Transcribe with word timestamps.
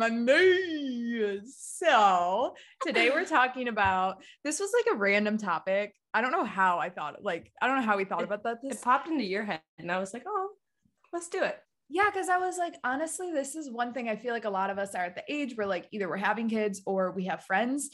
Gentlemen. 0.00 0.26
Monday. 0.26 1.40
So 1.46 2.54
today 2.84 3.10
we're 3.10 3.24
talking 3.24 3.68
about 3.68 4.22
this 4.44 4.60
was 4.60 4.70
like 4.74 4.94
a 4.94 4.98
random 4.98 5.38
topic. 5.38 5.94
I 6.14 6.20
don't 6.20 6.32
know 6.32 6.44
how 6.44 6.78
I 6.78 6.90
thought 6.90 7.22
like 7.22 7.50
I 7.60 7.66
don't 7.66 7.76
know 7.76 7.86
how 7.86 7.96
we 7.96 8.04
thought 8.04 8.22
about 8.24 8.42
that. 8.44 8.58
It 8.62 8.80
popped 8.82 9.08
into 9.08 9.24
your 9.24 9.44
head, 9.44 9.60
and 9.78 9.90
I 9.90 9.98
was 9.98 10.12
like, 10.14 10.24
oh, 10.26 10.50
let's 11.12 11.28
do 11.28 11.42
it. 11.42 11.58
yeah, 11.88 12.10
because 12.10 12.28
I 12.28 12.38
was 12.38 12.58
like, 12.58 12.74
honestly, 12.84 13.32
this 13.32 13.54
is 13.54 13.70
one 13.70 13.92
thing 13.92 14.08
I 14.08 14.16
feel 14.16 14.32
like 14.32 14.44
a 14.44 14.50
lot 14.50 14.70
of 14.70 14.78
us 14.78 14.94
are 14.94 15.04
at 15.04 15.14
the 15.14 15.24
age 15.28 15.54
where 15.56 15.66
like 15.66 15.86
either 15.92 16.08
we're 16.08 16.16
having 16.16 16.48
kids 16.48 16.82
or 16.86 17.12
we 17.12 17.24
have 17.26 17.44
friends 17.44 17.90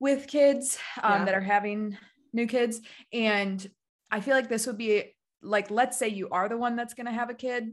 with 0.00 0.26
kids 0.26 0.78
um, 1.02 1.20
Yeah. 1.20 1.24
that 1.26 1.34
are 1.34 1.40
having 1.40 1.96
new 2.32 2.46
kids. 2.46 2.80
And 3.12 3.66
I 4.10 4.20
feel 4.20 4.34
like 4.34 4.48
this 4.48 4.66
would 4.66 4.78
be 4.78 5.14
like, 5.42 5.70
let's 5.70 5.98
say 5.98 6.08
you 6.08 6.28
are 6.30 6.48
the 6.48 6.56
one 6.58 6.76
that's 6.76 6.94
gonna 6.94 7.12
have 7.12 7.30
a 7.30 7.34
kid, 7.34 7.72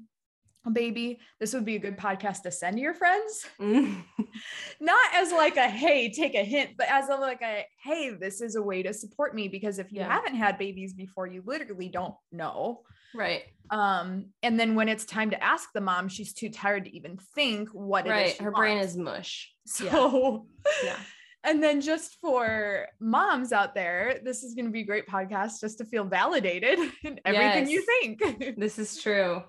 baby. 0.73 1.19
This 1.39 1.53
would 1.53 1.65
be 1.65 1.75
a 1.75 1.79
good 1.79 1.97
podcast 1.97 2.41
to 2.43 2.51
send 2.51 2.77
to 2.77 2.81
your 2.81 2.93
friends. 2.93 3.45
Mm. 3.59 4.03
not 4.79 5.13
as 5.15 5.31
like 5.31 5.55
a 5.57 5.67
hey 5.69 6.11
take 6.11 6.35
a 6.35 6.43
hint 6.43 6.71
but 6.77 6.87
as 6.89 7.09
a 7.09 7.15
like 7.15 7.41
a 7.41 7.65
hey 7.83 8.09
this 8.11 8.41
is 8.41 8.55
a 8.55 8.61
way 8.61 8.83
to 8.83 8.93
support 8.93 9.33
me 9.35 9.47
because 9.47 9.79
if 9.79 9.91
you 9.91 9.99
Yeah. 9.99 10.11
haven't 10.11 10.35
had 10.35 10.57
babies 10.57 10.93
before 10.93 11.27
you 11.27 11.41
literally 11.45 11.87
don't 11.89 12.15
know 12.31 12.81
right, 13.13 13.43
um 13.69 14.25
and 14.43 14.59
then 14.59 14.75
when 14.75 14.89
it's 14.89 15.05
time 15.05 15.29
to 15.31 15.41
ask 15.43 15.69
the 15.73 15.81
mom 15.81 16.07
she's 16.09 16.33
too 16.33 16.49
tired 16.49 16.85
to 16.85 16.95
even 16.95 17.17
think 17.35 17.69
what 17.69 18.05
it 18.07 18.09
is 18.09 18.13
right. 18.13 18.41
Her 18.41 18.51
brain 18.51 18.77
is 18.77 18.97
mush. 18.97 19.53
so 19.65 20.47
Yeah. 20.83 20.97
and 21.43 21.63
then 21.63 21.79
just 21.81 22.17
for 22.19 22.87
moms 22.99 23.51
out 23.53 23.73
there 23.75 24.19
this 24.23 24.43
is 24.43 24.53
going 24.55 24.65
to 24.65 24.71
be 24.71 24.81
a 24.81 24.85
great 24.85 25.07
podcast 25.07 25.61
just 25.61 25.77
to 25.77 25.85
feel 25.85 26.03
validated 26.03 26.79
in 27.03 27.19
everything 27.25 27.69
you 27.69 27.81
think 28.01 28.55
This 28.57 28.77
is 28.79 29.01
true. 29.01 29.43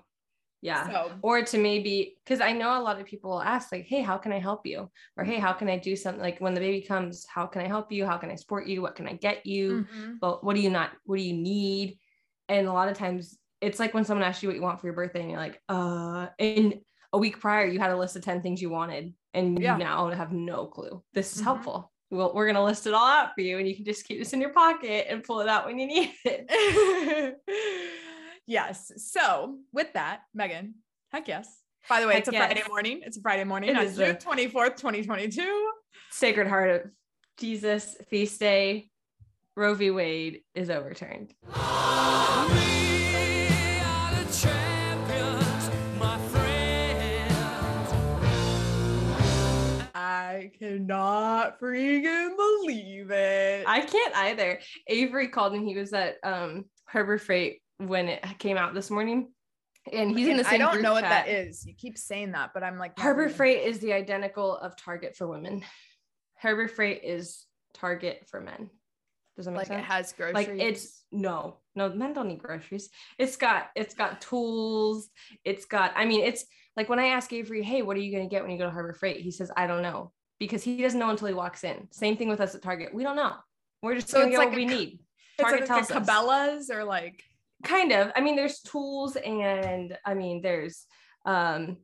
Yeah. 0.61 0.87
so 0.87 1.11
Or 1.21 1.43
to 1.43 1.57
maybe, 1.57 2.17
because 2.23 2.41
I 2.41 2.51
know 2.51 2.79
a 2.79 2.81
lot 2.81 2.99
of 2.99 3.05
people 3.05 3.29
will 3.31 3.41
ask, 3.41 3.71
like, 3.71 3.85
hey, 3.85 4.01
how 4.01 4.17
can 4.17 4.31
I 4.31 4.39
help 4.39 4.65
you? 4.65 4.89
Or 5.15 5.23
hey, 5.23 5.37
how 5.37 5.53
can 5.53 5.69
I 5.69 5.77
do 5.77 5.95
something? 5.95 6.21
Like 6.21 6.39
when 6.39 6.53
the 6.53 6.59
baby 6.59 6.81
comes, 6.85 7.25
how 7.27 7.45
can 7.45 7.61
I 7.61 7.67
help 7.67 7.91
you? 7.91 8.05
How 8.05 8.17
can 8.17 8.31
I 8.31 8.35
support 8.35 8.67
you? 8.67 8.81
What 8.81 8.95
can 8.95 9.07
I 9.07 9.13
get 9.13 9.45
you? 9.45 9.85
mhm. 9.85 10.19
but 10.19 10.43
what 10.43 10.55
do 10.55 10.61
you 10.61 10.69
not 10.69 10.91
what 11.05 11.17
do 11.17 11.23
you 11.23 11.33
need 11.33 11.97
and 12.49 12.67
a 12.67 12.73
lot 12.73 12.89
of 12.89 12.97
times 12.97 13.37
it's 13.61 13.79
like 13.79 13.93
when 13.93 14.05
someone 14.05 14.25
asks 14.27 14.41
you 14.43 14.49
what 14.49 14.55
you 14.55 14.61
want 14.61 14.79
for 14.79 14.87
your 14.87 14.93
birthday 14.95 15.21
and 15.21 15.29
you're 15.31 15.39
like 15.39 15.61
uh 15.69 16.27
and 16.39 16.75
a 17.13 17.17
week 17.17 17.39
prior 17.39 17.65
you 17.65 17.79
had 17.79 17.91
a 17.91 17.97
list 17.97 18.15
of 18.15 18.23
10 18.23 18.41
things 18.41 18.61
you 18.61 18.69
wanted 18.69 19.13
and 19.33 19.61
Yeah. 19.61 19.73
you 19.77 19.83
now 19.83 20.09
have 20.09 20.31
no 20.31 20.65
clue 20.67 21.03
this 21.13 21.33
is 21.35 21.41
Mhm. 21.41 21.43
helpful 21.43 21.91
well 22.09 22.33
we're 22.33 22.45
going 22.45 22.55
to 22.55 22.63
list 22.63 22.87
it 22.87 22.93
all 22.93 23.07
out 23.07 23.33
for 23.35 23.41
you 23.41 23.57
and 23.59 23.67
you 23.67 23.75
can 23.75 23.85
just 23.85 24.05
keep 24.07 24.17
this 24.19 24.33
in 24.33 24.41
your 24.41 24.53
pocket 24.53 25.07
and 25.09 25.23
pull 25.23 25.39
it 25.41 25.47
out 25.49 25.65
when 25.65 25.77
you 25.79 25.87
need 25.87 26.13
it 26.25 27.37
yes. 28.47 28.91
So 28.97 29.57
with 29.71 29.93
that, 29.93 30.21
Megan, 30.33 30.75
heck 31.11 31.27
yes. 31.27 31.47
By 31.87 32.01
the 32.01 32.07
way, 32.07 32.13
Heck 32.15 32.21
it's 32.21 32.29
a 32.29 32.31
yes. 32.33 32.45
Friday 32.51 32.63
morning. 32.67 33.01
It's 33.05 33.17
a 33.17 33.21
Friday 33.21 33.43
morning 33.45 33.69
It 33.69 33.77
on 33.77 33.85
is 33.85 33.95
June 33.95 34.15
24th, 34.15 34.75
2022. 34.77 35.71
sacred 36.11 36.47
heart 36.47 36.69
of 36.69 36.91
jesus 37.37 37.95
feast 38.09 38.39
day 38.39 38.89
roe 39.55 39.73
v 39.75 39.91
wade 39.91 40.41
is 40.55 40.69
overturned 40.69 41.33
I 49.95 50.51
cannot 50.59 51.59
freaking 51.59 52.35
believe 52.35 53.09
it. 53.11 53.65
I 53.67 53.81
can't 53.81 54.15
either. 54.15 54.59
Avery 54.87 55.27
called 55.29 55.53
and 55.53 55.67
he 55.67 55.75
was 55.75 55.93
at 55.93 56.15
um 56.23 56.65
Harbor 56.87 57.17
Freight 57.17 57.61
when 57.77 58.07
it 58.09 58.23
came 58.39 58.57
out 58.57 58.73
this 58.73 58.89
morning. 58.89 59.31
And 59.91 60.17
he's 60.17 60.27
in 60.27 60.35
the 60.37 60.43
same 60.43 60.55
I 60.55 60.57
don't 60.57 60.81
know 60.81 60.93
what 60.93 61.01
chat. 61.05 61.27
that 61.27 61.29
is. 61.29 61.65
You 61.65 61.73
keep 61.73 61.97
saying 61.97 62.33
that, 62.33 62.51
but 62.53 62.61
I'm 62.63 62.77
like 62.77 62.99
Harbor 62.99 63.29
Freight 63.29 63.63
is 63.63 63.79
the 63.79 63.93
identical 63.93 64.57
of 64.57 64.75
Target 64.75 65.15
for 65.15 65.27
women. 65.27 65.63
Harbor 66.37 66.67
Freight 66.67 67.01
is 67.03 67.45
Target 67.73 68.27
for 68.29 68.41
men. 68.41 68.69
Does 69.37 69.45
that 69.45 69.51
make 69.51 69.59
like 69.59 69.67
sense? 69.67 69.79
it 69.79 69.85
has 69.85 70.13
groceries. 70.13 70.33
like 70.35 70.49
it's 70.49 71.03
no, 71.11 71.57
no, 71.75 71.89
men 71.89 72.11
don't 72.13 72.27
need 72.27 72.39
groceries. 72.39 72.89
It's 73.17 73.37
got 73.37 73.67
it's 73.75 73.93
got 73.93 74.19
tools. 74.19 75.09
It's 75.45 75.65
got, 75.65 75.93
I 75.95 76.05
mean, 76.05 76.21
it's 76.25 76.43
like 76.75 76.89
when 76.89 76.99
I 76.99 77.07
ask 77.07 77.31
Avery, 77.31 77.63
hey, 77.63 77.81
what 77.81 77.95
are 77.95 78.01
you 78.01 78.11
gonna 78.11 78.27
get 78.27 78.41
when 78.41 78.51
you 78.51 78.57
go 78.57 78.65
to 78.65 78.71
Harbor 78.71 78.93
Freight? 78.93 79.21
He 79.21 79.31
says, 79.31 79.51
I 79.55 79.67
don't 79.67 79.83
know. 79.83 80.11
Because 80.39 80.63
he 80.63 80.81
doesn't 80.81 80.99
know 80.99 81.09
until 81.11 81.27
he 81.29 81.33
walks 81.33 81.63
in. 81.63 81.87
Same 81.91 82.17
thing 82.17 82.29
with 82.29 82.41
us 82.41 82.55
at 82.55 82.61
Target. 82.61 82.93
We 82.93 83.03
don't 83.03 83.15
know. 83.15 83.33
We're 83.81 83.95
just 83.95 84.09
So 84.09 84.17
gonna 84.17 84.27
it's 84.27 84.33
get 84.33 84.39
like 84.39 84.49
what 84.49 84.55
we 84.57 84.65
co- 84.67 84.73
need. 84.75 84.99
it's 85.37 85.41
Target 85.43 85.59
like, 85.61 85.67
tells 85.67 85.89
like 85.91 85.99
a 85.99 86.01
us. 86.01 86.09
Cabela's 86.09 86.69
or 86.71 86.83
like 86.83 87.23
kind 87.63 87.91
of 87.91 88.11
i 88.15 88.21
mean 88.21 88.35
there's 88.35 88.59
tools 88.61 89.15
and 89.15 89.97
i 90.05 90.13
mean 90.13 90.41
there's 90.41 90.85
um 91.25 91.77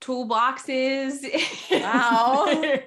toolboxes 0.00 1.24
Wow. 1.70 2.46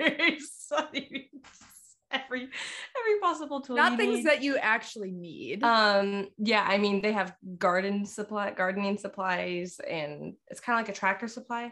Every 2.14 2.42
every 2.42 3.20
possible 3.22 3.62
tool 3.62 3.78
not 3.78 3.98
things 3.98 4.18
need. 4.18 4.26
that 4.26 4.44
you 4.44 4.58
actually 4.58 5.12
need. 5.12 5.64
um 5.64 6.28
yeah 6.38 6.66
i 6.68 6.78
mean 6.78 7.02
they 7.02 7.14
have 7.14 7.34
garden 7.58 8.06
supply 8.06 8.52
gardening 8.52 8.98
supplies 8.98 9.80
and 9.90 10.34
it's 10.48 10.60
kind 10.60 10.78
of 10.78 10.86
like 10.86 10.94
a 10.94 10.98
tractor 10.98 11.30
supply 11.30 11.72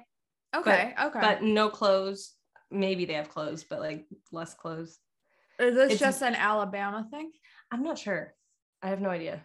okay, 0.55 0.93
okay. 1.01 1.19
but 1.19 1.43
no 1.43 1.67
clothes 1.69 2.35
maybe 2.71 3.03
they 3.03 3.13
have 3.15 3.27
clothes 3.29 3.65
but 3.69 3.79
like 3.81 4.05
less 4.31 4.53
clothes 4.53 4.97
is 5.59 5.75
this 5.75 5.91
it's- 5.93 5.99
just 5.99 6.21
an 6.21 6.35
Alabama 6.35 7.05
thing? 7.11 7.31
i'm 7.71 7.83
not 7.83 7.97
sure 7.99 8.33
i 8.81 8.87
have 8.87 9.01
no 9.01 9.09
idea 9.09 9.43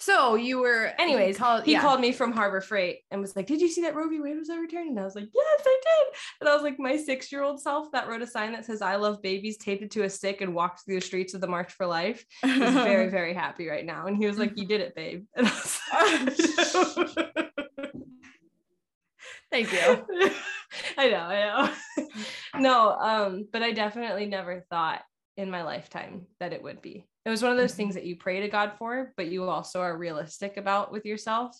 So 0.00 0.34
you 0.34 0.58
were 0.58 0.92
Anyways, 0.98 1.36
called, 1.36 1.64
he 1.64 1.72
yeah. 1.72 1.82
called 1.82 2.00
me 2.00 2.10
from 2.10 2.32
Harbor 2.32 2.62
Freight 2.62 3.00
and 3.10 3.20
was 3.20 3.36
like, 3.36 3.46
"Did 3.46 3.60
you 3.60 3.68
see 3.68 3.82
that 3.82 3.94
Roe 3.94 4.08
v. 4.08 4.18
Wade 4.18 4.38
was 4.38 4.48
overturned?" 4.48 4.88
And 4.88 4.98
I 4.98 5.04
was 5.04 5.14
like, 5.14 5.28
"Yes, 5.32 5.60
I 5.64 5.80
did." 5.82 6.18
And 6.40 6.48
I 6.48 6.54
was 6.54 6.62
like, 6.62 6.78
my 6.78 6.96
six-year-old 6.96 7.60
self 7.60 7.92
that 7.92 8.08
wrote 8.08 8.22
a 8.22 8.26
sign 8.26 8.52
that 8.52 8.64
says 8.64 8.80
"I 8.80 8.96
love 8.96 9.20
babies" 9.20 9.58
taped 9.58 9.82
it 9.82 9.90
to 9.92 10.04
a 10.04 10.10
stick 10.10 10.40
and 10.40 10.54
walked 10.54 10.86
through 10.86 10.94
the 10.94 11.00
streets 11.02 11.34
of 11.34 11.42
the 11.42 11.46
March 11.48 11.72
for 11.74 11.86
Life. 11.86 12.24
Is 12.42 12.56
very, 12.74 13.08
very 13.10 13.34
happy 13.34 13.68
right 13.68 13.84
now. 13.84 14.06
And 14.06 14.16
he 14.16 14.26
was 14.26 14.38
like, 14.38 14.56
"You 14.56 14.66
did 14.66 14.80
it, 14.80 14.94
babe." 14.94 15.26
And 15.36 15.46
I 15.46 16.24
was 16.24 16.96
like, 16.96 17.60
Thank 19.50 19.72
you. 19.72 20.06
I 20.96 21.10
know, 21.10 21.16
I 21.18 21.68
know. 21.98 22.06
no, 22.60 22.90
um, 22.92 23.48
but 23.52 23.62
I 23.62 23.72
definitely 23.72 24.26
never 24.26 24.64
thought 24.70 25.02
in 25.40 25.50
my 25.50 25.62
lifetime 25.62 26.26
that 26.38 26.52
it 26.52 26.62
would 26.62 26.82
be. 26.82 27.06
It 27.24 27.30
was 27.30 27.42
one 27.42 27.52
of 27.52 27.58
those 27.58 27.72
Mhm. 27.72 27.76
things 27.76 27.94
that 27.94 28.04
you 28.06 28.16
pray 28.16 28.40
to 28.40 28.48
God 28.48 28.74
for, 28.78 29.12
but 29.16 29.26
you 29.28 29.44
also 29.48 29.80
are 29.80 29.96
realistic 29.96 30.56
about 30.56 30.92
with 30.92 31.04
yourself. 31.06 31.58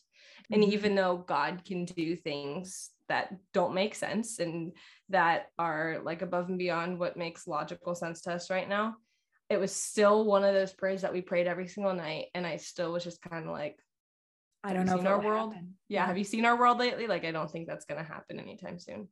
And 0.51 0.63
Mhm. 0.63 0.73
even 0.73 0.95
though 0.95 1.17
God 1.19 1.65
can 1.65 1.85
do 1.85 2.15
things 2.17 2.91
that 3.09 3.35
don't 3.53 3.75
make 3.75 3.95
sense 3.95 4.39
and 4.39 4.77
that 5.09 5.51
are 5.59 5.99
like 6.05 6.23
above 6.23 6.49
and 6.49 6.59
beyond 6.59 6.99
what 6.99 7.17
makes 7.17 7.47
logical 7.47 7.95
sense 7.95 8.21
to 8.23 8.33
us 8.33 8.51
right 8.51 8.69
now, 8.69 8.97
it 9.49 9.59
was 9.59 9.75
still 9.75 10.25
one 10.25 10.45
of 10.45 10.55
those 10.55 10.73
prayers 10.73 11.03
that 11.03 11.13
we 11.13 11.23
prayed 11.23 11.47
every 11.47 11.67
single 11.67 11.95
night. 11.95 12.29
And 12.35 12.47
I 12.47 12.57
still 12.57 12.93
was 12.93 13.03
just 13.05 13.21
kind 13.23 13.47
of 13.47 13.51
like, 13.51 13.81
I 14.63 14.75
don't 14.75 14.87
know 14.87 14.97
seen 14.97 15.07
our 15.07 15.21
world? 15.21 15.55
happen. 15.55 15.79
yeah, 15.89 16.07
have 16.07 16.19
you 16.19 16.25
seen 16.25 16.45
our 16.45 16.57
world 16.57 16.79
lately? 16.79 17.07
Like, 17.07 17.25
I 17.25 17.33
don't 17.33 17.51
think 17.51 17.67
that's 17.67 17.87
going 17.87 17.99
to 17.99 18.07
happen 18.07 18.39
anytime 18.39 18.79
soon, 18.79 19.09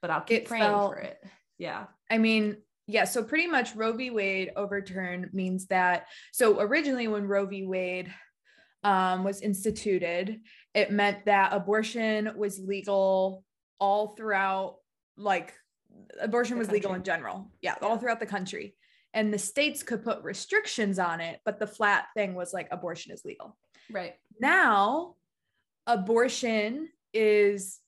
but 0.00 0.10
I'll 0.10 0.20
keep 0.22 0.42
It 0.42 0.48
praying 0.48 0.62
felt- 0.64 0.92
for 0.92 0.98
it. 1.00 1.22
Yeah. 1.58 1.86
I 2.10 2.18
mean, 2.18 2.62
yeah, 2.86 3.04
so 3.04 3.22
pretty 3.22 3.46
much 3.46 3.74
Roe 3.74 3.92
v. 3.92 4.10
Wade 4.10 4.52
overturned 4.56 5.32
means 5.32 5.66
that 5.66 6.06
so 6.32 6.60
originally 6.60 7.08
when 7.08 7.26
Roe 7.26 7.46
v. 7.46 7.64
Wade 7.64 8.12
um, 8.82 9.24
was 9.24 9.40
instituted, 9.40 10.40
it 10.74 10.92
meant 10.92 11.24
that 11.24 11.52
abortion 11.52 12.30
was 12.36 12.58
legal 12.58 13.42
all 13.78 14.08
throughout, 14.08 14.76
like 15.16 15.54
abortion 16.20 16.56
The 16.56 16.60
was 16.60 16.70
legal 16.70 16.94
in 16.94 17.02
general. 17.02 17.50
Yeah, 17.62 17.76
all 17.80 17.96
throughout 17.96 18.20
the 18.20 18.26
country. 18.26 18.74
And 19.14 19.32
the 19.32 19.38
states 19.38 19.82
could 19.82 20.02
put 20.02 20.22
restrictions 20.22 20.98
on 20.98 21.20
it, 21.20 21.40
but 21.44 21.58
the 21.58 21.66
flat 21.66 22.06
thing 22.14 22.34
was 22.34 22.52
like 22.52 22.68
abortion 22.70 23.12
is 23.12 23.24
legal. 23.24 23.56
Right. 23.90 24.14
Now, 24.40 25.14
abortion 25.86 26.88
is 27.12 27.78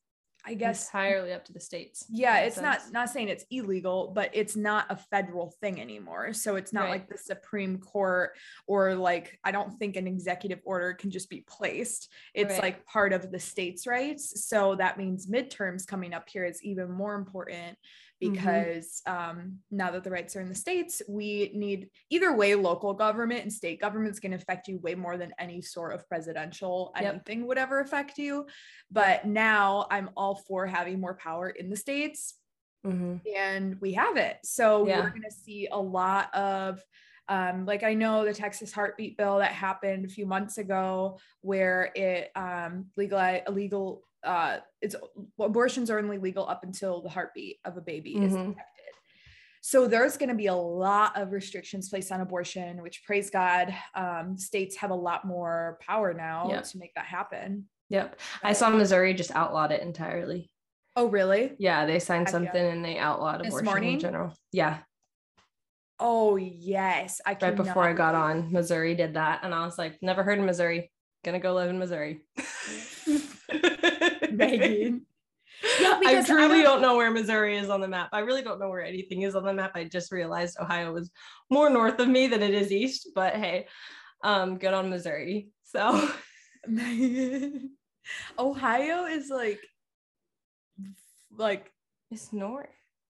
I 0.49 0.55
guess 0.55 0.87
entirely 0.87 1.33
up 1.33 1.45
to 1.47 1.53
the 1.53 1.61
states. 1.61 2.07
yeah 2.09 2.39
it's 2.39 2.61
not 2.61 2.81
not 2.93 3.11
saying 3.11 3.29
it's 3.29 3.45
illegal 3.51 4.13
but 4.15 4.31
it's 4.33 4.55
not 4.55 4.87
a 4.91 4.97
federal 4.97 5.51
thing 5.61 5.81
anymore 5.81 6.33
so 6.33 6.55
it's 6.57 6.73
not 6.73 6.85
Right. 6.85 6.91
like 6.91 7.09
the 7.09 7.19
supreme 7.19 7.79
court 7.79 8.31
or 8.69 8.95
like 8.95 9.39
i 9.45 9.51
don't 9.51 9.77
think 9.79 9.97
an 9.97 10.07
executive 10.07 10.61
order 10.65 10.95
can 10.95 11.11
just 11.11 11.29
be 11.29 11.45
placed 11.49 12.09
it's 12.33 12.53
Right. 12.55 12.63
like 12.63 12.87
part 12.87 13.13
of 13.13 13.33
the 13.33 13.41
states 13.41 13.87
rights 13.87 14.47
so 14.47 14.77
that 14.77 14.97
means 14.99 15.27
midterms 15.27 15.87
coming 15.87 16.15
up 16.15 16.29
here 16.29 16.45
is 16.45 16.63
even 16.63 16.91
more 16.93 17.15
important 17.17 17.77
Mhm. 18.23 18.33
because 18.33 19.03
um, 19.07 19.59
now 19.71 19.91
that 19.91 20.05
the 20.05 20.11
rights 20.11 20.37
are 20.37 20.41
in 20.41 20.49
the 20.49 20.55
states 20.55 21.03
we 21.09 21.51
need 21.55 21.91
either 22.11 22.35
way 22.35 22.55
local 22.55 22.95
government 22.95 23.43
and 23.43 23.53
state 23.53 23.81
government 23.81 24.13
is 24.13 24.21
going 24.21 24.33
to 24.33 24.39
affect 24.39 24.69
you 24.69 24.79
way 24.79 24.95
more 24.95 25.17
than 25.19 25.33
any 25.39 25.61
sort 25.61 25.95
of 25.95 26.09
presidential 26.09 26.93
Yep. 27.01 27.15
anything 27.15 27.47
would 27.47 27.59
ever 27.59 27.81
affect 27.81 28.19
you 28.19 28.47
but 28.91 29.27
now 29.27 29.87
i'm 29.91 30.11
all 30.17 30.35
for 30.35 30.67
having 30.67 31.01
more 31.01 31.15
power 31.15 31.51
in 31.51 31.69
the 31.69 31.77
states 31.77 32.39
Mhm. 32.87 33.21
and 33.35 33.81
we 33.81 33.95
have 33.95 34.17
it. 34.17 34.39
So 34.45 34.87
Yeah. 34.87 35.01
we're 35.03 35.11
going 35.11 35.23
to 35.23 35.31
see 35.33 35.67
a 35.67 35.77
lot 35.81 36.33
of, 36.35 36.81
um, 37.29 37.67
like 37.67 37.83
I 37.83 37.95
know 37.95 38.25
the 38.25 38.33
Texas 38.33 38.73
heartbeat 38.73 39.17
bill 39.17 39.39
that 39.39 39.51
happened 39.51 40.05
a 40.05 40.09
few 40.09 40.25
months 40.25 40.59
ago, 40.59 41.19
where 41.41 41.91
it 41.97 42.31
um, 42.37 42.93
legal 42.97 43.19
illegal. 43.49 44.06
Uh, 44.27 44.59
it's 44.83 44.97
abortions 45.41 45.89
are 45.91 45.99
only 45.99 46.19
legal 46.19 46.47
up 46.49 46.65
until 46.65 47.01
the 47.01 47.09
heartbeat 47.09 47.59
of 47.65 47.77
a 47.77 47.81
baby 47.81 48.17
is 48.17 48.33
Mhm. 48.33 48.49
detected. 48.49 48.63
So 49.63 49.87
there's 49.89 50.17
going 50.17 50.29
to 50.29 50.35
be 50.35 50.47
a 50.47 50.55
lot 50.55 51.17
of 51.17 51.33
restrictions 51.33 51.89
placed 51.89 52.13
on 52.13 52.21
abortion, 52.21 52.83
which 52.83 53.05
praise 53.05 53.31
God, 53.31 53.75
um, 53.95 54.37
states 54.39 54.77
have 54.77 54.91
a 54.91 54.95
lot 54.95 55.25
more 55.25 55.79
power 55.81 56.13
now 56.15 56.49
Yeah. 56.51 56.61
to 56.61 56.79
make 56.79 56.95
that 56.95 57.07
happen. 57.07 57.69
Yep. 57.89 58.19
I 58.43 58.53
saw 58.53 58.69
Missouri 58.71 59.15
just 59.15 59.31
outlawed 59.35 59.73
it 59.73 59.81
entirely. 59.83 60.51
Oh, 60.97 61.07
really? 61.07 61.55
Yeah, 61.59 61.85
they 61.87 61.99
signed 61.99 62.27
Heck 62.29 62.35
yeah. 62.35 62.47
something 62.47 62.65
and 62.67 62.85
they 62.85 62.99
outlawed 62.99 63.41
This 63.41 63.49
abortion 63.49 63.65
morning? 63.67 63.93
in 63.95 64.01
general. 64.01 64.33
Yeah, 64.53 64.79
Oh, 65.99 66.37
yes. 66.37 67.23
I 67.25 67.39
right 67.41 67.57
before 67.57 67.85
I 67.85 67.95
got 67.95 68.15
on, 68.15 68.53
Missouri 68.53 68.95
did 68.95 69.15
that, 69.15 69.41
and 69.45 69.55
I 69.55 69.65
was 69.65 69.79
like, 69.79 69.97
never 70.03 70.23
heard 70.23 70.39
of 70.39 70.45
Missouri. 70.45 70.93
Gonna 71.25 71.39
go 71.41 71.55
live 71.55 71.71
in 71.71 71.79
Missouri. 71.79 72.21
Megan. 74.37 75.03
Yeah, 75.81 76.01
I 76.05 76.19
I 76.19 76.23
truly 76.23 76.57
don't- 76.61 76.65
don't 76.65 76.83
know 76.83 76.97
where 76.97 77.11
Missouri 77.11 77.57
is 77.57 77.71
on 77.71 77.81
the 77.81 77.89
map. 77.89 78.11
I 78.13 78.19
really 78.19 78.43
don't 78.43 78.59
know 78.61 78.69
where 78.69 78.85
anything 78.85 79.23
is 79.23 79.35
on 79.35 79.43
the 79.45 79.55
map. 79.55 79.73
I 79.75 79.85
just 79.85 80.13
realized 80.13 80.59
Ohio 80.61 80.93
was 80.93 81.11
more 81.49 81.71
north 81.71 81.99
of 81.99 82.09
me 82.09 82.27
than 82.27 82.43
it 82.43 82.53
is 82.53 82.71
east, 82.71 83.11
but 83.15 83.35
hey, 83.37 83.67
um, 84.23 84.59
good 84.59 84.75
on 84.75 84.91
Missouri. 84.91 85.49
So 85.63 86.11
Ohio 88.39 89.07
is 89.07 89.31
like 89.31 89.61
like 91.37 91.71
it's 92.11 92.33
north. 92.33 92.69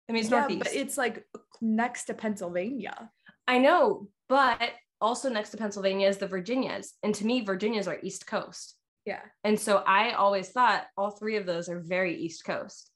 I 0.08 0.12
mean, 0.12 0.20
it's 0.22 0.30
yeah, 0.30 0.40
northeast. 0.40 0.64
but 0.64 0.74
it's 0.74 0.98
like 0.98 1.24
next 1.60 2.04
to 2.06 2.14
Pennsylvania. 2.14 3.10
I 3.48 3.58
know, 3.58 4.08
but 4.28 4.60
also 5.00 5.28
next 5.30 5.50
to 5.50 5.56
Pennsylvania 5.56 6.08
is 6.08 6.18
the 6.18 6.26
Virginias. 6.28 6.94
And 7.02 7.14
to 7.14 7.26
me, 7.26 7.40
Virginias 7.44 7.88
are 7.88 7.98
East 8.02 8.26
Coast. 8.26 8.74
Yeah. 9.04 9.20
And 9.42 9.58
so 9.60 9.82
I 9.86 10.12
always 10.12 10.48
thought 10.48 10.86
all 10.96 11.10
three 11.10 11.36
of 11.36 11.46
those 11.46 11.68
are 11.68 11.80
very 11.80 12.16
East 12.16 12.44
Coast. 12.44 12.90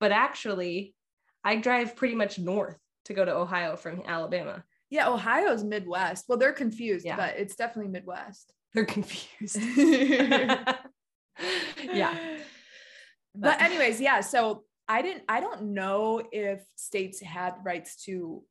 But 0.00 0.12
actually, 0.12 0.94
I 1.42 1.56
drive 1.56 1.96
pretty 1.96 2.14
much 2.14 2.38
north 2.38 2.78
to 3.06 3.14
go 3.14 3.24
to 3.24 3.32
Ohio 3.34 3.76
from 3.76 4.02
Alabama. 4.06 4.62
Yeah, 4.90 5.08
Ohio's 5.08 5.64
Midwest. 5.64 6.26
Well, 6.28 6.38
they're 6.38 6.52
confused, 6.52 7.06
Yeah. 7.06 7.16
but 7.16 7.36
it's 7.38 7.56
definitely 7.56 7.90
Midwest. 7.92 8.52
They're 8.74 8.84
confused. 8.84 9.56
yeah. 11.82 12.38
But 13.34 13.60
anyways, 13.62 14.00
yeah, 14.00 14.20
so 14.20 14.64
I 14.88 15.02
didn't 15.02 15.24
I 15.28 15.40
don't 15.40 15.72
know 15.74 16.22
if 16.32 16.62
states 16.76 17.20
had 17.20 17.54
rights 17.64 18.04
to 18.04 18.42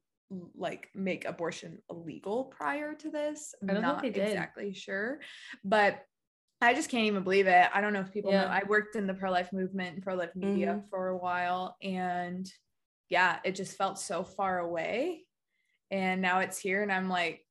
like 0.55 0.89
make 0.95 1.25
abortion 1.25 1.79
illegal 1.89 2.45
prior 2.45 2.93
to 2.95 3.09
this. 3.11 3.53
I'm 3.61 3.69
I 3.69 3.73
don't 3.81 4.01
think 4.01 4.15
they 4.15 4.21
did. 4.21 4.29
exactly 4.29 4.73
sure. 4.73 5.19
But 5.63 6.01
I 6.61 6.73
just 6.73 6.89
can't 6.89 7.03
even 7.05 7.23
believe 7.23 7.47
it. 7.47 7.67
I 7.73 7.81
don't 7.81 7.93
know 7.93 7.99
if 8.01 8.11
people 8.11 8.31
know. 8.31 8.37
I 8.45 8.63
worked 8.67 8.95
in 8.95 9.07
the 9.07 9.13
pro-life 9.13 9.51
movement 9.53 9.95
and 9.95 10.03
pro-life 10.03 10.35
media 10.35 10.67
Mm-hmm. 10.67 10.87
for 10.89 11.09
a 11.09 11.17
while 11.17 11.75
and 11.83 12.49
yeah, 13.09 13.37
it 13.43 13.53
just 13.55 13.77
felt 13.77 13.99
so 13.99 14.23
far 14.23 14.59
away. 14.59 15.25
And 15.91 16.21
now 16.21 16.39
it's 16.39 16.57
here 16.57 16.81
and 16.81 16.91
I'm 16.91 17.09
like 17.09 17.41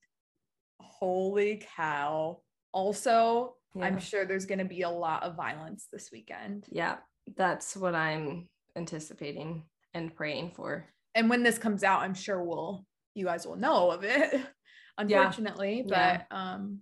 holy 0.80 1.62
cow. 1.76 2.40
Also, 2.72 3.54
I'm 3.80 3.98
sure 4.00 4.24
there's 4.24 4.46
going 4.46 4.58
to 4.58 4.64
be 4.64 4.82
a 4.82 4.90
lot 4.90 5.22
of 5.24 5.36
violence 5.36 5.86
this 5.92 6.10
weekend. 6.12 6.66
Yeah. 6.70 6.96
That's 7.36 7.76
what 7.76 7.94
I'm 7.94 8.48
anticipating 8.76 9.64
and 9.94 10.14
praying 10.14 10.52
for. 10.56 10.86
And 11.14 11.28
when 11.30 11.42
this 11.42 11.58
comes 11.58 11.84
out, 11.84 12.00
I'm 12.00 12.14
sure 12.14 12.42
we'll 12.42 12.84
you 13.14 13.26
guys 13.26 13.46
will 13.46 13.56
know 13.56 13.90
of 13.92 14.02
it. 14.02 14.40
Unfortunately, 14.98 15.84
Yeah. 15.86 16.22
but 16.28 16.36
um 16.36 16.80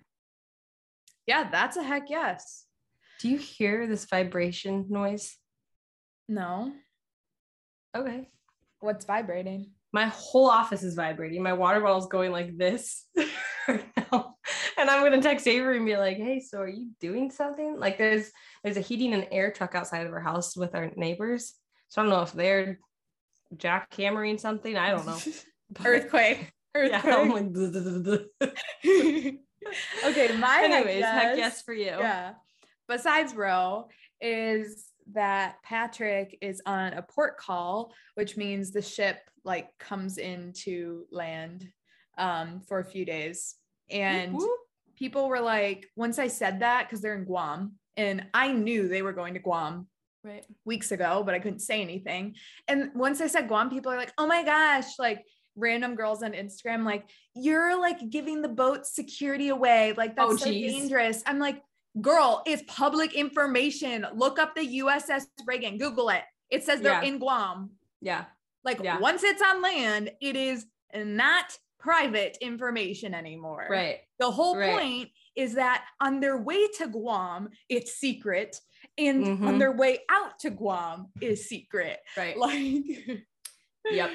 yeah, 1.27 1.49
that's 1.51 1.77
a 1.77 1.83
heck 1.83 2.11
yes. 2.11 2.65
Do 3.21 3.29
you 3.29 3.39
hear 3.39 3.87
this 3.87 4.05
vibration 4.07 4.87
noise? 4.89 5.37
No. 6.29 6.73
Okay. 7.97 8.29
What's 8.81 9.05
vibrating? 9.05 9.73
my 9.93 10.07
whole 10.07 10.49
office 10.49 10.83
is 10.83 10.95
vibrating. 10.95 11.43
My 11.43 11.53
water 11.53 11.81
bottle's 11.81 12.07
going 12.07 12.33
like 12.33 12.57
this 12.57 13.05
right 13.69 13.85
now. 13.97 14.37
And 14.79 14.89
I'm 14.89 15.03
gonna 15.03 15.21
text 15.21 15.47
Avery 15.47 15.77
and 15.77 15.87
be 15.87 15.97
like, 15.97 16.17
hey, 16.17 16.41
so 16.41 16.61
are 16.61 16.69
you 16.69 16.91
doing 17.01 17.31
something? 17.31 17.79
Like 17.79 17.99
there's 17.99 18.31
there's 18.65 18.79
a 18.79 18.81
heating 18.81 19.13
and 19.13 19.29
air 19.31 19.53
truck 19.53 19.75
outside 19.75 20.07
of 20.07 20.13
our 20.13 20.21
house 20.21 20.57
with 20.57 20.75
our 20.75 20.91
neighbors. 20.97 21.55
So 21.89 22.01
I 22.01 22.05
don't 22.05 22.11
know 22.11 22.23
if 22.23 22.33
they're 22.33 22.79
jackhammering 23.55 24.41
something. 24.41 24.77
I 24.77 24.91
don't 24.91 25.07
know. 25.07 25.19
But- 25.71 25.87
Earthquake. 25.87 26.53
Yeah, 26.75 27.03
Earthquake. 27.05 27.15
I'm 27.15 27.31
like, 27.31 27.53
Okay, 30.05 30.37
my 30.37 30.57
heck 30.57 30.71
anyways, 30.71 31.05
heck 31.05 31.37
yes. 31.37 31.39
yes 31.39 31.63
for 31.63 31.75
you. 31.75 31.87
Yeah. 31.87 32.35
Besides 32.89 33.33
bro 33.33 33.89
is 34.21 34.87
that 35.13 35.57
Patrick 35.65 36.39
is 36.41 36.63
on 36.67 36.93
a 36.93 37.03
port 37.03 37.37
call, 37.39 37.93
which 38.15 38.37
means 38.37 38.71
the 38.71 38.83
ship 38.83 39.19
like 39.45 39.69
comes 39.79 40.19
into 40.19 41.05
land 41.11 41.69
um 42.19 42.61
for 42.69 42.79
a 42.79 42.85
few 42.85 43.05
days. 43.05 43.57
And 43.91 44.35
whoop. 44.35 44.51
people 44.97 45.29
were 45.29 45.41
like, 45.41 45.87
once 45.97 46.19
I 46.19 46.29
said 46.29 46.61
that, 46.61 46.87
because 46.87 47.01
they're 47.01 47.17
in 47.17 47.25
Guam, 47.25 47.75
and 47.97 48.27
I 48.33 48.53
knew 48.53 48.89
they 48.89 49.03
were 49.03 49.13
going 49.13 49.35
to 49.35 49.41
Guam 49.41 49.87
right. 50.25 50.45
weeks 50.65 50.93
ago, 50.93 51.23
but 51.25 51.35
I 51.35 51.39
couldn't 51.39 51.61
say 51.61 51.83
anything. 51.83 52.35
And 52.69 52.91
once 52.95 53.21
I 53.21 53.27
said 53.27 53.49
Guam, 53.49 53.71
people 53.71 53.93
are 53.93 53.97
like, 53.97 54.13
oh 54.19 54.27
my 54.27 54.45
gosh, 54.45 54.99
like 54.99 55.25
random 55.57 55.95
girls 55.95 56.23
on 56.23 56.33
Instagram, 56.33 56.85
like, 56.85 57.05
you're 57.35 57.79
like 57.79 58.11
giving 58.11 58.43
the 58.43 58.49
boat 58.49 58.87
security 58.87 59.49
away. 59.49 59.93
Like, 59.97 60.17
that's 60.17 60.33
Oh, 60.33 60.37
so 60.37 60.51
dangerous. 60.51 61.23
I'm 61.27 61.39
like, 61.39 61.63
girl, 62.01 62.43
it's 62.47 62.63
public 62.67 63.15
information. 63.15 64.07
Look 64.15 64.39
up 64.39 64.55
the 64.55 64.79
USS 64.81 65.27
Reagan, 65.47 65.79
Google 65.79 66.09
it. 66.09 66.23
It 66.51 66.65
says 66.65 66.81
they're 66.81 67.03
Yeah. 67.03 67.09
in 67.09 67.19
Guam. 67.19 67.73
Yeah. 68.01 68.25
Like, 68.65 68.81
Yeah. 68.83 68.99
once 68.99 69.23
it's 69.23 69.43
on 69.43 69.63
land, 69.63 70.11
it 70.21 70.37
is 70.37 70.67
not 70.95 71.59
private 71.79 72.39
information 72.41 73.13
anymore. 73.15 73.67
Right. 73.69 74.01
The 74.19 74.31
whole 74.31 74.57
Right. 74.57 74.79
point 74.79 75.11
is 75.35 75.55
that 75.55 75.85
on 76.01 76.21
their 76.21 76.37
way 76.37 76.69
to 76.79 76.87
Guam, 76.87 77.49
it's 77.69 77.95
secret. 77.95 78.61
And 78.99 79.25
on 79.25 79.39
Mhm. 79.39 79.59
their 79.59 79.73
way 79.73 80.01
out 80.09 80.39
to 80.41 80.51
Guam 80.51 81.09
is 81.21 81.49
secret. 81.49 82.01
Right. 82.17 82.37
Like, 82.37 83.25
Yep. 83.91 84.11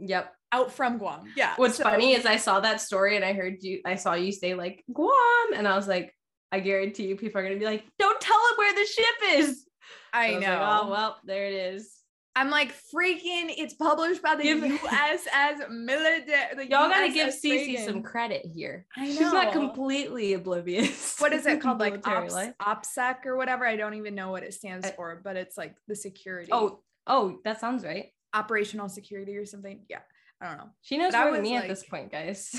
Yep. 0.00 0.32
out 0.52 0.72
from 0.72 0.98
Guam. 0.98 1.32
Yeah. 1.36 1.54
What's 1.56 1.76
So- 1.76 1.84
funny 1.84 2.12
is 2.14 2.26
I 2.26 2.36
saw 2.36 2.60
that 2.60 2.80
story 2.80 3.16
and 3.16 3.24
I 3.24 3.32
heard 3.32 3.62
you, 3.62 3.80
I 3.86 3.94
saw 3.96 4.14
you 4.14 4.32
say 4.32 4.54
like 4.54 4.84
Guam, 4.92 5.52
and 5.54 5.66
I 5.68 5.76
was 5.76 5.88
like, 5.88 6.14
I 6.50 6.60
guarantee 6.60 7.06
you, 7.06 7.16
people 7.16 7.40
are 7.40 7.44
gonna 7.44 7.58
be 7.58 7.64
like, 7.64 7.84
don't 7.98 8.20
tell 8.20 8.36
them 8.38 8.58
where 8.58 8.74
the 8.74 8.86
ship 8.86 9.38
is. 9.40 9.66
I 10.12 10.32
was 10.34 10.42
know. 10.42 10.48
like, 10.50 10.58
oh 10.84 10.90
well, 10.90 11.16
there 11.24 11.46
it 11.46 11.54
is. 11.74 11.90
I'm 12.34 12.48
like, 12.48 12.72
freaking, 12.94 13.52
it's 13.58 13.74
published 13.74 14.22
by 14.22 14.34
the 14.36 14.42
Give- 14.44 14.62
USS 14.62 15.68
military. 15.70 16.68
Y'all 16.70 16.88
gotta 16.88 17.12
give 17.12 17.28
Cece 17.28 17.84
some 17.84 18.02
credit 18.02 18.46
here. 18.54 18.86
I 18.96 19.04
She's 19.06 19.20
not 19.20 19.52
completely 19.52 20.32
oblivious. 20.32 21.18
What 21.18 21.32
is 21.34 21.44
it 21.46 21.60
called? 21.60 21.78
Like 21.80 22.06
Ops. 22.08 22.34
OPSEC 22.60 23.26
or 23.26 23.36
whatever. 23.36 23.66
I 23.66 23.76
don't 23.76 23.94
even 23.94 24.14
know 24.14 24.30
what 24.30 24.42
it 24.44 24.54
stands 24.54 24.86
I- 24.86 24.92
for, 24.92 25.20
but 25.22 25.36
it's 25.36 25.58
like 25.58 25.74
the 25.88 25.94
security. 25.96 26.48
Oh, 26.52 26.80
oh, 27.06 27.38
that 27.44 27.60
sounds 27.60 27.84
right. 27.84 28.06
Operational 28.34 28.88
security 28.88 29.36
or 29.36 29.46
something. 29.46 29.80
Yeah. 29.88 30.00
I 30.40 30.48
don't 30.48 30.58
know. 30.58 30.70
She 30.82 30.98
knows 30.98 31.12
more 31.12 31.30
than 31.32 31.42
me 31.42 31.54
like- 31.54 31.64
at 31.64 31.68
this 31.68 31.84
point, 31.84 32.10
guys. 32.10 32.50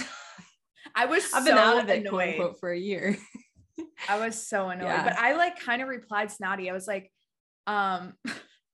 I 0.95 1.05
was 1.05 1.29
I've 1.33 1.45
been 1.45 1.57
out 1.57 1.83
of 1.83 1.89
it, 1.89 2.07
quote 2.07 2.29
unquote, 2.29 2.59
for 2.59 2.71
a 2.71 2.79
year. 2.79 3.17
I 4.09 4.19
was 4.19 4.47
so 4.47 4.69
annoyed. 4.69 4.85
Yeah. 4.85 5.03
But 5.03 5.17
I 5.17 5.33
like 5.33 5.59
kind 5.59 5.81
of 5.81 5.87
replied 5.87 6.31
snotty. 6.31 6.69
I 6.69 6.73
was 6.73 6.87
like, 6.87 7.11
um, 7.67 8.13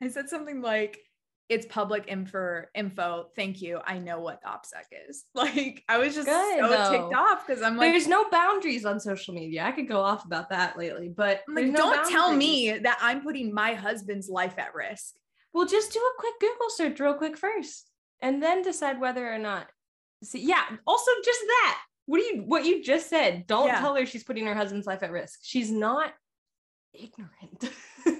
I 0.02 0.08
said 0.10 0.30
something 0.30 0.62
like, 0.62 1.00
it's 1.48 1.66
public 1.66 2.06
info 2.08 2.64
info. 2.76 3.28
Thank 3.36 3.62
you. 3.62 3.80
I 3.84 3.98
know 3.98 4.20
what 4.20 4.40
OPSEC 4.44 5.10
is. 5.10 5.24
Like 5.34 5.84
I 5.90 5.98
was 5.98 6.14
just 6.14 6.28
Good, 6.28 6.60
so 6.60 6.70
though. 6.70 6.92
ticked 6.92 7.16
off 7.16 7.48
because 7.48 7.64
I'm 7.64 7.76
like, 7.76 7.92
There's 7.92 8.08
no 8.08 8.30
boundaries 8.30 8.86
on 8.86 9.00
social 9.00 9.34
media. 9.34 9.64
I 9.64 9.72
could 9.72 9.88
go 9.88 10.00
off 10.00 10.26
about 10.26 10.50
that 10.50 10.78
lately, 10.78 11.10
but 11.10 11.42
like, 11.48 11.66
no 11.68 11.78
don't 11.78 12.10
tell 12.10 12.36
me 12.36 12.78
that 12.78 13.00
I'm 13.02 13.22
putting 13.22 13.52
my 13.54 13.74
husband's 13.74 14.30
life 14.30 14.60
at 14.60 14.76
risk. 14.76 15.16
Well, 15.54 15.66
just 15.68 15.92
do 15.94 16.00
a 16.00 16.20
quick 16.20 16.34
Google 16.40 16.70
search 16.70 17.00
real 17.00 17.14
quick 17.16 17.38
first, 17.38 17.90
and 18.22 18.42
then 18.42 18.62
decide 18.62 19.00
whether 19.00 19.32
or 19.32 19.38
not. 19.40 19.68
See, 20.24 20.42
yeah. 20.46 20.64
Also, 20.86 21.12
just 21.24 21.40
that. 21.48 21.80
What 22.06 22.20
do 22.20 22.24
you? 22.26 22.42
What 22.44 22.66
you 22.66 22.84
just 22.84 23.10
said? 23.10 23.46
Don't 23.48 23.68
Yeah. 23.68 23.80
tell 23.80 23.96
her 23.96 24.06
she's 24.06 24.24
putting 24.24 24.46
her 24.46 24.56
husband's 24.56 24.88
life 24.88 25.04
at 25.04 25.12
risk. 25.12 25.40
She's 25.44 25.72
not 25.72 26.14
ignorant. 26.94 27.72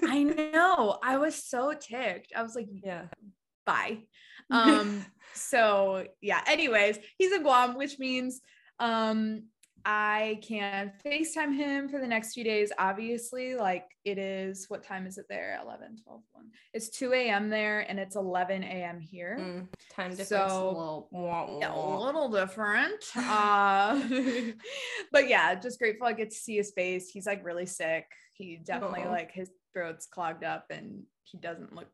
I 0.04 0.22
know. 0.52 0.98
I 1.02 1.16
was 1.18 1.34
so 1.34 1.72
ticked. 1.72 2.32
I 2.36 2.42
was 2.42 2.54
like, 2.54 2.68
yeah. 2.70 3.06
bye. 3.66 3.98
Um, 4.52 5.04
so 5.32 6.06
yeah, 6.20 6.40
anyways, 6.48 6.98
he's 7.18 7.30
in 7.30 7.42
Guam, 7.42 7.76
which 7.76 8.00
means 8.00 8.40
um 8.80 9.44
I 9.84 10.38
can 10.42 10.92
FaceTime 11.04 11.54
him 11.54 11.88
for 11.88 12.00
the 12.00 12.06
next 12.06 12.34
few 12.34 12.44
days. 12.44 12.72
Obviously, 12.78 13.54
like 13.54 13.86
it 14.04 14.18
is 14.18 14.66
what 14.68 14.82
time 14.82 15.06
is 15.06 15.18
it 15.18 15.26
there? 15.28 15.58
11, 15.62 15.98
12, 16.04 16.22
1. 16.32 16.44
It's 16.74 16.88
2 16.90 17.12
a.m. 17.12 17.50
there 17.50 17.80
and 17.80 17.98
it's 17.98 18.16
11 18.16 18.62
a.m. 18.62 19.00
here. 19.00 19.36
Mm, 19.40 19.68
time 19.94 20.10
difference. 20.10 20.28
So- 20.28 20.36
a 20.36 20.68
little, 20.68 21.08
wah, 21.10 21.58
Yeah, 21.60 21.74
a 21.74 21.98
little 21.98 22.28
different. 22.30 23.04
Uh, 23.16 24.00
but 25.12 25.28
yeah, 25.28 25.54
just 25.54 25.78
grateful 25.78 26.06
I 26.06 26.12
get 26.12 26.30
to 26.30 26.36
see 26.36 26.56
his 26.56 26.72
face. 26.72 27.08
He's 27.10 27.26
like 27.26 27.44
really 27.44 27.66
sick. 27.66 28.06
He 28.34 28.56
definitely 28.64 29.04
like 29.04 29.32
his 29.32 29.50
throat's 29.72 30.06
clogged 30.06 30.44
up 30.44 30.66
and 30.70 31.02
he 31.24 31.38
doesn't 31.38 31.74
look 31.74 31.90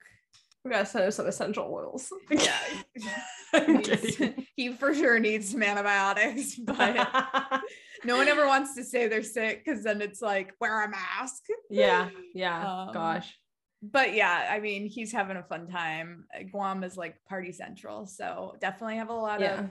We 0.67 0.73
gotta 0.73 0.85
send 0.87 1.05
her 1.05 1.11
some 1.13 1.27
essential 1.29 1.65
oils. 1.73 2.13
yeah. 2.31 2.57
I'm 3.55 3.75
needs- 3.77 3.89
kidding. 4.17 4.47
he 4.57 4.73
for 4.73 4.93
sure 4.93 5.19
needs 5.21 5.51
some 5.51 5.63
antibiotics, 5.63 6.57
but 6.57 7.63
no 8.05 8.17
one 8.17 8.27
ever 8.27 8.47
wants 8.47 8.75
to 8.75 8.83
say 8.83 9.07
they're 9.07 9.23
sick 9.23 9.65
because 9.65 9.85
then 9.85 10.01
it's 10.03 10.21
like 10.21 10.53
wear 10.61 10.83
a 10.85 10.89
mask. 10.91 11.45
yeah, 11.71 12.09
yeah. 12.35 12.85
Um, 12.87 12.93
Gosh. 12.93 13.33
But 13.81 14.15
yeah, 14.15 14.49
I 14.51 14.59
mean, 14.59 14.87
he's 14.87 15.13
having 15.13 15.37
a 15.37 15.43
fun 15.45 15.69
time. 15.69 16.25
Guam 16.51 16.83
is 16.83 16.97
like 16.97 17.15
party 17.29 17.53
central, 17.53 18.07
so 18.07 18.57
definitely 18.61 18.97
have 18.97 19.11
a 19.11 19.15
lot 19.15 19.41
Yeah. 19.41 19.61
of. 19.61 19.71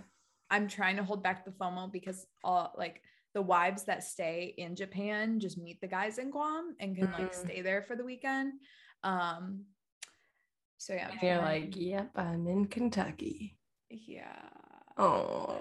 I'm 0.50 0.68
trying 0.70 0.96
to 0.98 1.04
hold 1.04 1.24
back 1.24 1.44
the 1.44 1.52
FOMO 1.52 1.92
because 1.92 2.26
all 2.44 2.72
like 2.78 3.02
the 3.34 3.42
wives 3.42 3.84
that 3.86 4.04
stay 4.06 4.54
in 4.58 4.76
Japan 4.78 5.42
just 5.42 5.58
meet 5.58 5.82
the 5.82 5.88
guys 5.88 6.20
in 6.20 6.30
Guam 6.32 6.76
and 6.80 6.96
can 6.96 7.12
like 7.12 7.34
Mm. 7.34 7.46
stay 7.46 7.62
there 7.62 7.82
for 7.82 7.98
the 7.98 8.06
weekend. 8.06 8.54
Um. 9.04 9.66
So 10.78 10.94
yeah, 10.94 11.10
And 11.12 11.22
you're 11.22 11.38
like, 11.42 11.74
yep, 11.76 12.12
I'm 12.16 12.48
in 12.48 12.66
Kentucky. 12.66 13.58
yeah. 13.90 14.40
Oh. 14.98 15.60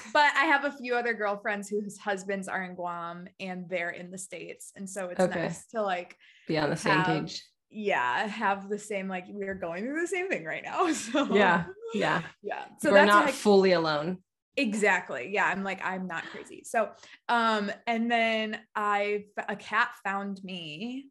but 0.12 0.32
I 0.36 0.44
have 0.46 0.64
a 0.64 0.70
few 0.70 0.94
other 0.94 1.12
girlfriends 1.14 1.68
whose 1.68 1.98
husbands 1.98 2.46
are 2.46 2.62
in 2.62 2.74
Guam 2.76 3.26
and 3.40 3.68
they're 3.68 3.90
in 3.90 4.10
the 4.12 4.18
States. 4.18 4.72
And 4.76 4.88
so 4.88 5.06
it's 5.08 5.20
Okay. 5.20 5.42
nice 5.42 5.66
to 5.68 5.82
like, 5.82 6.16
Be 6.46 6.56
on 6.58 6.70
the 6.70 6.76
same 6.76 6.92
Have- 6.98 7.06
page. 7.06 7.42
yeah, 7.70 8.26
have 8.28 8.68
the 8.68 8.78
same, 8.78 9.08
like 9.08 9.24
we're 9.28 9.54
going 9.56 9.82
through 9.84 10.00
the 10.00 10.06
same 10.06 10.28
thing 10.28 10.44
right 10.44 10.62
now. 10.64 10.92
So 10.92 11.34
Yeah, 11.34 11.64
yeah. 11.94 12.22
Yeah. 12.42 12.64
So 12.80 12.92
We're 12.92 13.06
not 13.06 13.26
like, 13.26 13.34
fully 13.34 13.72
alone. 13.72 14.18
exactly. 14.56 15.30
Yeah. 15.32 15.46
I'm 15.46 15.64
like, 15.64 15.84
I'm 15.84 16.06
not 16.06 16.24
crazy. 16.26 16.62
So 16.64 16.90
um, 17.28 17.70
and 17.88 18.08
then 18.10 18.58
I 18.76 19.24
a 19.48 19.56
cat 19.56 19.90
found 20.04 20.40
me 20.44 21.06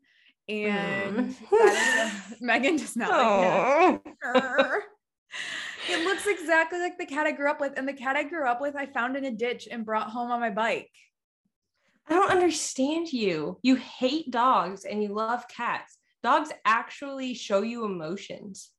and 0.48 1.36
Mm. 1.52 2.36
Megan 2.42 2.78
does 2.78 2.96
not 2.96 3.10
like 3.10 4.04
cats. 4.04 4.16
Oh. 4.24 4.80
It 5.88 6.04
looks 6.04 6.26
exactly 6.26 6.80
like 6.80 6.98
the 6.98 7.06
cat 7.06 7.28
I 7.28 7.32
grew 7.32 7.48
up 7.50 7.62
with. 7.62 7.74
And 7.78 7.88
the 7.88 7.94
cat 7.94 8.16
I 8.16 8.24
grew 8.24 8.48
up 8.48 8.60
with, 8.60 8.76
I 8.76 8.88
found 8.88 9.16
in 9.16 9.26
a 9.26 9.32
ditch 9.32 9.68
and 9.70 9.86
brought 9.86 10.10
home 10.10 10.32
on 10.32 10.40
my 10.40 10.50
bike. 10.50 10.90
I 12.08 12.14
don't 12.16 12.32
understand 12.32 13.14
you. 13.14 13.60
You 13.62 13.76
hate 13.76 14.32
dogs 14.32 14.84
and 14.86 15.04
you 15.04 15.10
love 15.14 15.48
cats. 15.48 15.98
Dogs 16.24 16.50
actually 16.66 17.36
show 17.36 17.62
you 17.62 17.86
emotions. 17.86 18.72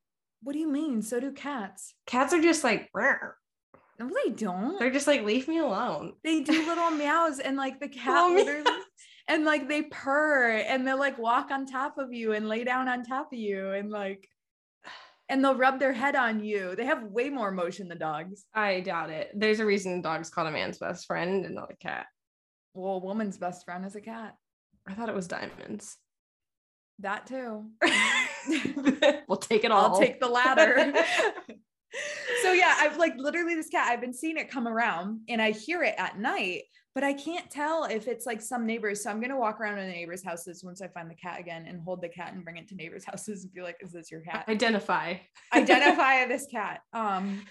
What 0.43 0.55
do 0.55 0.59
you 0.59 0.69
mean? 0.71 1.01
So 1.01 1.21
do 1.21 1.31
cats. 1.31 1.95
Cats 2.07 2.33
are 2.35 2.43
just 2.43 2.65
like, 2.65 2.91
"Rrr." 2.93 3.35
No, 4.01 4.11
they 4.25 4.31
don't. 4.33 4.79
they're 4.79 4.91
just 4.91 5.07
like, 5.07 5.25
leave 5.25 5.47
me 5.49 5.59
alone. 5.59 6.15
they 6.25 6.43
do 6.43 6.67
little 6.67 6.91
meows 6.91 7.39
and 7.39 7.57
like 7.57 7.79
the 7.81 7.89
cat 7.89 8.31
literally. 8.33 8.81
And 9.29 9.45
like 9.45 9.69
they 9.69 9.83
purr 9.83 10.59
and 10.59 10.87
they'll 10.87 10.99
like 10.99 11.19
walk 11.19 11.51
on 11.51 11.67
top 11.67 11.99
of 11.99 12.13
you 12.13 12.33
and 12.33 12.49
lay 12.49 12.65
down 12.65 12.89
on 12.89 13.03
top 13.03 13.33
of 13.33 13.39
you 13.39 13.71
and 13.73 13.91
like 13.91 14.29
and 15.29 15.45
they'll 15.45 15.57
rub 15.57 15.79
their 15.79 15.93
head 15.93 16.17
on 16.17 16.45
you. 16.45 16.77
They 16.77 16.87
have 16.87 17.05
way 17.05 17.29
more 17.29 17.49
emotion 17.49 17.89
than 17.89 17.99
dogs. 17.99 18.45
I 18.55 18.81
doubt 18.81 19.11
it. 19.11 19.31
There's 19.35 19.61
a 19.61 19.67
reason 19.67 20.03
dogs 20.03 20.31
called 20.31 20.49
a 20.49 20.53
man's 20.53 20.79
best 20.79 21.07
friend 21.07 21.45
and 21.45 21.55
not 21.55 21.73
a 21.73 21.77
cat. 21.77 22.07
Well, 22.75 22.95
a 22.95 22.99
woman's 22.99 23.39
best 23.39 23.65
friend 23.65 23.85
is 23.85 23.97
a 23.97 24.01
cat. 24.01 24.35
I 24.87 24.95
thought 24.95 25.09
it 25.09 25.15
was 25.15 25.27
diamonds. 25.27 25.97
That 27.01 27.27
too. 27.27 27.67
we'll 29.29 29.39
take 29.39 29.65
it 29.65 29.71
all. 29.71 29.95
I'll 29.95 30.01
take 30.01 30.21
the 30.21 30.29
latter. 30.29 30.93
so 32.43 32.53
yeah, 32.53 32.75
I've 32.79 32.97
like 32.97 33.15
literally 33.17 33.55
this 33.55 33.69
cat, 33.69 33.89
I've 33.89 34.01
been 34.01 34.15
seeing 34.15 34.37
it 34.37 34.51
come 34.51 34.69
around 34.69 35.21
and 35.29 35.43
I 35.43 35.51
hear 35.51 35.83
it 35.83 35.95
at 35.99 36.19
night, 36.19 36.63
but 36.97 37.05
I 37.05 37.13
can't 37.13 37.51
tell 37.51 37.85
if 37.85 38.09
it's 38.09 38.25
like 38.25 38.41
some 38.41 38.65
neighbors. 38.65 39.03
So 39.03 39.11
I'm 39.11 39.21
gonna 39.21 39.39
walk 39.39 39.61
around 39.61 39.77
in 39.77 39.87
the 39.87 39.93
neighbors' 39.93 40.25
houses 40.25 40.65
once 40.65 40.81
I 40.81 40.89
find 40.89 41.11
the 41.11 41.15
cat 41.15 41.39
again 41.39 41.67
and 41.69 41.79
hold 41.79 42.01
the 42.01 42.09
cat 42.09 42.33
and 42.33 42.43
bring 42.43 42.57
it 42.57 42.69
to 42.69 42.75
neighbors' 42.75 43.05
houses 43.07 43.45
and 43.45 43.53
be 43.53 43.61
like, 43.61 43.77
is 43.83 43.93
this 43.93 44.11
your 44.11 44.23
cat? 44.23 44.47
Identify. 44.49 45.17
Identify 45.53 46.25
this 46.29 46.47
cat. 46.51 46.81
Um 46.95 47.45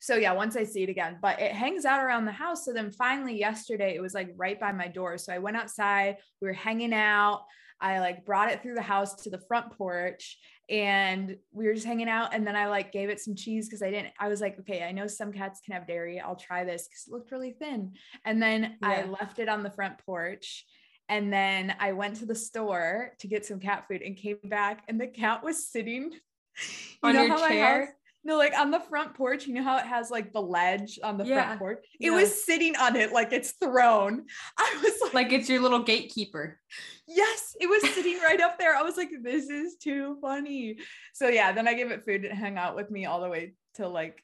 so 0.00 0.14
yeah, 0.14 0.32
once 0.32 0.56
I 0.56 0.62
see 0.62 0.84
it 0.84 0.88
again, 0.88 1.18
but 1.20 1.40
it 1.40 1.50
hangs 1.50 1.84
out 1.84 2.04
around 2.04 2.24
the 2.24 2.30
house. 2.30 2.64
So 2.64 2.72
then 2.72 2.92
finally 2.92 3.36
yesterday 3.36 3.96
it 3.96 4.00
was 4.00 4.14
like 4.14 4.32
right 4.36 4.60
by 4.60 4.70
my 4.70 4.86
door. 4.86 5.18
So 5.18 5.32
I 5.32 5.38
went 5.38 5.56
outside, 5.56 6.18
we 6.40 6.46
were 6.46 6.54
hanging 6.54 6.94
out. 6.94 7.42
I 7.80 7.98
like 7.98 8.24
brought 8.24 8.52
it 8.52 8.62
through 8.62 8.76
the 8.76 8.82
house 8.82 9.16
to 9.24 9.30
the 9.30 9.42
front 9.48 9.76
porch 9.76 10.38
and 10.72 11.36
we 11.52 11.66
were 11.66 11.74
just 11.74 11.86
hanging 11.86 12.08
out. 12.08 12.34
And 12.34 12.46
then 12.46 12.56
I 12.56 12.66
like 12.66 12.92
gave 12.92 13.10
it 13.10 13.20
some 13.20 13.34
cheese 13.34 13.68
because 13.68 13.82
I 13.82 13.90
didn't, 13.90 14.14
I 14.18 14.28
was 14.28 14.40
like, 14.40 14.58
okay, 14.60 14.82
I 14.82 14.90
know 14.90 15.06
some 15.06 15.30
cats 15.30 15.60
can 15.60 15.74
have 15.74 15.86
dairy. 15.86 16.18
I'll 16.18 16.34
try 16.34 16.64
this 16.64 16.88
because 16.88 17.04
it 17.06 17.12
looked 17.12 17.30
really 17.30 17.52
thin. 17.52 17.92
And 18.24 18.42
then 18.42 18.78
I 18.82 19.04
left 19.04 19.38
it 19.38 19.50
on 19.50 19.62
the 19.62 19.70
front 19.70 19.98
porch. 19.98 20.64
And 21.10 21.30
then 21.30 21.76
I 21.78 21.92
went 21.92 22.16
to 22.16 22.26
the 22.26 22.34
store 22.34 23.12
to 23.18 23.26
get 23.26 23.44
some 23.44 23.60
cat 23.60 23.84
food 23.86 24.00
and 24.00 24.16
came 24.16 24.38
back 24.44 24.84
and 24.88 24.98
the 24.98 25.08
cat 25.08 25.44
was 25.44 25.68
sitting 25.68 26.10
you 27.02 27.08
On 27.08 27.14
know 27.14 27.22
your 27.22 27.36
how 27.36 27.40
my 27.40 27.48
chair? 27.48 27.96
No, 28.24 28.36
like 28.38 28.54
on 28.56 28.70
the 28.70 28.80
front 28.80 29.14
porch, 29.14 29.46
you 29.46 29.54
know 29.54 29.62
how 29.64 29.78
it 29.78 29.86
has 29.86 30.10
like 30.10 30.32
the 30.32 30.40
ledge 30.40 30.98
on 31.02 31.18
the 31.18 31.24
Yeah. 31.24 31.44
front 31.46 31.58
porch? 31.58 31.84
It 32.00 32.06
Yeah. 32.10 32.16
was 32.16 32.44
sitting 32.44 32.76
on 32.76 32.96
it 32.96 33.12
like 33.12 33.32
it's 33.32 33.52
thrown. 33.52 34.26
I 34.58 34.80
was 34.82 35.00
like, 35.02 35.14
Like 35.14 35.32
it's 35.32 35.48
your 35.48 35.60
little 35.60 35.82
gatekeeper. 35.82 36.60
yes, 37.06 37.56
it 37.60 37.66
was 37.68 37.82
sitting 37.94 38.18
right 38.20 38.40
up 38.40 38.58
there. 38.58 38.76
I 38.76 38.82
was 38.82 38.96
like, 38.96 39.10
this 39.22 39.48
is 39.50 39.76
too 39.76 40.18
funny. 40.20 40.78
So 41.14 41.28
yeah, 41.28 41.52
then 41.52 41.66
I 41.66 41.74
gave 41.74 41.90
it 41.90 42.04
food 42.04 42.24
and 42.24 42.38
hung 42.38 42.58
out 42.58 42.76
with 42.76 42.90
me 42.90 43.06
all 43.06 43.20
the 43.20 43.28
way 43.28 43.54
till 43.74 43.90
like 43.90 44.22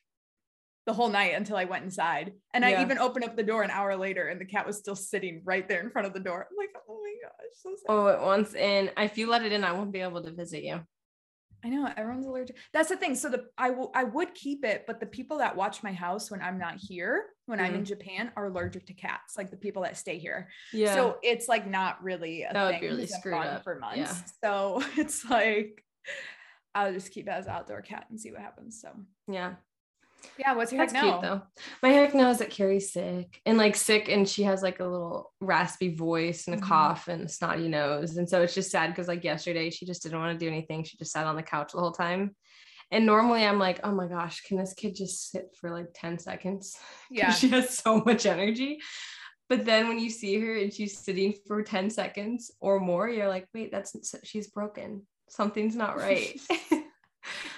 the 0.86 0.92
whole 0.94 1.08
night 1.10 1.34
until 1.34 1.56
I 1.56 1.64
went 1.64 1.84
inside. 1.84 2.32
And 2.54 2.64
I 2.64 2.80
even 2.80 2.96
opened 2.98 3.24
up 3.26 3.36
the 3.36 3.42
door 3.42 3.62
an 3.62 3.70
hour 3.70 3.94
later 3.96 4.28
and 4.28 4.40
the 4.40 4.46
cat 4.46 4.66
was 4.66 4.78
still 4.78 4.96
sitting 4.96 5.42
right 5.44 5.68
there 5.68 5.80
in 5.80 5.90
front 5.90 6.06
of 6.06 6.14
the 6.14 6.20
door. 6.20 6.46
I'm 6.50 6.56
like, 6.56 6.70
oh 6.88 6.98
my 7.02 7.14
gosh, 7.22 7.76
so. 7.76 7.84
Oh, 7.90 8.06
it 8.06 8.20
wants 8.22 8.54
in. 8.54 8.90
If 8.96 9.18
you 9.18 9.28
let 9.28 9.44
it 9.44 9.52
in, 9.52 9.64
I 9.64 9.72
won't 9.72 9.92
be 9.92 10.00
able 10.00 10.22
to 10.22 10.30
visit 10.32 10.62
you. 10.62 10.80
I 11.64 11.68
know 11.68 11.88
everyone's 11.96 12.26
allergic. 12.26 12.56
That's 12.72 12.88
the 12.88 12.96
thing. 12.96 13.14
So 13.14 13.28
the 13.28 13.46
I 13.56 13.70
will 13.70 13.90
I 13.94 14.04
would 14.04 14.34
keep 14.34 14.64
it, 14.64 14.84
but 14.86 15.00
the 15.00 15.06
people 15.06 15.38
that 15.38 15.56
watch 15.56 15.82
my 15.82 15.92
house 15.92 16.30
when 16.30 16.40
I'm 16.40 16.58
not 16.58 16.76
here, 16.76 17.26
when 17.46 17.58
I'm 17.58 17.74
in 17.74 17.82
mm-hmm. 17.82 17.84
Japan, 17.84 18.32
are 18.36 18.46
allergic 18.46 18.86
to 18.86 18.94
cats. 18.94 19.36
Like 19.36 19.50
the 19.50 19.56
people 19.56 19.82
that 19.82 19.96
stay 19.96 20.18
here. 20.18 20.48
Yeah. 20.72 20.94
So 20.94 21.18
it's 21.22 21.48
like 21.48 21.66
not 21.66 22.02
really 22.02 22.44
a 22.44 22.52
That 22.52 22.64
would 22.64 22.70
thing. 22.72 22.80
be 22.80 22.86
really 22.88 23.06
screwed 23.06 23.34
up. 23.34 23.64
for 23.64 23.78
months. 23.78 23.98
Yeah. 23.98 24.14
So 24.44 24.82
it's 24.96 25.24
like 25.24 25.84
I'll 26.74 26.92
just 26.92 27.10
keep 27.10 27.26
it 27.26 27.30
as 27.30 27.48
outdoor 27.48 27.82
cat 27.82 28.06
and 28.10 28.20
see 28.20 28.30
what 28.30 28.40
happens. 28.40 28.80
So 28.80 28.90
yeah. 29.26 29.54
Yeah, 30.38 30.54
what's 30.54 30.72
your 30.72 30.80
That's 30.82 30.92
heck 30.92 31.02
cute 31.02 31.20
though. 31.22 31.42
My 31.82 31.88
heck 31.90 32.14
no 32.14 32.30
is 32.30 32.38
that 32.38 32.50
Carrie's 32.50 32.92
sick 32.92 33.40
and 33.46 33.58
like 33.58 33.76
sick, 33.76 34.08
and 34.08 34.28
she 34.28 34.42
has 34.44 34.62
like 34.62 34.80
a 34.80 34.84
little 34.84 35.32
raspy 35.40 35.94
voice 35.94 36.46
and 36.46 36.56
a 36.56 36.60
Mhm. 36.60 36.68
cough 36.68 37.08
and 37.08 37.24
a 37.24 37.28
snotty 37.28 37.68
nose. 37.68 38.16
And 38.16 38.28
so 38.28 38.42
it's 38.42 38.54
just 38.54 38.70
sad 38.70 38.90
because 38.90 39.08
like 39.08 39.24
yesterday 39.24 39.70
she 39.70 39.86
just 39.86 40.02
didn't 40.02 40.18
want 40.20 40.38
to 40.38 40.44
do 40.44 40.50
anything. 40.50 40.84
She 40.84 40.96
just 40.96 41.12
sat 41.12 41.26
on 41.26 41.36
the 41.36 41.42
couch 41.42 41.72
the 41.72 41.80
whole 41.80 41.92
time. 41.92 42.34
And 42.90 43.04
normally 43.04 43.44
I'm 43.44 43.58
like, 43.58 43.80
oh 43.84 43.92
my 43.92 44.06
gosh, 44.06 44.40
can 44.42 44.56
this 44.56 44.72
kid 44.72 44.94
just 44.96 45.30
sit 45.30 45.54
for 45.60 45.70
like 45.70 45.88
10 45.94 46.18
seconds? 46.18 46.76
Yeah. 47.10 47.32
She 47.32 47.48
has 47.48 47.76
so 47.76 48.00
much 48.00 48.24
energy. 48.26 48.80
But 49.48 49.64
then 49.64 49.88
when 49.88 49.98
you 49.98 50.10
see 50.10 50.38
her 50.40 50.56
and 50.56 50.72
she's 50.72 50.98
sitting 50.98 51.34
for 51.46 51.62
10 51.62 51.88
seconds 51.90 52.50
or 52.60 52.80
more, 52.80 53.08
you're 53.08 53.28
like, 53.28 53.46
wait, 53.54 53.70
that's 53.72 53.94
she's 54.24 54.48
broken. 54.48 55.06
Something's 55.30 55.74
not 55.76 55.96
right. 55.96 56.38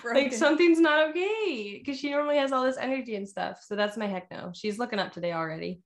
like 0.04 0.33
something's 0.33 0.80
not 0.80 1.11
okay 1.11 1.78
because 1.78 1.99
she 1.99 2.11
normally 2.11 2.37
has 2.37 2.52
all 2.52 2.64
this 2.64 2.76
energy 2.76 3.16
and 3.16 3.28
stuff. 3.28 3.61
So 3.66 3.76
that's 3.76 3.97
my 3.97 4.07
heck 4.07 4.30
no. 4.30 4.52
She's 4.54 4.78
looking 4.78 4.99
up 4.99 5.12
today 5.12 5.33
already. 5.33 5.83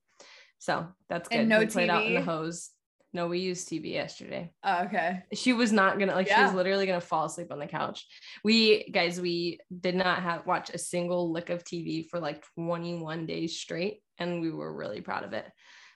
So 0.59 0.87
that's 1.09 1.29
good. 1.29 1.41
And 1.41 1.49
no 1.49 1.59
We 1.59 1.67
played 1.67 1.89
out 1.89 2.05
in 2.05 2.13
the 2.13 2.21
TV? 2.21 2.25
hose. 2.25 2.71
No, 3.13 3.27
we 3.27 3.39
used 3.39 3.69
TV 3.69 3.93
yesterday. 3.93 4.51
Oh, 4.61 4.83
okay. 4.83 5.23
She 5.33 5.53
was 5.53 5.71
not 5.71 5.99
gonna 5.99 6.13
like 6.13 6.27
she 6.27 6.41
was 6.41 6.53
literally 6.53 6.85
gonna 6.85 6.99
fall 6.99 7.25
asleep 7.25 7.49
on 7.49 7.59
the 7.59 7.65
couch. 7.65 8.05
We 8.43 8.89
guys, 8.89 9.21
we 9.21 9.59
did 9.79 9.95
not 9.95 10.21
have 10.21 10.45
watch 10.45 10.69
a 10.73 10.77
single 10.77 11.31
lick 11.31 11.49
of 11.49 11.63
TV 11.63 12.09
for 12.09 12.19
like 12.19 12.43
21 12.55 13.25
days 13.25 13.57
straight, 13.57 14.01
and 14.17 14.41
we 14.41 14.51
were 14.51 14.73
really 14.73 14.99
proud 14.99 15.23
of 15.23 15.31
it. 15.31 15.45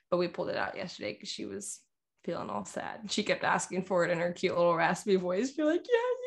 But 0.09 0.17
we 0.17 0.29
pulled 0.29 0.49
it 0.49 0.55
out 0.55 0.77
yesterday 0.77 1.11
because 1.13 1.27
she 1.29 1.45
was 1.45 1.81
feeling 2.23 2.49
all 2.49 2.63
sad. 2.63 3.11
She 3.11 3.23
kept 3.23 3.43
asking 3.43 3.83
for 3.83 4.05
it 4.05 4.11
in 4.11 4.19
her 4.19 4.31
cute 4.31 4.57
little 4.57 4.75
raspy 4.75 5.17
voice. 5.17 5.57
You're 5.57 5.67
like, 5.67 5.85
yeah, 5.89 6.18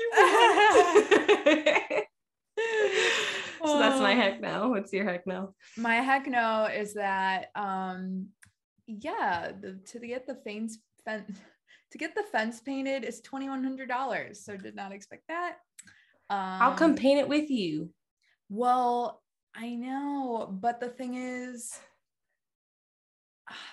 you 0.00 0.10
can 0.14 0.28
have 0.28 0.74
whatever 0.76 1.60
you 1.60 1.74
want. 3.60 3.70
so 3.72 3.78
that's 3.78 4.00
my 4.00 4.14
heck 4.14 4.40
now. 4.40 4.70
What's 4.70 4.92
your 4.92 5.04
heck 5.04 5.26
now? 5.26 5.54
My 5.76 5.96
heck 5.96 6.26
no 6.26 6.64
is 6.64 6.94
that 6.94 7.50
um 7.54 8.28
yeah, 8.86 9.52
the, 9.60 9.78
to 9.86 9.98
get 10.00 10.26
the 10.26 10.34
fence 10.34 10.78
fence 11.04 11.38
to 11.92 11.98
get 11.98 12.14
the 12.14 12.24
fence 12.32 12.60
painted 12.60 13.04
is 13.04 13.20
twenty 13.20 13.48
one 13.48 13.62
hundred 13.62 13.88
dollars. 13.88 14.44
So 14.44 14.56
did 14.56 14.74
not 14.74 14.92
expect 14.92 15.24
that. 15.28 15.56
Um, 16.28 16.38
I'll 16.38 16.74
come 16.74 16.94
paint 16.94 17.20
it 17.20 17.28
with 17.28 17.50
you. 17.50 17.90
Well, 18.48 19.22
I 19.54 19.74
know, 19.74 20.48
but 20.60 20.80
the 20.80 20.88
thing 20.88 21.14
is, 21.14 21.78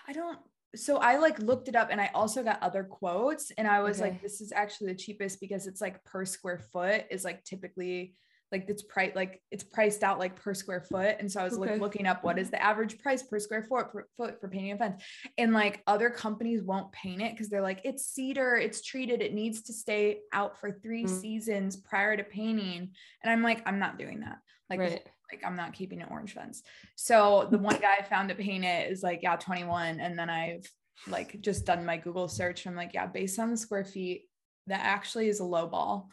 I 0.07 0.13
don't. 0.13 0.39
So 0.75 0.97
I 0.97 1.17
like 1.17 1.39
looked 1.39 1.69
it 1.69 1.75
up 1.75 1.89
and 1.91 1.99
I 1.99 2.11
also 2.13 2.43
got 2.43 2.61
other 2.61 2.83
quotes 2.83 3.51
and 3.51 3.67
I 3.67 3.81
was 3.81 3.99
Okay. 3.99 4.09
like, 4.09 4.21
this 4.21 4.41
is 4.41 4.51
actually 4.51 4.91
the 4.93 4.99
cheapest 4.99 5.39
because 5.39 5.65
it's 5.65 5.81
like 5.81 6.03
per 6.03 6.25
square 6.25 6.59
foot 6.59 7.05
is 7.09 7.23
like 7.23 7.43
typically 7.43 8.15
like 8.51 8.65
it's 8.69 8.83
price 8.83 9.11
like 9.13 9.41
it's 9.51 9.63
priced 9.63 10.03
out 10.03 10.19
like 10.19 10.35
per 10.35 10.53
square 10.53 10.81
foot. 10.81 11.17
And 11.19 11.29
so 11.29 11.41
I 11.41 11.43
was 11.43 11.57
Okay. 11.57 11.71
like 11.71 11.81
looking 11.81 12.07
up 12.07 12.23
what 12.23 12.39
is 12.39 12.49
the 12.49 12.61
average 12.61 12.97
price 12.99 13.21
per 13.23 13.39
square 13.39 13.63
foot 13.63 13.91
for, 13.91 14.07
foot 14.15 14.39
for 14.39 14.47
painting 14.47 14.71
a 14.71 14.77
fence. 14.77 15.03
And 15.37 15.53
like 15.53 15.83
other 15.85 16.09
companies 16.09 16.63
won't 16.63 16.91
paint 16.93 17.21
it 17.21 17.31
because 17.31 17.49
they're 17.49 17.61
like, 17.61 17.81
it's 17.83 18.05
cedar, 18.05 18.55
it's 18.55 18.81
treated, 18.81 19.21
it 19.21 19.33
needs 19.33 19.63
to 19.63 19.73
stay 19.73 20.19
out 20.31 20.57
for 20.59 20.71
three 20.71 21.05
Mm. 21.05 21.21
seasons 21.21 21.75
prior 21.75 22.15
to 22.15 22.23
painting. 22.23 22.91
And 23.21 23.31
I'm 23.31 23.43
like, 23.43 23.63
I'm 23.65 23.79
not 23.79 23.99
doing 23.99 24.21
that. 24.21 24.37
Like, 24.69 24.79
right. 24.79 25.01
Like 25.31 25.43
I'm 25.45 25.55
not 25.55 25.73
keeping 25.73 26.01
an 26.01 26.07
orange 26.09 26.33
fence. 26.33 26.63
So 26.95 27.47
the 27.51 27.57
one 27.57 27.77
guy 27.79 27.95
I 27.99 28.03
found 28.03 28.29
to 28.29 28.35
paint 28.35 28.63
it 28.65 28.91
is 28.91 29.03
like, 29.03 29.21
yeah, 29.23 29.35
21. 29.35 29.99
And 29.99 30.17
then 30.17 30.29
I've 30.29 30.65
like 31.07 31.39
just 31.41 31.65
done 31.65 31.85
my 31.85 31.97
Google 31.97 32.27
search. 32.27 32.65
I'm 32.65 32.75
like, 32.75 32.93
yeah, 32.93 33.07
based 33.07 33.39
on 33.39 33.51
the 33.51 33.57
square 33.57 33.85
feet, 33.85 34.23
that 34.67 34.81
actually 34.83 35.27
is 35.29 35.39
a 35.39 35.45
low 35.45 35.67
ball. 35.67 36.09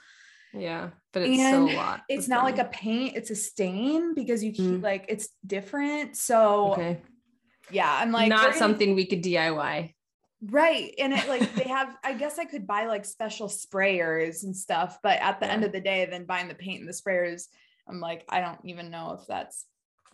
Yeah. 0.52 0.90
But 1.12 1.22
it's 1.22 1.40
And 1.40 1.68
so 1.68 1.74
a 1.74 1.76
lot. 1.76 2.02
It's 2.08 2.28
not 2.28 2.44
like 2.44 2.58
a 2.58 2.64
paint, 2.66 3.16
it's 3.16 3.30
a 3.30 3.34
stain 3.36 4.14
because 4.14 4.42
you 4.44 4.52
keep 4.52 4.80
Mm. 4.80 4.82
like 4.82 5.06
it's 5.08 5.28
different. 5.46 6.16
So 6.16 6.72
okay. 6.72 7.00
yeah, 7.70 7.92
I'm 8.00 8.12
like 8.12 8.28
not 8.28 8.42
gonna- 8.42 8.56
something 8.56 8.94
we 8.94 9.06
could 9.06 9.22
DIY. 9.22 9.94
Right. 10.46 10.94
And 10.98 11.12
it 11.14 11.26
like 11.28 11.54
they 11.54 11.64
have, 11.68 11.96
I 12.04 12.12
guess 12.12 12.38
I 12.38 12.44
could 12.44 12.66
buy 12.66 12.86
like 12.86 13.04
special 13.04 13.48
sprayers 13.48 14.42
and 14.44 14.54
stuff, 14.56 14.98
but 15.02 15.18
at 15.20 15.40
the 15.40 15.50
end 15.50 15.64
of 15.64 15.72
the 15.72 15.80
day, 15.80 16.04
then 16.10 16.26
buying 16.26 16.48
the 16.48 16.54
paint 16.54 16.80
and 16.80 16.88
the 16.88 16.92
sprayers, 16.92 17.44
I'm 17.88 18.00
like, 18.00 18.24
I 18.28 18.40
don't 18.40 18.58
even 18.64 18.90
know 18.90 19.18
if 19.20 19.26
that's 19.26 19.66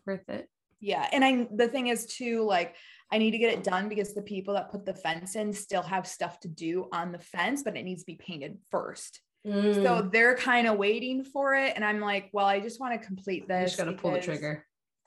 Worth 0.07 0.29
it. 0.29 0.49
yeah. 0.81 1.07
And 1.13 1.25
I 1.25 1.47
the 1.55 1.69
thing 1.69 1.89
is 1.89 2.07
too, 2.07 2.43
like 2.45 2.75
I 3.13 3.19
need 3.19 3.33
to 3.33 3.39
get 3.39 3.53
it 3.53 3.63
done 3.65 3.89
because 3.89 4.15
the 4.15 4.23
people 4.23 4.55
that 4.55 4.71
put 4.71 4.87
the 4.87 4.95
fence 4.95 5.37
in 5.37 5.53
still 5.53 5.83
have 5.83 6.07
stuff 6.07 6.41
to 6.41 6.49
do 6.49 6.89
on 6.93 7.13
the 7.13 7.19
fence, 7.19 7.63
but 7.63 7.77
it 7.77 7.83
needs 7.83 8.03
to 8.03 8.07
be 8.07 8.17
painted 8.17 8.59
first. 8.71 9.21
Mm. 9.47 9.75
So 9.83 10.09
they're 10.13 10.37
kind 10.37 10.67
of 10.67 10.79
waiting 10.79 11.25
for 11.25 11.55
it. 11.55 11.73
And 11.77 11.85
I'm 11.85 12.01
like, 12.01 12.31
well, 12.33 12.47
I 12.47 12.61
just 12.61 12.81
want 12.81 13.01
to 13.01 13.07
complete 13.07 13.43
you 13.43 13.49
this. 13.49 13.71
just 13.73 13.79
gotta 13.79 13.93
pull 13.97 14.13
the 14.13 14.21
trigger. 14.21 14.65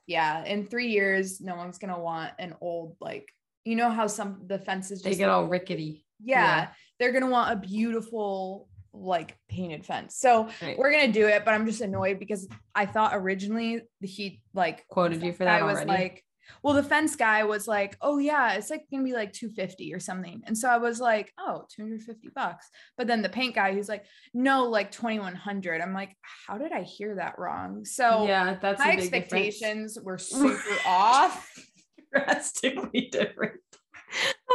Yeah. 0.08 0.44
In 0.46 0.66
three 0.68 0.88
years, 0.88 1.40
no 1.42 1.56
one's 1.56 1.78
gonna 1.78 2.00
want 2.00 2.32
an 2.40 2.56
old, 2.62 2.96
like, 3.00 3.28
you 3.66 3.76
know 3.76 3.90
how 3.90 4.08
some 4.08 4.42
the 4.48 4.60
fences 4.60 5.02
They 5.02 5.12
just 5.12 5.20
get 5.20 5.30
all 5.30 5.46
rickety. 5.48 6.06
yeah, 6.24 6.38
Yeah. 6.58 6.68
they're 7.00 7.14
gonna 7.14 7.30
want 7.30 7.54
a 7.54 7.56
beautiful 7.68 8.68
like 8.94 9.36
painted 9.50 9.86
fence. 9.86 10.16
So 10.18 10.50
Right. 10.62 10.78
we're 10.78 10.92
gonna 10.92 11.12
do 11.12 11.28
it, 11.28 11.44
but 11.46 11.54
I'm 11.54 11.66
just 11.66 11.82
annoyed 11.82 12.20
because 12.20 12.48
I 12.76 12.86
thought 12.86 13.12
originally 13.16 13.82
the 14.02 14.08
he 14.08 14.42
like 14.54 14.86
Quoted 14.88 15.24
you 15.24 15.34
for 15.34 15.46
that. 15.46 15.62
I 15.62 15.66
was 15.66 15.76
already. 15.78 15.90
like, 15.92 16.24
well, 16.62 16.74
the 16.76 16.84
fence 16.84 17.16
guy 17.16 17.44
was 17.46 17.68
like, 17.68 17.98
oh 18.02 18.18
yeah, 18.20 18.54
it's 18.54 18.70
like 18.70 18.84
gonna 18.92 19.04
be 19.04 19.14
like 19.14 19.34
250 19.34 19.94
or 19.94 20.00
something. 20.00 20.42
And 20.46 20.58
so 20.58 20.70
I 20.70 20.78
was 20.78 21.00
like, 21.00 21.32
oh, 21.40 21.66
250 21.76 22.30
bucks. 22.36 22.70
But 22.98 23.08
then 23.08 23.22
the 23.22 23.30
paint 23.30 23.56
guy, 23.56 23.74
he's 23.74 23.90
like, 23.90 24.06
no, 24.34 24.66
like 24.70 24.92
2100. 24.92 25.82
I'm 25.82 25.94
like, 25.94 26.16
how 26.48 26.58
did 26.58 26.72
I 26.72 26.84
hear 26.84 27.16
that 27.16 27.40
wrong? 27.40 27.86
So 27.86 28.28
yeah, 28.28 28.58
that's 28.62 28.80
my 28.80 28.96
big 28.96 29.00
difference. 29.12 29.24
expectations 29.24 29.98
were 30.04 30.18
super 30.20 30.60
off. 30.86 31.50
drastically 32.14 33.10
different. 33.12 33.60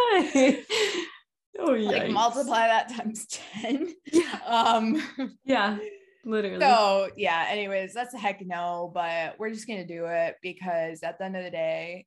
oh 1.59 1.75
yeah. 1.75 1.91
Like 1.91 2.11
multiply 2.11 2.67
that 2.67 2.93
times 2.95 3.27
10. 3.61 3.95
Yeah. 4.13 4.39
Um 4.47 5.03
Yeah, 5.45 5.79
literally. 6.25 6.61
So 6.61 7.11
yeah, 7.17 7.47
anyways, 7.49 7.93
that's 7.95 8.15
a 8.15 8.19
heck 8.19 8.45
no, 8.45 8.91
but 8.95 9.39
we're 9.39 9.51
just 9.51 9.67
gonna 9.67 9.87
do 9.87 10.07
it 10.07 10.37
because 10.43 11.03
at 11.03 11.19
the 11.19 11.25
end 11.25 11.37
of 11.37 11.45
the 11.45 11.51
day, 11.51 12.07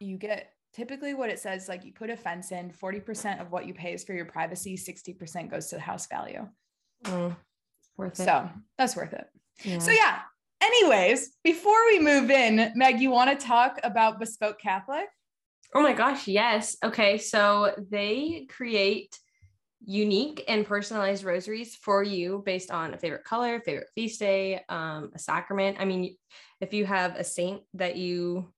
you 0.00 0.16
get 0.16 0.52
typically 0.72 1.14
what 1.14 1.30
it 1.30 1.38
says 1.38 1.68
like 1.68 1.84
you 1.84 1.92
put 1.92 2.10
a 2.10 2.16
fence 2.16 2.52
in, 2.52 2.70
40% 2.70 3.40
of 3.40 3.50
what 3.50 3.66
you 3.66 3.74
pay 3.74 3.94
is 3.94 4.04
for 4.04 4.12
your 4.14 4.26
privacy, 4.26 4.76
60% 4.76 5.50
goes 5.50 5.68
to 5.68 5.76
the 5.76 5.80
house 5.80 6.06
value. 6.06 6.46
Mm, 7.04 7.36
worth 7.96 8.20
it. 8.20 8.24
So 8.24 8.48
that's 8.76 8.96
worth 8.96 9.12
it. 9.12 9.26
yeah. 9.64 9.78
So 9.78 9.90
yeah. 9.90 10.20
Anyways, 10.60 11.36
before 11.44 11.78
we 11.86 12.00
move 12.00 12.30
in, 12.30 12.72
Meg, 12.74 13.00
you 13.00 13.10
want 13.10 13.38
to 13.38 13.46
talk 13.46 13.78
about 13.84 14.18
Bespoke 14.18 14.60
Catholic? 14.60 15.06
Oh 15.74 15.82
my 15.82 15.92
gosh, 15.92 16.26
yes. 16.26 16.76
Okay, 16.82 17.18
so 17.18 17.74
they 17.90 18.46
create 18.48 19.18
unique 19.84 20.44
and 20.48 20.66
personalized 20.66 21.24
rosaries 21.24 21.76
for 21.76 22.02
you 22.02 22.42
based 22.44 22.70
on 22.70 22.94
a 22.94 22.98
favorite 22.98 23.24
color, 23.24 23.60
favorite 23.60 23.88
feast 23.94 24.18
day, 24.18 24.62
um, 24.68 25.10
a 25.14 25.18
sacrament. 25.18 25.76
I 25.78 25.84
mean, 25.84 26.16
if 26.60 26.72
you 26.72 26.86
have 26.86 27.16
a 27.16 27.24
saint 27.24 27.62
that 27.74 27.96
you, 27.96 28.52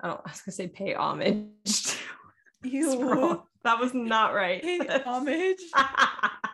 I 0.00 0.08
don't, 0.08 0.20
I 0.24 0.30
was 0.30 0.42
gonna 0.42 0.54
say 0.54 0.68
pay 0.68 0.94
homage. 0.94 1.48
to. 2.62 3.42
That 3.64 3.78
was 3.78 3.94
not 3.94 4.34
right. 4.34 4.62
Pay 4.62 4.78
homage. 5.06 5.58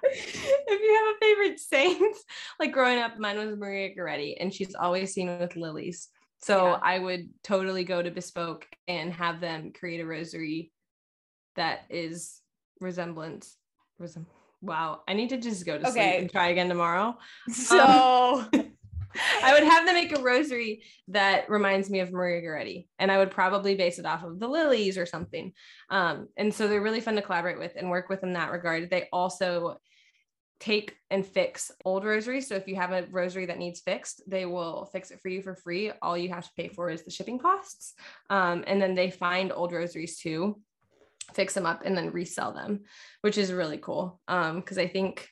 if 0.03 0.81
you 0.81 0.95
have 0.95 1.15
a 1.15 1.19
favorite 1.21 1.59
saint, 1.59 2.17
like 2.61 2.73
growing 2.73 2.99
up, 2.99 3.19
mine 3.19 3.39
was 3.39 3.57
Maria 3.57 3.95
Goretti, 3.95 4.37
and 4.39 4.53
she's 4.53 4.75
always 4.75 5.13
seen 5.13 5.39
with 5.39 5.57
lilies. 5.57 6.09
So 6.41 6.67
Yeah. 6.69 6.79
I 6.83 6.99
would 6.99 7.31
totally 7.43 7.85
go 7.85 8.03
to 8.03 8.11
Bespoke 8.11 8.67
and 8.87 9.13
have 9.13 9.41
them 9.41 9.73
create 9.73 10.01
a 10.01 10.07
rosary 10.07 10.73
that 11.57 11.81
is 11.91 12.41
resemblance. 12.81 13.57
Resem- 14.01 14.27
wow, 14.61 15.03
I 15.09 15.15
need 15.15 15.31
to 15.31 15.39
just 15.39 15.67
go 15.67 15.77
to 15.79 15.89
Okay. 15.89 16.11
sleep 16.11 16.21
and 16.23 16.31
try 16.31 16.49
again 16.49 16.69
tomorrow. 16.69 17.19
So 17.49 17.77
I 19.43 19.53
would 19.53 19.65
have 19.65 19.85
them 19.85 19.95
make 19.95 20.17
a 20.17 20.23
rosary 20.23 20.85
that 21.09 21.51
reminds 21.51 21.91
me 21.91 22.01
of 22.01 22.13
Maria 22.13 22.41
Goretti, 22.41 22.87
and 23.01 23.11
I 23.11 23.19
would 23.19 23.33
probably 23.33 23.75
base 23.75 23.99
it 23.99 24.07
off 24.07 24.23
of 24.23 24.39
the 24.39 24.47
lilies 24.47 24.97
or 24.97 25.07
something. 25.07 25.53
Um, 25.91 26.29
and 26.37 26.55
so 26.55 26.69
they're 26.69 26.81
really 26.83 27.01
fun 27.01 27.17
to 27.17 27.23
collaborate 27.23 27.59
with 27.59 27.73
and 27.77 27.91
work 27.91 28.09
with 28.09 28.23
in 28.23 28.35
that 28.35 28.53
regard. 28.53 28.91
They 28.91 29.09
also 29.13 29.81
take 30.61 30.97
and 31.11 31.25
fix 31.25 31.71
old 31.85 32.05
rosaries. 32.05 32.49
So 32.49 32.57
if 32.57 32.67
you 32.67 32.77
have 32.77 32.93
a 32.93 33.07
rosary 33.11 33.47
that 33.47 33.59
needs 33.59 33.81
fixed, 33.81 34.23
they 34.27 34.45
will 34.45 34.87
fix 34.93 35.11
it 35.11 35.21
for 35.21 35.29
you 35.29 35.41
for 35.43 35.55
free. 35.55 35.93
All 36.03 36.19
you 36.19 36.31
have 36.31 36.45
to 36.45 36.53
pay 36.57 36.69
for 36.69 36.91
is 36.91 37.03
the 37.03 37.11
shipping 37.11 37.39
costs. 37.39 37.95
Um, 38.29 38.65
and 38.67 38.81
then 38.83 38.95
they 38.95 39.11
find 39.11 39.53
old 39.53 39.73
rosaries 39.73 40.19
too, 40.19 40.61
fix 41.35 41.55
them 41.55 41.67
up, 41.67 41.83
and 41.85 41.97
then 41.97 42.11
resell 42.11 42.53
them, 42.53 42.81
which 43.21 43.39
is 43.39 43.53
really 43.53 43.79
cool. 43.79 44.21
Um, 44.27 44.57
because 44.57 44.79
I 44.79 44.89
think 44.89 45.29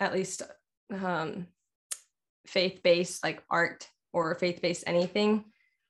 at 0.00 0.12
least 0.12 0.42
um 0.90 1.46
faith-based 2.46 3.22
like 3.22 3.42
art 3.50 3.86
or 4.12 4.34
faith-based 4.34 4.84
anything 4.86 5.44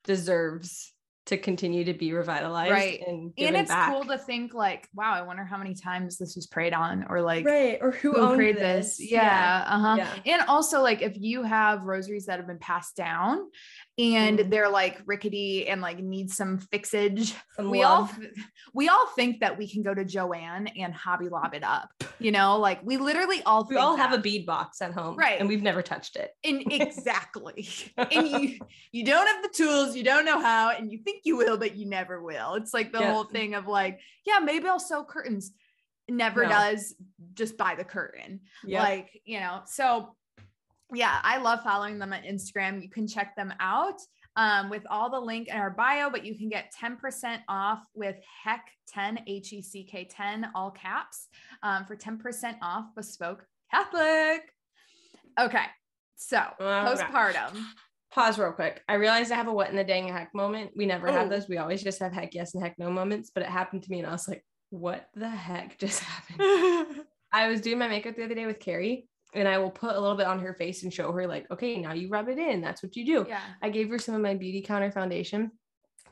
deserves 0.05 0.93
to 1.29 1.37
continue 1.37 1.85
to 1.85 1.93
be 1.95 2.13
revitalized 2.13 2.73
Right. 2.73 3.03
and 3.07 3.33
and 3.39 3.57
it's 3.57 3.71
back. 3.71 3.93
cool 3.93 4.05
to 4.05 4.19
think 4.19 4.55
like, 4.55 4.89
wow, 4.95 5.13
I 5.13 5.23
wonder 5.23 5.45
how 5.45 5.59
many 5.59 5.75
times 5.75 6.17
this 6.19 6.35
was 6.37 6.47
prayed 6.47 6.73
on 6.73 7.07
or 7.09 7.21
like 7.21 7.45
right 7.45 7.79
or 7.81 7.91
who, 7.93 8.13
who 8.13 8.19
owned 8.19 8.37
created 8.37 8.63
this. 8.63 8.99
Yeah. 8.99 9.65
Uh-huh. 9.67 9.97
Yeah. 9.99 10.35
And 10.35 10.43
also 10.49 10.83
like 10.83 11.03
if 11.03 11.13
you 11.17 11.43
have 11.43 11.83
rosaries 11.83 12.27
that 12.27 12.39
have 12.39 12.47
been 12.47 12.59
passed 12.59 12.97
down 12.97 13.49
and 13.99 14.39
Mhm. 14.39 14.51
they're 14.51 14.69
like 14.69 15.01
rickety 15.07 15.67
and 15.69 15.81
like 15.81 15.99
need 15.99 16.31
some 16.31 16.59
fixage, 16.59 17.35
Some 17.57 17.71
we 17.71 17.83
all 17.83 18.09
we 18.73 18.89
all 18.89 19.07
think 19.17 19.41
that 19.41 19.59
we 19.59 19.69
can 19.69 19.83
go 19.83 19.93
to 19.93 20.05
Joanne 20.05 20.69
and 20.69 20.95
Hobby 20.95 21.29
Lob 21.29 21.55
it 21.55 21.65
up. 21.65 21.91
You 22.21 22.31
know, 22.31 22.59
like 22.59 22.81
we 22.85 22.97
literally 22.97 23.43
all 23.43 23.67
we 23.69 23.77
all 23.77 23.97
have 23.97 24.13
a 24.13 24.19
bead 24.19 24.47
box 24.47 24.81
at 24.81 24.93
home 24.93 25.17
Right. 25.17 25.41
and 25.41 25.49
we've 25.49 25.63
never 25.63 25.83
touched 25.83 26.17
it 26.17 26.31
and 26.45 26.63
exactly. 26.73 27.69
and 27.97 28.29
you 28.29 28.59
you 28.93 29.05
don't 29.05 29.27
have 29.27 29.43
the 29.43 29.49
tools, 29.55 29.97
you 29.97 30.05
don't 30.05 30.25
know 30.25 30.41
how, 30.41 30.71
and 30.71 30.93
you 30.93 30.99
think 30.99 31.23
you 31.25 31.37
will, 31.37 31.59
but 31.59 31.77
you 31.77 31.87
never 31.87 32.23
will. 32.23 32.55
It's 32.55 32.73
like 32.73 32.93
the 32.93 33.01
Yeah. 33.01 33.13
whole 33.13 33.25
thing 33.25 33.55
of 33.55 33.67
like, 33.67 34.01
yeah, 34.25 34.39
maybe 34.39 34.69
I'll 34.69 34.79
sew 34.79 35.05
curtains. 35.05 35.53
Never 36.11 36.45
No. 36.45 36.49
does. 36.51 36.95
Just 37.35 37.57
buy 37.59 37.75
the 37.75 37.85
curtain. 37.85 38.41
Yep. 38.65 38.83
Like, 38.83 39.21
you 39.27 39.41
know, 39.41 39.61
so 39.67 40.17
yeah, 40.95 41.19
I 41.23 41.39
love 41.39 41.63
following 41.63 41.99
them 41.99 42.13
on 42.13 42.23
Instagram. 42.23 42.83
You 42.83 42.89
can 42.91 43.07
check 43.07 43.37
them 43.37 43.53
out. 43.61 44.01
um, 44.37 44.71
with 44.71 44.85
all 44.89 45.11
the 45.11 45.19
link 45.19 45.49
in 45.49 45.57
our 45.57 45.71
bio, 45.71 46.09
but 46.11 46.25
you 46.25 46.37
can 46.39 46.49
get 46.49 46.73
10% 46.81 47.41
off 47.49 47.83
with 47.95 48.15
HECK 48.45 48.61
10, 48.87 49.21
H 49.27 49.53
E 49.53 49.61
C 49.63 49.83
K 49.83 50.05
10, 50.09 50.53
all 50.55 50.71
caps, 50.71 51.27
um, 51.65 51.85
for 51.87 51.97
10% 51.97 52.55
off 52.63 52.85
bespoke 52.95 53.45
Catholic. 53.73 54.43
Okay. 55.41 55.65
So 56.15 56.41
postpartum. 56.61 57.65
Pause 58.13 58.39
real 58.39 58.53
quick. 58.53 58.81
I 58.89 58.95
realized 58.95 59.33
I 59.33 59.37
have 59.37 59.49
a 59.49 59.53
what 59.53 59.71
in 59.71 59.77
the 59.77 59.83
dang 59.85 60.07
heck 60.09 60.33
moment. 60.35 60.71
We 60.77 60.87
never 60.87 61.09
Oh. 61.09 61.13
have 61.13 61.29
those. 61.31 61.49
We 61.49 61.59
always 61.59 61.83
just 61.83 61.99
have 61.99 62.13
heck 62.13 62.33
yes 62.35 62.55
and 62.55 62.63
heck 62.63 62.79
no 62.79 62.91
moments, 62.91 63.31
but 63.35 63.43
it 63.43 63.49
happened 63.49 63.83
to 63.85 63.91
me 63.91 63.99
and 63.99 64.07
I 64.07 64.13
was 64.13 64.29
like, 64.29 64.45
what 64.71 65.09
the 65.17 65.29
heck 65.29 65.79
just 65.79 66.01
happened? 66.05 67.05
I 67.33 67.49
was 67.49 67.61
doing 67.61 67.79
my 67.79 67.89
makeup 67.89 68.15
the 68.17 68.25
other 68.25 68.35
day 68.37 68.47
with 68.47 68.61
Carrie 68.61 69.09
and 69.35 69.47
I 69.47 69.59
will 69.59 69.71
put 69.71 69.95
a 69.95 70.01
little 70.01 70.17
bit 70.17 70.27
on 70.27 70.41
her 70.41 70.55
face 70.55 70.83
and 70.83 70.93
show 70.93 71.13
her, 71.13 71.27
like, 71.27 71.51
okay, 71.51 71.77
now 71.79 71.93
you 71.93 72.09
rub 72.09 72.29
it 72.29 72.39
in. 72.39 72.61
That's 72.61 72.83
what 72.83 72.97
you 72.97 73.05
do. 73.05 73.27
yeah. 73.29 73.41
I 73.63 73.69
gave 73.71 73.91
her 73.91 73.99
some 73.99 74.15
of 74.15 74.21
my 74.21 74.35
Beautycounter 74.35 74.93
foundation, 74.93 75.51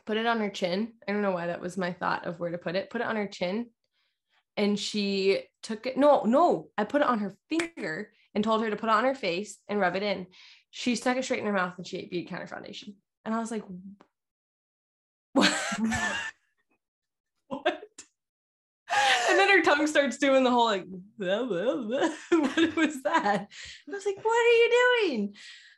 put 0.04 0.16
it 0.16 0.26
on 0.26 0.40
her 0.40 0.50
chin. 0.50 0.92
I 1.08 1.12
don't 1.12 1.22
know 1.22 1.30
why 1.32 1.46
that 1.46 1.60
was 1.60 1.76
my 1.78 1.92
thought 1.92 2.26
of 2.26 2.38
where 2.38 2.50
to 2.50 2.58
put 2.58 2.76
it. 2.76 2.90
Put 2.90 3.00
it 3.00 3.06
on 3.06 3.16
her 3.16 3.26
chin. 3.26 3.70
And 4.58 4.78
she 4.78 5.40
took 5.62 5.86
it. 5.86 5.96
No, 5.96 6.22
no, 6.24 6.68
I 6.78 6.84
put 6.84 7.02
it 7.02 7.06
on 7.06 7.18
her 7.18 7.36
finger 7.48 8.10
and 8.34 8.42
told 8.44 8.62
her 8.62 8.70
to 8.70 8.76
put 8.76 8.88
it 8.88 8.92
on 8.92 9.04
her 9.04 9.14
face 9.14 9.58
and 9.68 9.80
rub 9.80 9.96
it 9.96 10.02
in. 10.02 10.26
She 10.70 10.94
stuck 10.94 11.16
it 11.16 11.24
straight 11.24 11.40
in 11.40 11.46
her 11.46 11.52
mouth 11.52 11.74
and 11.78 11.86
she 11.86 11.98
ate 11.98 12.12
Beautycounter 12.12 12.48
foundation. 12.48 12.94
And 13.24 13.34
I 13.34 13.38
was 13.38 13.50
like, 13.50 13.64
what? 15.32 15.52
what? 17.48 17.82
And 19.28 19.38
then 19.38 19.45
her 19.56 19.62
tongue 19.62 19.86
starts 19.86 20.18
doing 20.18 20.44
the 20.44 20.50
whole 20.50 20.66
like, 20.66 20.86
blah, 21.18 21.44
blah, 21.44 21.76
blah. 21.76 22.08
what 22.30 22.76
was 22.76 23.02
that? 23.02 23.48
I 23.48 23.92
was 23.92 24.06
like, 24.06 24.16
what 24.22 24.46
are 24.46 24.52
you 24.52 24.70
doing? 25.00 25.34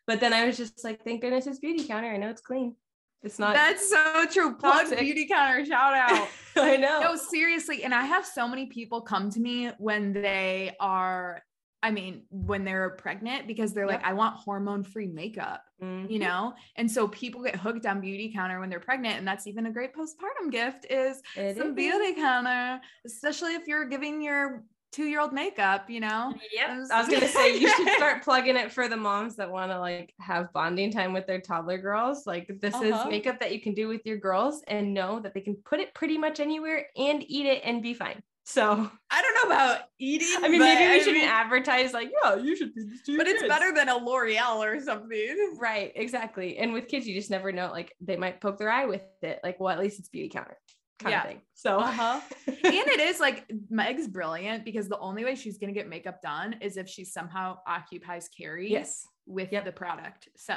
But 0.06 0.20
then 0.20 0.32
I 0.32 0.46
was 0.46 0.56
just 0.56 0.84
like, 0.84 1.04
thank 1.04 1.20
goodness 1.20 1.46
it's 1.46 1.60
Beautycounter. 1.60 2.12
I 2.12 2.16
know 2.16 2.30
it's 2.30 2.40
clean. 2.40 2.74
It's 3.22 3.38
not. 3.38 3.54
That's 3.54 3.90
so 3.90 4.26
true. 4.30 4.56
Plug 4.56 4.88
Toxic. 4.88 4.98
Beautycounter 4.98 5.66
shout 5.66 5.94
out. 5.94 6.28
I 6.56 6.76
know. 6.76 7.00
no, 7.00 7.16
seriously. 7.16 7.84
And 7.84 7.92
I 7.92 8.04
have 8.04 8.24
so 8.24 8.46
many 8.48 8.66
people 8.66 9.00
come 9.00 9.30
to 9.30 9.40
me 9.40 9.70
when 9.78 10.12
they 10.12 10.74
are, 10.80 11.42
I 11.82 11.90
mean, 11.92 12.24
when 12.30 12.64
they're 12.64 12.90
pregnant 12.90 13.46
because 13.46 13.72
they're 13.72 13.86
like, 13.86 14.02
I 14.02 14.12
want 14.12 14.34
hormone 14.36 14.82
free 14.82 15.06
makeup, 15.06 15.62
Mhm. 15.80 16.10
you 16.10 16.18
know? 16.18 16.54
And 16.74 16.90
so 16.90 17.06
people 17.06 17.42
get 17.42 17.54
hooked 17.54 17.86
on 17.86 18.02
Beautycounter 18.02 18.58
when 18.58 18.68
they're 18.68 18.80
pregnant. 18.80 19.16
And 19.18 19.26
that's 19.28 19.46
even 19.46 19.66
a 19.66 19.70
great 19.70 19.92
postpartum 19.94 20.50
gift 20.50 20.86
is 20.90 21.22
It 21.36 21.56
some 21.56 21.78
is. 21.78 21.94
Beautycounter, 21.94 22.80
especially 23.06 23.54
if 23.54 23.68
you're 23.68 23.84
giving 23.84 24.20
your 24.20 24.64
two 24.90 25.04
year 25.04 25.20
old 25.20 25.32
makeup, 25.32 25.88
you 25.88 26.00
know? 26.00 26.34
Yep. 26.52 26.68
I 26.68 26.78
was- 26.78 26.90
I 26.90 27.00
was 27.00 27.08
gonna 27.10 27.28
say 27.28 27.56
you 27.58 27.68
should 27.68 27.88
start 27.96 28.24
plugging 28.24 28.56
it 28.56 28.72
for 28.72 28.88
the 28.88 28.96
moms 28.96 29.36
that 29.36 29.48
want 29.50 29.70
to 29.70 29.78
like 29.78 30.14
have 30.18 30.52
bonding 30.52 30.90
time 30.90 31.12
with 31.12 31.26
their 31.26 31.40
toddler 31.40 31.78
girls. 31.78 32.26
Like 32.26 32.50
this 32.60 32.74
Uh-huh. 32.74 32.84
is 33.04 33.06
makeup 33.06 33.38
that 33.38 33.52
you 33.52 33.60
can 33.60 33.74
do 33.74 33.86
with 33.86 34.04
your 34.04 34.16
girls 34.16 34.62
and 34.66 34.92
know 34.94 35.20
that 35.20 35.32
they 35.34 35.42
can 35.42 35.54
put 35.56 35.78
it 35.78 35.94
pretty 35.94 36.18
much 36.18 36.40
anywhere 36.40 36.86
and 36.96 37.22
eat 37.28 37.46
it 37.46 37.60
and 37.64 37.82
be 37.82 37.94
fine. 37.94 38.20
So 38.50 38.90
I 39.10 39.20
don't 39.22 39.34
know 39.50 39.54
about 39.54 39.80
eating. 39.98 40.26
I 40.38 40.48
mean, 40.48 40.60
maybe 40.60 40.80
we 40.80 40.94
I 40.94 40.98
shouldn't 41.00 41.18
mean- 41.18 41.28
advertise 41.28 41.92
like, 41.92 42.10
yeah, 42.24 42.36
you 42.36 42.56
should 42.56 42.74
do 42.74 42.82
this 42.82 43.00
but 43.18 43.26
it's 43.28 43.42
kids." 43.42 43.52
better 43.52 43.74
than 43.74 43.90
a 43.90 43.96
L'Oreal 43.96 44.56
or 44.56 44.80
something. 44.80 45.54
Right, 45.58 45.92
exactly. 45.94 46.56
And 46.56 46.72
with 46.72 46.88
kids, 46.88 47.06
you 47.06 47.14
just 47.14 47.30
never 47.30 47.52
know. 47.52 47.70
Like 47.70 47.92
they 48.00 48.16
might 48.16 48.40
poke 48.40 48.56
their 48.56 48.70
eye 48.70 48.86
with 48.86 49.02
it. 49.20 49.40
Like, 49.44 49.60
well, 49.60 49.68
at 49.68 49.78
least 49.78 49.98
it's 49.98 50.08
Beautycounter 50.08 50.54
kind 50.98 51.10
Yeah. 51.12 51.20
of 51.20 51.26
thing. 51.28 51.40
So 51.52 51.78
Uh-huh. 51.80 52.20
and 52.46 52.56
it 52.64 53.00
is 53.00 53.20
like 53.20 53.44
Meg's 53.68 54.08
brilliant 54.08 54.64
because 54.64 54.88
the 54.88 54.98
only 54.98 55.24
way 55.26 55.34
she's 55.34 55.58
gonna 55.58 55.72
get 55.74 55.86
makeup 55.86 56.22
done 56.22 56.54
is 56.62 56.78
if 56.78 56.88
she 56.88 57.04
somehow 57.04 57.58
occupies 57.66 58.30
Carrie 58.34 58.70
yes. 58.70 59.06
with 59.26 59.52
Yep. 59.52 59.66
the 59.66 59.72
product. 59.72 60.28
So 60.38 60.56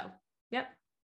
Yep. 0.52 0.68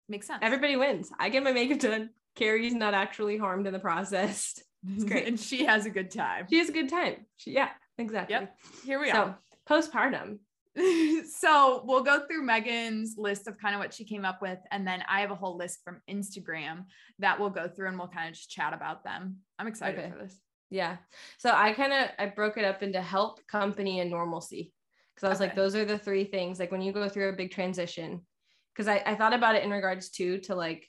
makes 0.09 0.27
sense. 0.27 0.39
Everybody 0.41 0.77
wins. 0.77 1.11
I 1.19 1.29
get 1.29 1.43
my 1.45 1.53
makeup 1.53 1.79
done. 1.81 2.09
Carrie's 2.37 2.75
not 2.75 2.95
actually 2.95 3.37
harmed 3.37 3.67
in 3.67 3.75
the 3.75 3.79
process. 3.79 4.59
it's 4.89 5.05
great. 5.05 5.27
and 5.29 5.39
she 5.39 5.65
has 5.65 5.87
a 5.87 5.91
good 5.91 6.11
time. 6.11 6.47
She 6.49 6.59
has 6.59 6.69
a 6.69 6.73
good 6.73 6.89
time. 6.89 7.27
She, 7.37 7.53
yeah, 7.53 7.71
exactly. 7.99 8.35
Yep. 8.35 8.57
Here 8.85 9.01
we 9.01 9.11
are. 9.11 9.39
So 9.69 9.81
postpartum. 9.81 10.39
so 11.29 11.83
we'll 11.85 12.03
go 12.03 12.27
through 12.27 12.43
Megan's 12.43 13.15
list 13.19 13.49
of 13.49 13.59
kind 13.59 13.75
of 13.75 13.81
what 13.81 13.93
she 13.93 14.05
came 14.05 14.25
up 14.25 14.41
with, 14.41 14.59
and 14.71 14.87
then 14.87 15.03
I 15.09 15.21
have 15.21 15.31
a 15.31 15.35
whole 15.37 15.57
list 15.57 15.81
from 15.85 16.01
Instagram 16.09 16.85
that 17.19 17.39
we'll 17.39 17.51
go 17.51 17.69
through 17.69 17.89
and 17.89 17.99
we'll 17.99 18.09
kind 18.09 18.29
of 18.29 18.35
just 18.35 18.51
chat 18.51 18.73
about 18.73 19.05
them. 19.05 19.39
I'm 19.59 19.67
excited 19.67 19.99
Okay. 19.99 20.11
for 20.11 20.19
this. 20.19 20.39
Yeah. 20.71 20.99
So 21.39 21.51
I 21.53 21.73
kind 21.73 21.93
of 21.93 22.11
I 22.19 22.27
broke 22.27 22.57
it 22.57 22.65
up 22.65 22.83
into 22.83 23.03
help, 23.03 23.47
company, 23.49 24.01
and 24.01 24.11
normalcy. 24.11 24.73
Because 25.15 25.27
I 25.27 25.31
was 25.31 25.41
like, 25.41 25.57
those 25.57 25.75
are 25.75 25.85
the 25.85 25.99
three 25.99 26.25
things. 26.25 26.61
Like 26.61 26.71
when 26.71 26.81
you 26.81 26.93
go 26.93 27.09
through 27.09 27.29
a 27.31 27.37
big 27.37 27.51
transition. 27.51 28.23
Because 28.73 28.87
I, 28.87 29.03
I 29.05 29.17
thought 29.17 29.35
about 29.35 29.57
it 29.57 29.65
in 29.65 29.71
regards 29.71 30.11
to 30.11 30.39
to 30.39 30.55
like 30.55 30.87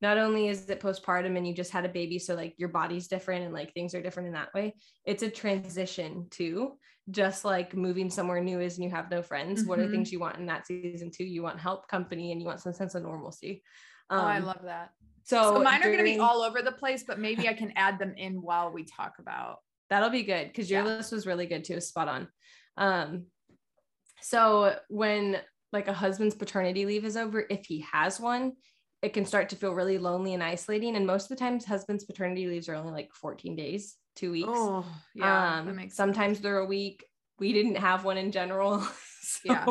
not 0.00 0.18
only 0.18 0.48
is 0.48 0.68
it 0.70 0.80
postpartum 0.80 1.36
and 1.36 1.46
you 1.46 1.54
just 1.54 1.72
had 1.72 1.84
a 1.84 1.88
baby, 1.88 2.18
so 2.18 2.34
like 2.34 2.54
your 2.56 2.68
body's 2.68 3.08
different 3.08 3.44
and 3.44 3.52
like 3.52 3.72
things 3.74 3.94
are 3.94 4.02
different 4.02 4.28
in 4.28 4.34
that 4.34 4.54
way. 4.54 4.74
It's 5.04 5.22
a 5.22 5.30
transition 5.30 6.28
too. 6.30 6.78
Just 7.10 7.44
like 7.44 7.74
moving 7.74 8.10
somewhere 8.10 8.40
new 8.40 8.60
is 8.60 8.76
and 8.76 8.84
you 8.84 8.90
have 8.90 9.10
no 9.10 9.22
friends. 9.22 9.64
What 9.64 9.78
are 9.78 9.86
Mhm. 9.86 9.90
things 9.90 10.12
you 10.12 10.20
want 10.20 10.36
in 10.36 10.46
that 10.46 10.66
season 10.66 11.10
too? 11.10 11.24
You 11.24 11.42
want 11.42 11.58
help, 11.58 11.88
company, 11.88 12.32
and 12.32 12.40
you 12.40 12.46
want 12.46 12.60
some 12.60 12.72
sense 12.74 12.94
of 12.94 13.02
normalcy. 13.02 13.62
oh, 14.10 14.16
I 14.16 14.38
Um, 14.38 14.44
love 14.44 14.62
that. 14.62 14.92
so, 15.24 15.54
So, 15.54 15.62
mine 15.62 15.82
are 15.82 15.86
going 15.86 15.98
to 15.98 16.04
be 16.04 16.18
all 16.18 16.42
over 16.42 16.62
the 16.62 16.72
place, 16.72 17.04
but 17.04 17.18
maybe 17.18 17.48
I 17.48 17.54
can 17.54 17.72
add 17.76 17.98
them 17.98 18.14
in 18.16 18.40
while 18.40 18.70
we 18.72 18.84
talk 18.84 19.18
about. 19.18 19.58
That'll 19.90 20.10
be 20.10 20.22
good 20.22 20.48
because 20.48 20.70
your 20.70 20.84
Yeah. 20.84 20.96
list 20.96 21.12
was 21.12 21.26
really 21.26 21.46
good 21.46 21.64
too. 21.64 21.80
Spot 21.80 22.08
on. 22.08 22.28
Um, 22.76 23.26
so 24.20 24.78
when 24.88 25.40
like 25.72 25.88
a 25.88 25.92
husband's 25.92 26.34
paternity 26.34 26.86
leave 26.86 27.04
is 27.04 27.16
over, 27.16 27.44
if 27.48 27.66
he 27.66 27.80
has 27.92 28.20
one, 28.20 28.54
it 29.02 29.12
can 29.12 29.24
start 29.24 29.48
to 29.50 29.56
feel 29.56 29.72
really 29.74 29.98
lonely 29.98 30.34
and 30.34 30.42
isolating. 30.42 30.96
And 30.96 31.06
most 31.06 31.24
of 31.24 31.28
the 31.30 31.36
times, 31.36 31.64
husbands' 31.64 32.04
paternity 32.04 32.46
leaves 32.46 32.68
are 32.68 32.74
only 32.74 32.92
like 32.92 33.12
14 33.14 33.54
days, 33.54 33.96
two 34.16 34.32
weeks. 34.32 34.48
Oh, 34.50 34.84
yeah. 35.14 35.58
um, 35.58 35.66
that 35.66 35.74
makes 35.74 35.94
sense. 35.94 35.96
sometimes 35.96 36.40
they're 36.40 36.58
a 36.58 36.66
week. 36.66 37.04
We 37.38 37.52
didn't 37.52 37.76
have 37.76 38.04
one 38.04 38.16
in 38.18 38.32
general. 38.32 38.80
so, 39.22 39.40
Yeah. 39.44 39.64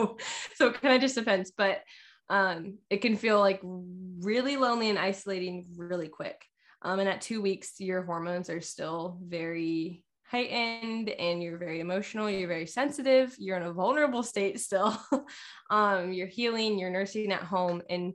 so 0.55 0.67
it 0.67 0.81
kind 0.81 0.95
of 0.95 1.01
just 1.01 1.15
depends. 1.15 1.51
But 1.51 1.81
um, 2.29 2.77
it 2.89 2.97
can 3.01 3.17
feel 3.17 3.39
like 3.39 3.59
really 3.63 4.57
lonely 4.57 4.89
and 4.89 4.99
isolating 4.99 5.65
really 5.77 6.07
quick. 6.07 6.43
Um, 6.81 6.99
and 6.99 7.09
at 7.09 7.21
two 7.21 7.41
weeks, 7.41 7.79
your 7.79 8.03
hormones 8.03 8.49
are 8.49 8.61
still 8.61 9.17
very 9.23 10.03
heightened 10.29 11.09
and 11.09 11.41
you're 11.41 11.57
very 11.57 11.79
emotional, 11.79 12.29
you're 12.29 12.49
very 12.49 12.67
sensitive, 12.67 13.33
you're 13.39 13.57
in 13.57 13.63
a 13.63 13.71
vulnerable 13.73 14.23
state 14.23 14.59
still. 14.59 14.97
um, 15.69 16.11
you're 16.11 16.27
healing, 16.27 16.77
you're 16.77 16.89
nursing 16.89 17.31
at 17.31 17.43
home, 17.43 17.81
and 17.89 18.13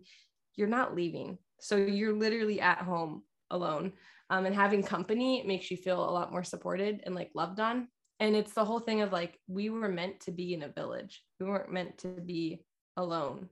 you're 0.57 0.69
not 0.69 0.95
leaving. 0.95 1.39
So 1.61 1.77
you're 1.77 2.15
literally 2.15 2.61
at 2.61 2.79
home 2.79 3.23
alone. 3.51 3.93
Um, 4.31 4.47
and 4.47 4.55
having 4.55 4.83
company 4.83 5.43
makes 5.47 5.71
you 5.71 5.77
feel 5.77 6.03
a 6.03 6.11
lot 6.11 6.33
more 6.33 6.45
supported 6.45 7.03
and 7.05 7.15
like 7.15 7.31
loved 7.35 7.61
on. 7.61 7.89
And 8.19 8.35
it's 8.35 8.53
the 8.53 8.65
whole 8.65 8.81
thing 8.81 9.03
of 9.03 9.13
like, 9.13 9.39
we 9.47 9.69
were 9.69 9.89
meant 9.89 10.21
to 10.21 10.31
be 10.31 10.55
in 10.55 10.63
a 10.63 10.69
village. 10.69 11.23
We 11.39 11.47
weren't 11.47 11.73
meant 11.73 11.99
to 11.99 12.09
be 12.09 12.65
alone 12.97 13.49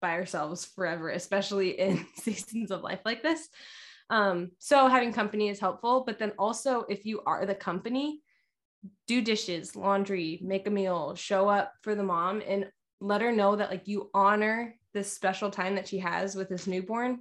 by 0.00 0.12
ourselves 0.12 0.64
forever, 0.64 1.10
especially 1.10 1.70
in 1.78 2.06
seasons 2.14 2.70
of 2.70 2.82
life 2.82 3.00
like 3.04 3.22
this. 3.22 3.48
Um, 4.08 4.52
so 4.58 4.86
having 4.88 5.12
company 5.12 5.48
is 5.48 5.58
helpful, 5.58 6.04
but 6.06 6.18
then 6.18 6.32
also 6.38 6.84
if 6.88 7.04
you 7.04 7.22
are 7.26 7.44
the 7.44 7.54
company, 7.54 8.20
do 9.06 9.20
dishes, 9.20 9.74
laundry, 9.74 10.40
make 10.42 10.66
a 10.66 10.70
meal, 10.70 11.14
show 11.16 11.48
up 11.48 11.72
for 11.82 11.94
the 11.94 12.04
mom 12.04 12.42
and 12.46 12.70
let 13.00 13.20
her 13.20 13.32
know 13.32 13.56
that 13.56 13.70
like 13.70 13.88
you 13.88 14.10
honor 14.14 14.74
this 14.96 15.12
special 15.12 15.50
time 15.50 15.74
that 15.74 15.86
she 15.86 15.98
has 15.98 16.34
with 16.34 16.48
this 16.48 16.66
newborn 16.66 17.20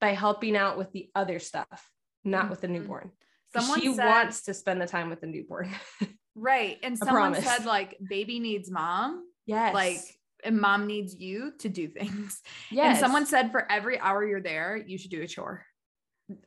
by 0.00 0.10
helping 0.10 0.56
out 0.56 0.78
with 0.78 0.92
the 0.92 1.10
other 1.16 1.40
stuff, 1.40 1.90
not 2.24 2.48
with 2.48 2.60
the 2.60 2.68
mm-hmm. 2.68 2.76
newborn. 2.76 3.10
Someone 3.52 3.80
she 3.80 3.92
said, 3.92 4.06
wants 4.06 4.42
to 4.42 4.54
spend 4.54 4.80
the 4.80 4.86
time 4.86 5.10
with 5.10 5.20
the 5.20 5.26
newborn. 5.26 5.68
right. 6.36 6.78
And 6.84 6.96
someone 6.96 7.32
promise. 7.32 7.44
said, 7.44 7.64
like, 7.64 7.98
baby 8.08 8.38
needs 8.38 8.70
mom, 8.70 9.24
yes. 9.46 9.74
like, 9.74 9.98
and 10.44 10.60
mom 10.60 10.86
needs 10.86 11.16
you 11.16 11.52
to 11.58 11.68
do 11.68 11.88
things. 11.88 12.40
yes. 12.70 12.90
And 12.90 12.98
someone 12.98 13.26
said, 13.26 13.50
for 13.50 13.70
every 13.70 13.98
hour 13.98 14.24
you're 14.24 14.40
there, 14.40 14.76
you 14.76 14.96
should 14.96 15.10
do 15.10 15.20
a 15.20 15.26
chore. 15.26 15.64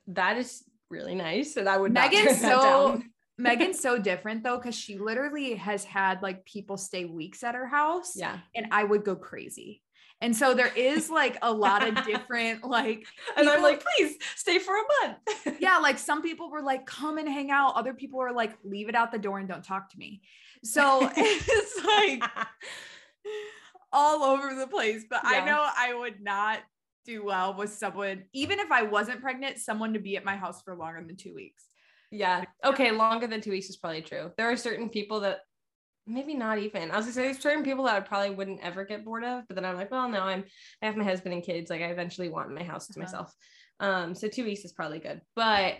that 0.08 0.38
is 0.38 0.64
really 0.90 1.16
nice. 1.16 1.58
And 1.58 1.68
I 1.68 1.78
would 1.78 1.92
not 1.92 2.12
Megan's 2.12 2.40
so. 2.40 3.02
Megan's 3.38 3.80
so 3.80 3.98
different 4.12 4.44
though, 4.44 4.58
because 4.58 4.76
she 4.76 4.98
literally 4.98 5.56
has 5.56 5.84
had 5.84 6.22
like 6.22 6.46
people 6.46 6.78
stay 6.78 7.04
weeks 7.06 7.44
at 7.44 7.56
her 7.56 7.68
house. 7.68 8.14
Yeah. 8.16 8.38
And 8.56 8.68
I 8.72 8.84
would 8.86 9.04
go 9.04 9.16
crazy. 9.16 9.82
And 10.22 10.36
so 10.36 10.54
there 10.54 10.72
is 10.76 11.10
like 11.10 11.38
a 11.42 11.52
lot 11.52 11.88
of 11.88 12.06
different, 12.06 12.64
like, 12.64 13.06
And 13.38 13.50
I'm 13.50 13.64
like, 13.64 13.84
please 13.84 14.18
stay 14.36 14.60
for 14.60 14.76
a 14.76 14.84
month. 15.08 15.58
yeah, 15.60 15.78
like 15.82 15.98
some 15.98 16.22
people 16.22 16.52
were 16.52 16.62
like, 16.62 16.86
come 16.86 17.18
and 17.18 17.28
hang 17.28 17.50
out. 17.50 17.74
Other 17.76 17.94
people 17.94 18.20
were 18.20 18.32
like, 18.32 18.54
leave 18.64 18.88
it 18.88 18.96
out 18.96 19.12
the 19.12 19.18
door 19.18 19.40
and 19.40 19.48
don't 19.48 19.64
talk 19.64 19.90
to 19.92 19.98
me. 19.98 20.22
So 20.64 21.10
it's 21.18 21.86
like 21.86 22.24
all 23.92 24.24
over 24.24 24.54
the 24.54 24.68
place. 24.68 25.06
But 25.10 25.22
I 25.24 25.44
know 25.44 25.68
I 25.76 25.94
would 25.96 26.22
not 26.22 26.60
do 27.04 27.26
well 27.26 27.56
with 27.56 27.72
someone, 27.74 28.26
even 28.32 28.60
if 28.60 28.72
I 28.72 28.84
wasn't 28.84 29.22
pregnant, 29.22 29.58
someone 29.58 29.94
to 29.94 30.00
be 30.00 30.18
at 30.18 30.24
my 30.24 30.36
house 30.36 30.62
for 30.62 30.76
longer 30.76 31.04
than 31.04 31.16
two 31.16 31.34
weeks. 31.34 31.66
yeah. 32.12 32.44
Okay. 32.64 32.92
Longer 32.92 33.26
than 33.26 33.42
two 33.42 33.50
weeks 33.50 33.70
is 33.70 33.78
probably 33.78 34.04
true. 34.04 34.32
There 34.38 34.52
are 34.52 34.56
certain 34.58 34.88
people 34.90 35.22
that 35.22 35.40
maybe 36.08 36.34
not 36.34 36.60
even. 36.60 36.92
I 36.92 36.98
was 36.98 37.06
gonna 37.06 37.14
say 37.14 37.24
there's 37.24 37.40
certain 37.40 37.64
people 37.64 37.86
that 37.86 37.96
I 37.96 38.00
probably 38.02 38.32
wouldn't 38.36 38.62
ever 38.62 38.84
get 38.86 39.06
bored 39.06 39.24
of, 39.24 39.48
but 39.48 39.56
then 39.56 39.66
I'm 39.66 39.76
like, 39.76 39.92
well, 39.92 40.10
no, 40.10 40.22
I'm 40.22 40.44
I 40.82 40.86
have 40.86 40.98
my 40.98 41.04
husband 41.04 41.34
and 41.34 41.44
kids. 41.44 41.70
Like 41.70 41.82
I 41.82 41.86
eventually 41.86 42.30
want 42.30 42.52
my 42.54 42.64
house 42.64 42.88
to 42.88 42.94
Uh-huh. 42.94 43.06
myself. 43.06 43.34
Um, 43.80 44.16
so 44.16 44.28
two 44.28 44.44
weeks 44.44 44.64
is 44.66 44.74
probably 44.74 45.00
good. 45.00 45.22
But 45.36 45.76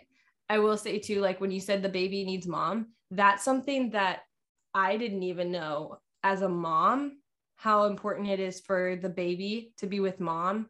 I 0.50 0.60
will 0.60 0.78
say 0.78 1.00
too, 1.00 1.22
like 1.22 1.40
when 1.40 1.52
you 1.52 1.60
said 1.60 1.82
the 1.82 1.90
baby 1.90 2.24
needs 2.24 2.48
mom, 2.48 2.94
that's 3.12 3.44
something 3.44 3.92
that 3.92 4.22
I 4.74 4.98
didn't 4.98 5.24
even 5.24 5.52
know 5.52 5.98
as 6.24 6.42
a 6.42 6.50
mom 6.50 7.18
how 7.56 7.86
important 7.86 8.28
it 8.30 8.40
is 8.40 8.60
for 8.60 8.96
the 8.96 9.10
baby 9.10 9.74
to 9.78 9.88
be 9.88 10.00
with 10.00 10.20
mom 10.20 10.68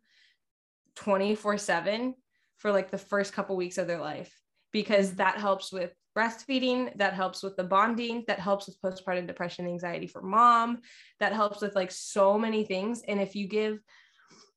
24 0.95 1.57
7 1.57 2.13
for 2.57 2.71
like 2.71 2.91
the 2.91 2.97
first 2.97 3.33
couple 3.33 3.55
weeks 3.55 3.77
of 3.77 3.87
their 3.87 3.99
life 3.99 4.33
because 4.71 5.15
that 5.15 5.37
helps 5.37 5.71
with 5.71 5.91
breastfeeding 6.17 6.95
that 6.97 7.13
helps 7.13 7.41
with 7.43 7.55
the 7.55 7.63
bonding 7.63 8.23
that 8.27 8.39
helps 8.39 8.67
with 8.67 8.81
postpartum 8.81 9.27
depression 9.27 9.65
anxiety 9.65 10.07
for 10.07 10.21
mom 10.21 10.79
that 11.19 11.33
helps 11.33 11.61
with 11.61 11.75
like 11.75 11.91
so 11.91 12.37
many 12.37 12.65
things. 12.65 13.01
And 13.07 13.21
if 13.21 13.35
you 13.35 13.47
give 13.47 13.79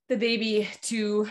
the 0.08 0.16
baby 0.16 0.68
to 0.82 1.28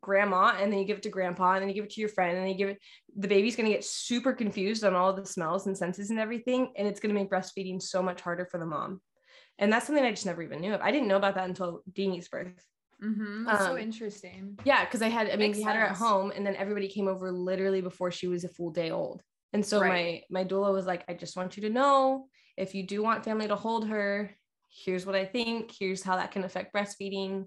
grandma 0.00 0.56
and 0.60 0.72
then 0.72 0.80
you 0.80 0.84
give 0.84 0.96
it 0.98 1.02
to 1.04 1.08
grandpa 1.08 1.52
and 1.52 1.62
then 1.62 1.68
you 1.68 1.74
give 1.74 1.84
it 1.84 1.90
to 1.90 2.00
your 2.00 2.08
friend 2.08 2.36
and 2.36 2.42
then 2.44 2.50
you 2.50 2.58
give 2.58 2.68
it 2.70 2.78
the 3.16 3.28
baby's 3.28 3.54
going 3.54 3.68
to 3.68 3.72
get 3.72 3.84
super 3.84 4.32
confused 4.32 4.82
on 4.82 4.94
all 4.94 5.12
the 5.12 5.24
smells 5.24 5.68
and 5.68 5.78
senses 5.78 6.10
and 6.10 6.18
everything 6.18 6.72
and 6.76 6.88
it's 6.88 6.98
going 6.98 7.14
to 7.14 7.20
make 7.20 7.30
breastfeeding 7.30 7.80
so 7.80 8.02
much 8.02 8.20
harder 8.20 8.44
for 8.44 8.58
the 8.58 8.66
mom. 8.66 9.00
And 9.58 9.72
that's 9.72 9.86
something 9.86 10.04
i 10.04 10.10
just 10.10 10.26
never 10.26 10.42
even 10.42 10.60
knew 10.60 10.74
of. 10.74 10.80
I 10.80 10.90
didn't 10.90 11.08
know 11.08 11.16
about 11.16 11.36
that 11.36 11.48
until 11.48 11.82
dini's 11.92 12.28
birth. 12.28 12.66
Mhm, 13.02 13.46
That's 13.46 13.64
so 13.64 13.72
Um, 13.72 13.78
interesting. 13.78 14.58
yeah, 14.64 14.84
because 14.84 15.02
I 15.02 15.08
had, 15.08 15.28
I 15.28 15.36
mean, 15.36 15.40
Makes 15.50 15.58
we 15.58 15.62
had 15.64 15.76
her 15.76 15.82
at 15.82 15.96
home, 15.96 16.32
and 16.34 16.46
then 16.46 16.56
everybody 16.56 16.88
came 16.88 17.08
over 17.08 17.30
literally 17.32 17.80
before 17.80 18.10
she 18.10 18.28
was 18.28 18.44
a 18.44 18.48
full 18.48 18.70
day 18.70 18.90
old. 18.90 19.22
And 19.52 19.64
so 19.64 19.80
Right. 19.80 20.22
my 20.30 20.42
my 20.42 20.44
doula 20.44 20.72
was 20.72 20.86
like, 20.86 21.04
I 21.08 21.14
just 21.14 21.36
want 21.36 21.56
you 21.56 21.62
to 21.64 21.70
know 21.70 22.28
if 22.56 22.74
you 22.74 22.86
do 22.86 23.02
want 23.02 23.24
family 23.24 23.48
to 23.48 23.56
hold 23.56 23.88
her, 23.88 24.34
here's 24.70 25.06
what 25.06 25.14
I 25.14 25.24
think. 25.24 25.72
Here's 25.78 26.02
how 26.02 26.16
that 26.16 26.32
can 26.32 26.44
affect 26.44 26.74
breastfeeding. 26.74 27.46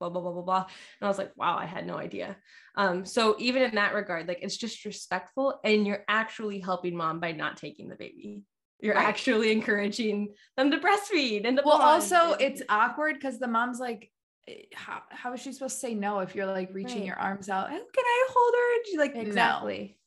Blah 0.00 0.10
blah 0.10 0.20
blah 0.20 0.32
blah 0.32 0.42
blah. 0.42 0.64
And 0.66 1.06
I 1.06 1.08
was 1.08 1.18
like, 1.18 1.32
wow, 1.36 1.56
I 1.56 1.64
had 1.66 1.86
no 1.86 1.96
idea. 1.96 2.36
Um, 2.76 3.04
so 3.04 3.36
even 3.38 3.62
in 3.62 3.74
that 3.76 3.94
regard, 3.94 4.26
like 4.26 4.40
it's 4.42 4.56
just 4.56 4.84
respectful, 4.84 5.60
and 5.64 5.86
you're 5.86 6.04
actually 6.08 6.58
helping 6.58 6.96
mom 6.96 7.20
by 7.20 7.32
not 7.32 7.56
taking 7.56 7.88
the 7.88 7.96
baby. 7.96 8.42
You're 8.80 8.96
Right. 8.96 9.06
actually 9.06 9.52
encouraging 9.52 10.34
them 10.56 10.72
to 10.72 10.78
breastfeed 10.78 11.46
and 11.46 11.56
to 11.56 11.62
Well, 11.64 11.80
also 11.80 12.32
it's 12.32 12.62
awkward 12.68 13.14
because 13.14 13.38
the 13.38 13.46
mom's 13.46 13.78
like, 13.78 14.10
eh, 14.48 14.62
how, 14.74 15.02
how 15.10 15.32
is 15.34 15.40
she 15.40 15.52
supposed 15.52 15.76
to 15.76 15.80
say 15.80 15.94
no 15.94 16.18
if 16.18 16.34
you're 16.34 16.46
like 16.46 16.70
reaching 16.74 16.98
Right. 17.02 17.06
your 17.06 17.16
arms 17.20 17.48
out? 17.48 17.68
Oh, 17.70 17.74
can 17.94 18.04
I 18.04 18.26
hold 18.28 18.54
her? 18.56 18.74
And 18.74 18.86
she's 18.86 18.98
like, 18.98 19.14
exactly 19.14 19.98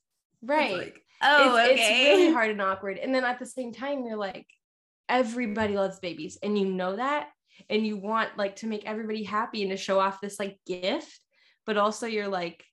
no. 0.44 0.54
right. 0.54 0.78
Like, 0.78 1.05
oh, 1.22 1.56
it's, 1.56 1.72
okay. 1.74 2.12
it's 2.12 2.20
really 2.20 2.34
hard 2.34 2.52
and 2.52 2.62
awkward. 2.62 2.98
And 2.98 3.14
then 3.14 3.24
at 3.24 3.40
the 3.40 3.46
same 3.46 3.72
time, 3.74 4.06
you're 4.06 4.18
like, 4.18 4.48
everybody 5.08 5.76
loves 5.76 6.00
babies, 6.00 6.38
and 6.42 6.58
you 6.58 6.66
know 6.66 6.96
that, 6.96 7.30
and 7.70 7.86
you 7.86 7.98
want 7.98 8.38
like 8.38 8.58
to 8.58 8.68
make 8.68 8.86
everybody 8.86 9.24
happy 9.24 9.62
and 9.62 9.72
to 9.72 9.78
show 9.78 10.00
off 10.00 10.22
this 10.22 10.40
like 10.40 10.60
gift, 10.66 11.20
but 11.66 11.78
also 11.78 12.08
you're 12.08 12.28
like, 12.28 12.64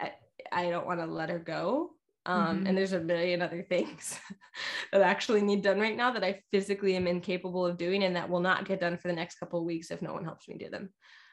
I, 0.00 0.12
I 0.52 0.70
don't 0.70 0.86
want 0.86 1.00
to 1.00 1.06
let 1.06 1.30
her 1.30 1.38
go. 1.38 1.90
Um, 2.26 2.64
Mhm. 2.64 2.68
and 2.68 2.76
there's 2.78 2.92
a 2.92 3.00
million 3.00 3.40
other 3.40 3.62
things 3.62 4.18
that 4.92 5.00
actually 5.00 5.40
need 5.40 5.62
done 5.62 5.80
right 5.80 5.96
now 5.96 6.10
that 6.10 6.22
I 6.24 6.42
physically 6.50 6.94
am 6.94 7.06
incapable 7.06 7.64
of 7.64 7.78
doing, 7.78 8.04
and 8.04 8.16
that 8.16 8.28
will 8.28 8.40
not 8.40 8.66
get 8.66 8.80
done 8.80 8.98
for 8.98 9.08
the 9.08 9.14
next 9.14 9.38
couple 9.38 9.60
of 9.60 9.64
weeks 9.64 9.90
if 9.90 10.02
no 10.02 10.12
one 10.12 10.24
helps 10.24 10.46
me 10.48 10.58
do 10.58 10.68
them. 10.68 10.90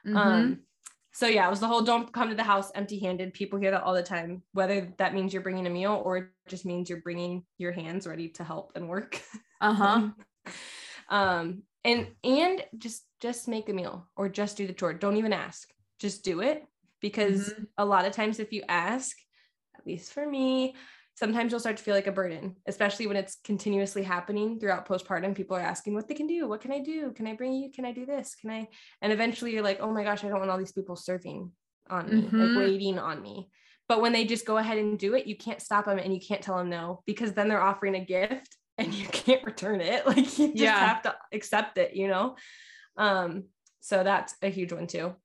Mhm. 0.07 0.15
Um, 0.15 0.59
so 1.15 1.27
yeah, 1.27 1.47
it 1.47 1.49
was 1.49 1.61
the 1.61 1.67
whole 1.67 1.81
don't 1.81 2.11
come 2.11 2.27
to 2.27 2.35
the 2.35 2.43
house 2.43 2.73
empty 2.75 2.99
handed. 2.99 3.33
People 3.33 3.57
hear 3.57 3.71
that 3.71 3.83
all 3.83 3.93
the 3.93 4.03
time, 4.03 4.43
whether 4.51 4.93
that 4.97 5.13
means 5.13 5.31
you're 5.31 5.41
bringing 5.41 5.65
a 5.65 5.69
meal 5.69 6.01
or 6.03 6.17
it 6.17 6.25
just 6.49 6.65
means 6.65 6.89
you're 6.89 6.99
bringing 6.99 7.45
your 7.57 7.71
hands 7.71 8.05
ready 8.05 8.27
to 8.27 8.43
help 8.43 8.73
and 8.75 8.89
work. 8.89 9.21
uh-huh. 9.61 10.09
um, 11.09 11.63
and, 11.85 12.07
and 12.25 12.65
just, 12.77 13.05
just 13.21 13.47
make 13.47 13.69
a 13.69 13.73
meal 13.73 14.09
or 14.17 14.27
just 14.27 14.57
do 14.57 14.67
the 14.67 14.73
chore. 14.73 14.93
Don't 14.93 15.15
even 15.15 15.31
ask, 15.31 15.69
just 15.99 16.25
do 16.25 16.41
it. 16.41 16.65
Because 16.99 17.53
Mhm. 17.53 17.67
a 17.77 17.85
lot 17.85 18.05
of 18.05 18.11
times 18.11 18.39
if 18.39 18.51
you 18.51 18.63
ask, 18.67 19.15
at 19.77 19.87
least 19.87 20.11
for 20.11 20.27
me, 20.27 20.75
sometimes 21.15 21.51
you'll 21.51 21.59
start 21.59 21.77
to 21.77 21.83
feel 21.83 21.95
like 21.95 22.07
a 22.07 22.11
burden, 22.11 22.55
especially 22.67 23.07
when 23.07 23.17
it's 23.17 23.37
continuously 23.43 24.03
happening 24.03 24.59
throughout 24.59 24.87
postpartum. 24.87 25.33
People 25.35 25.55
are 25.57 25.61
asking 25.61 25.93
what 25.93 26.07
they 26.07 26.13
can 26.13 26.27
do. 26.27 26.47
What 26.47 26.61
can 26.61 26.71
I 26.71 26.79
do? 26.79 27.11
Can 27.11 27.25
I 27.27 27.33
bring 27.33 27.53
you? 27.53 27.71
Can 27.71 27.85
I 27.85 27.91
do 27.93 28.05
this? 28.05 28.35
Can 28.35 28.49
I? 28.51 28.67
And 29.01 29.11
eventually 29.13 29.53
you're 29.53 29.63
like, 29.63 29.79
oh 29.81 29.91
my 29.91 30.03
gosh, 30.03 30.23
I 30.23 30.27
don't 30.29 30.39
want 30.39 30.51
all 30.51 30.57
these 30.57 30.73
people 30.73 30.95
serving 30.95 31.51
on 31.89 32.09
me, 32.09 32.29
Mhm. 32.29 32.39
like 32.39 32.55
waiting 32.57 32.99
on 32.99 33.21
me. 33.21 33.49
But 33.87 34.01
when 34.01 34.11
they 34.13 34.25
just 34.25 34.45
go 34.45 34.57
ahead 34.57 34.77
and 34.77 34.97
do 34.97 35.13
it, 35.15 35.27
you 35.27 35.37
can't 35.37 35.61
stop 35.61 35.85
them 35.85 35.99
and 35.99 36.13
you 36.13 36.19
can't 36.19 36.41
tell 36.41 36.57
them 36.57 36.69
no 36.69 37.01
because 37.05 37.33
then 37.33 37.47
they're 37.47 37.61
offering 37.61 37.95
a 37.95 38.03
gift 38.03 38.57
and 38.77 38.93
you 38.93 39.07
can't 39.07 39.43
return 39.45 39.79
it. 39.81 40.05
Like 40.07 40.37
you 40.37 40.47
just 40.47 40.55
Yeah. 40.55 40.79
have 40.79 41.01
to 41.03 41.15
accept 41.31 41.77
it, 41.77 41.95
you 41.95 42.07
know? 42.07 42.35
Um, 42.97 43.45
so 43.79 44.03
that's 44.03 44.35
a 44.41 44.49
huge 44.49 44.73
one 44.73 44.87
too. 44.87 45.15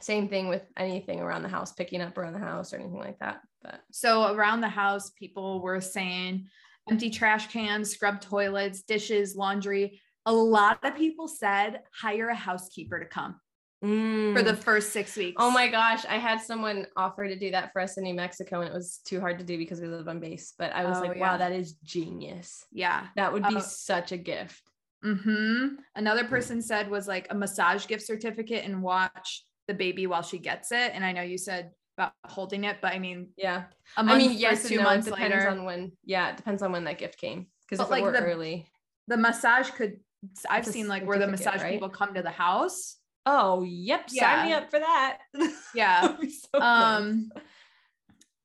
Same 0.00 0.28
thing 0.28 0.48
with 0.48 0.62
anything 0.78 1.20
around 1.20 1.42
the 1.42 1.48
house, 1.48 1.72
picking 1.72 2.00
up 2.00 2.16
around 2.16 2.32
the 2.32 2.38
house 2.38 2.72
or 2.72 2.76
anything 2.76 2.98
like 3.00 3.18
that. 3.18 3.42
But 3.62 3.82
So 3.90 4.32
around 4.34 4.60
the 4.60 4.68
house, 4.68 5.10
people 5.10 5.60
were 5.60 5.80
saying 5.80 6.46
empty 6.90 7.10
trash 7.10 7.48
cans, 7.52 7.90
scrub 7.90 8.20
toilets, 8.20 8.82
dishes, 8.82 9.36
laundry. 9.36 10.00
A 10.26 10.32
lot 10.32 10.78
of 10.84 10.96
people 10.96 11.28
said 11.28 11.80
hire 11.94 12.28
a 12.28 12.34
housekeeper 12.34 12.98
to 12.98 13.06
come 13.06 13.40
for 13.82 14.42
the 14.42 14.52
Mm. 14.52 14.58
first 14.58 14.92
six 14.92 15.16
weeks. 15.16 15.36
Oh 15.38 15.50
my 15.50 15.68
gosh, 15.68 16.04
I 16.04 16.18
had 16.18 16.40
someone 16.40 16.86
offer 16.96 17.26
to 17.26 17.38
do 17.38 17.50
that 17.52 17.72
for 17.72 17.80
us 17.80 17.96
in 17.96 18.04
New 18.04 18.14
Mexico, 18.14 18.60
and 18.60 18.68
it 18.68 18.74
was 18.74 18.98
too 19.04 19.20
hard 19.20 19.38
to 19.38 19.44
do 19.44 19.56
because 19.56 19.80
we 19.80 19.88
live 19.88 20.08
on 20.08 20.20
base. 20.20 20.52
But 20.58 20.72
I 20.74 20.84
was 20.84 20.98
Oh, 20.98 21.02
like, 21.02 21.16
yeah. 21.16 21.32
wow, 21.32 21.36
that 21.38 21.52
is 21.52 21.72
genius. 21.82 22.64
Yeah. 22.72 23.06
That 23.16 23.32
would 23.32 23.46
be 23.46 23.56
Oh. 23.56 23.60
such 23.60 24.12
a 24.12 24.18
gift. 24.18 24.62
hmm 25.02 25.76
Another 25.96 26.24
person 26.24 26.60
said 26.60 26.90
was 26.90 27.08
like 27.08 27.26
a 27.30 27.34
massage 27.34 27.86
gift 27.86 28.04
certificate 28.04 28.66
and 28.66 28.82
watch 28.82 29.46
the 29.66 29.72
baby 29.72 30.06
while 30.06 30.22
she 30.22 30.38
gets 30.38 30.72
it. 30.72 30.92
And 30.92 31.02
I 31.02 31.12
know 31.12 31.22
you 31.22 31.38
said 31.38 31.70
about 32.00 32.12
holding 32.24 32.64
it, 32.64 32.78
but 32.80 32.92
I 32.94 32.98
mean, 32.98 33.28
Yeah. 33.36 33.64
a 33.96 34.02
month 34.04 34.14
I 34.14 34.18
mean, 34.28 34.38
yes, 34.38 34.66
two 34.68 34.76
no, 34.76 34.80
it 34.82 34.84
months 34.84 35.06
depends 35.06 35.34
later, 35.34 35.48
on 35.50 35.64
when. 35.64 35.92
Yeah, 36.04 36.30
it 36.30 36.36
depends 36.36 36.62
on 36.62 36.72
when 36.72 36.84
that 36.84 36.98
gift 36.98 37.18
came. 37.18 37.46
Because 37.68 37.84
if 37.84 37.90
like, 37.90 38.02
it 38.02 38.06
were 38.06 38.12
the- 38.12 38.22
early, 38.24 38.66
the 39.08 39.16
massage 39.16 39.70
could. 39.70 40.00
I've 40.48 40.64
It's 40.64 40.72
seen 40.72 40.86
like 40.88 41.04
where 41.06 41.18
the 41.18 41.26
massage 41.26 41.62
right? 41.62 41.72
people 41.72 41.88
come 41.88 42.14
to 42.14 42.22
the 42.22 42.30
house. 42.30 42.96
oh, 43.26 43.62
yep, 43.62 44.08
sign 44.10 44.46
me 44.46 44.52
up 44.54 44.70
for 44.70 44.78
that. 44.78 45.18
Yeah. 45.74 46.16
So 46.16 46.16
nice. 46.18 46.46
Um, 46.60 47.30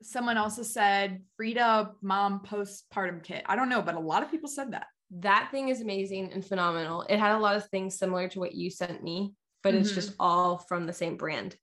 someone 0.02 0.38
also 0.38 0.62
said 0.63 1.24
Frida 1.38 1.91
mom 2.02 2.41
postpartum 2.46 3.24
kit. 3.24 3.44
I 3.48 3.56
don't 3.56 3.70
know, 3.70 3.82
but 3.82 3.96
a 3.96 4.00
lot 4.00 4.22
of 4.24 4.30
people 4.32 4.50
said 4.50 4.72
that. 4.72 4.88
that 5.12 5.50
thing 5.52 5.70
is 5.70 5.82
amazing 5.82 6.32
and 6.34 6.44
phenomenal. 6.46 7.04
It 7.10 7.20
had 7.20 7.36
a 7.36 7.39
lot 7.39 7.56
of 7.56 7.65
things 7.70 7.98
similar 7.98 8.28
to 8.30 8.39
what 8.39 8.54
you 8.56 8.70
sent 8.70 9.02
me, 9.04 9.34
but 9.63 9.74
it's 9.76 9.91
Mhm. 9.91 9.96
just 9.96 10.13
all 10.20 10.58
from 10.58 10.86
the 10.88 10.94
same 10.94 11.15
brand. 11.15 11.56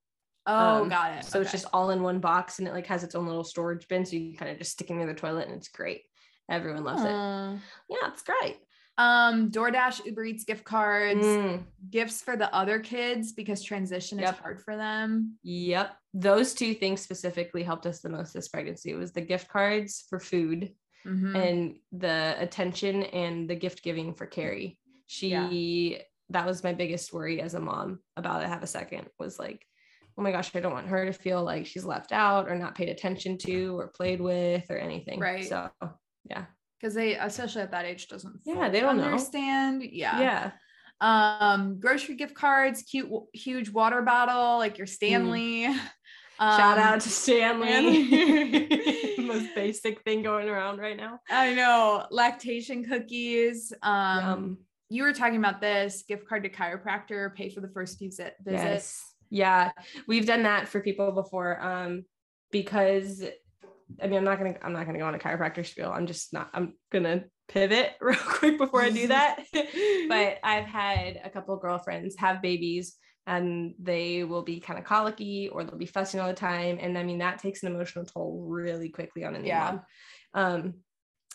Oh, 0.47 0.83
Um, 0.83 0.89
got 0.89 1.19
it. 1.19 1.25
So 1.25 1.41
it's 1.41 1.53
just 1.53 1.67
all 1.73 1.91
in 1.91 2.03
one 2.03 2.19
box 2.19 2.59
and 2.59 2.67
it 2.67 2.73
like 2.75 2.87
has 2.87 3.05
its 3.05 3.15
own 3.15 3.27
little 3.27 3.45
storage 3.45 3.87
bin. 3.89 4.05
So 4.05 4.17
you 4.17 4.37
kind 4.37 4.51
of 4.51 4.59
just 4.59 4.73
stick 4.73 4.91
it 4.91 4.95
near 4.95 5.07
the 5.07 5.15
toilet 5.15 5.47
and 5.49 5.57
it's 5.57 5.69
great. 5.69 6.03
Everyone 6.51 6.85
loves 6.85 7.03
it. 7.03 7.07
Yeah, 7.09 8.09
it's 8.09 8.23
great. 8.23 8.59
Um, 8.99 9.51
DoorDash, 9.51 10.05
Uber 10.05 10.25
Eats 10.25 10.45
gift 10.45 10.65
cards, 10.65 11.25
Mm, 11.25 11.65
gifts 11.91 12.21
for 12.23 12.37
the 12.37 12.53
other 12.55 12.79
kids 12.79 13.33
because 13.33 13.63
transition 13.63 14.19
Yep. 14.19 14.35
is 14.35 14.41
hard 14.41 14.61
for 14.63 14.77
them. 14.77 15.39
yep. 15.43 15.97
Those 16.13 16.53
two 16.55 16.75
things 16.75 17.01
specifically 17.01 17.63
helped 17.63 17.87
us 17.87 18.01
the 18.01 18.11
most 18.11 18.35
this 18.35 18.49
pregnancy. 18.49 18.91
It 18.91 18.97
was 18.97 19.13
the 19.13 19.23
gift 19.23 19.49
cards 19.49 20.05
for 20.11 20.21
food 20.21 20.75
Mhm. 21.07 21.35
and 21.37 21.77
the 21.93 22.35
attention 22.39 23.05
and 23.05 23.49
the 23.49 23.57
gift 23.57 23.83
giving 23.83 24.13
for 24.15 24.27
Carrie. 24.27 24.79
She 25.07 26.03
that 26.29 26.47
was 26.47 26.63
my 26.65 26.73
biggest 26.73 27.13
worry 27.13 27.41
as 27.43 27.53
a 27.55 27.61
mom 27.61 28.01
about 28.17 28.43
it 28.43 28.49
have 28.49 28.63
a 28.63 28.67
second 28.67 29.09
was 29.19 29.39
like, 29.39 29.67
oh 30.19 30.23
my 30.23 30.31
gosh, 30.33 30.55
I 30.55 30.61
don't 30.61 30.73
want 30.73 30.89
her 30.89 31.07
to 31.07 31.13
feel 31.13 31.43
like 31.43 31.67
she's 31.67 31.85
left 31.85 32.13
out 32.13 32.49
or 32.49 32.55
not 32.57 32.75
paid 32.75 32.89
attention 32.89 33.39
to 33.39 33.79
or 33.79 33.89
played 33.89 34.21
with 34.21 34.65
or 34.71 34.77
anything. 34.77 35.19
Right. 35.21 35.49
So 35.49 35.71
yeah. 36.29 36.45
because 36.81 36.95
they 36.95 37.15
especially 37.17 37.63
at 37.63 37.71
that 37.73 37.85
age 37.87 38.09
doesn't 38.09 38.41
Yeah, 38.45 38.69
they 38.69 38.81
don't 38.81 38.99
know. 38.99 39.05
understand 39.05 39.83
yeah 39.83 40.21
Yeah. 40.21 40.51
um 41.01 41.79
grocery 41.81 42.15
gift 42.17 42.35
cards 42.35 42.83
cute 42.83 43.11
huge 43.33 43.71
water 43.71 44.03
bottle 44.03 44.59
like 44.59 44.79
your 44.79 44.87
stanley 44.87 45.67
Mm. 45.67 45.79
Shout 46.57 46.79
Um, 46.79 46.85
out 46.85 47.01
to 47.03 47.09
Stanley. 47.09 48.09
Most 49.19 49.55
basic 49.55 50.03
thing 50.03 50.23
going 50.23 50.49
around 50.49 50.79
right 50.79 50.97
now. 50.97 51.21
i 51.31 51.55
know 51.55 52.07
lactation 52.11 52.85
cookies 52.85 53.73
um 53.83 54.25
Um, 54.25 54.59
you 54.91 55.05
were 55.05 55.13
talking 55.13 55.37
about 55.39 55.61
this 55.61 56.03
gift 56.09 56.27
card 56.29 56.43
to 56.45 56.49
chiropractor 56.51 57.35
pay 57.35 57.49
for 57.49 57.61
the 57.61 57.69
first 57.69 57.99
visit 58.01 58.35
yes. 58.47 59.12
Yeah. 59.33 59.73
We've 60.07 60.27
done 60.27 60.43
that 60.43 60.69
for 60.69 60.81
people 60.81 61.11
before. 61.13 61.61
Um, 61.61 62.05
because 62.51 63.25
I 64.03 64.07
mean 64.07 64.19
I'm 64.19 64.25
not 64.25 64.39
gonna 64.39 64.57
I'm 64.63 64.75
not 64.75 64.85
gonna 64.87 64.99
go 64.99 65.07
on 65.07 65.15
a 65.15 65.19
chiropractor 65.19 65.65
spiel. 65.67 65.91
I'm 65.91 66.07
just 66.07 66.33
not 66.35 66.51
I'm 66.53 66.75
gonna 66.93 67.25
pivot 67.49 67.95
real 68.01 68.17
quick 68.19 68.59
before 68.59 68.83
I 68.83 68.91
do 68.91 69.07
that. 69.09 69.43
but 70.09 70.39
I've 70.45 70.67
had 70.67 71.21
a 71.25 71.31
couple 71.31 71.57
girlfriends 71.57 72.15
have 72.19 72.43
babies 72.43 72.97
and 73.27 73.75
they 73.79 74.25
will 74.25 74.43
be 74.43 74.61
kind 74.61 74.79
of 74.79 74.85
colicky 74.85 75.49
or 75.49 75.65
they'll 75.65 75.79
be 75.79 75.87
fussing 75.87 76.21
all 76.21 76.29
the 76.29 76.35
time. 76.35 76.77
And 76.81 76.99
I 76.99 77.03
mean 77.03 77.19
that 77.19 77.39
takes 77.39 77.63
an 77.63 77.73
emotional 77.73 78.05
toll 78.05 78.45
really 78.47 78.91
quickly 78.91 79.25
on 79.25 79.35
a 79.35 79.39
new 79.39 79.49
Yeah. 79.49 79.79
mom. 80.35 80.45
Um 80.63 80.75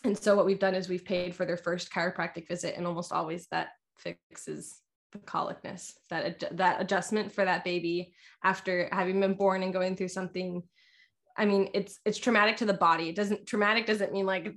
and 0.03 0.15
so 0.17 0.35
what 0.35 0.45
we've 0.45 0.59
done 0.59 0.75
is 0.75 0.87
we've 0.87 1.03
paid 1.05 1.33
for 1.35 1.45
their 1.45 1.57
first 1.57 1.91
chiropractic 1.91 2.47
visit 2.47 2.75
and 2.77 2.85
almost 2.85 3.11
always 3.11 3.47
that 3.49 3.69
fixes 3.97 4.81
the 5.11 5.19
colicness 5.19 5.93
that 6.09 6.25
ad- 6.25 6.57
that 6.57 6.81
adjustment 6.81 7.31
for 7.31 7.45
that 7.45 7.63
baby 7.63 8.13
after 8.43 8.89
having 8.91 9.19
been 9.19 9.33
born 9.33 9.63
and 9.63 9.73
going 9.73 9.95
through 9.95 10.09
something. 10.09 10.63
I 11.37 11.45
mean 11.45 11.69
it's 11.73 11.99
it's 12.05 12.17
traumatic 12.17 12.57
to 12.57 12.65
the 12.65 12.73
body. 12.73 13.09
It 13.09 13.15
doesn't 13.15 13.45
traumatic 13.45 13.85
doesn't 13.85 14.11
mean 14.11 14.25
like 14.25 14.53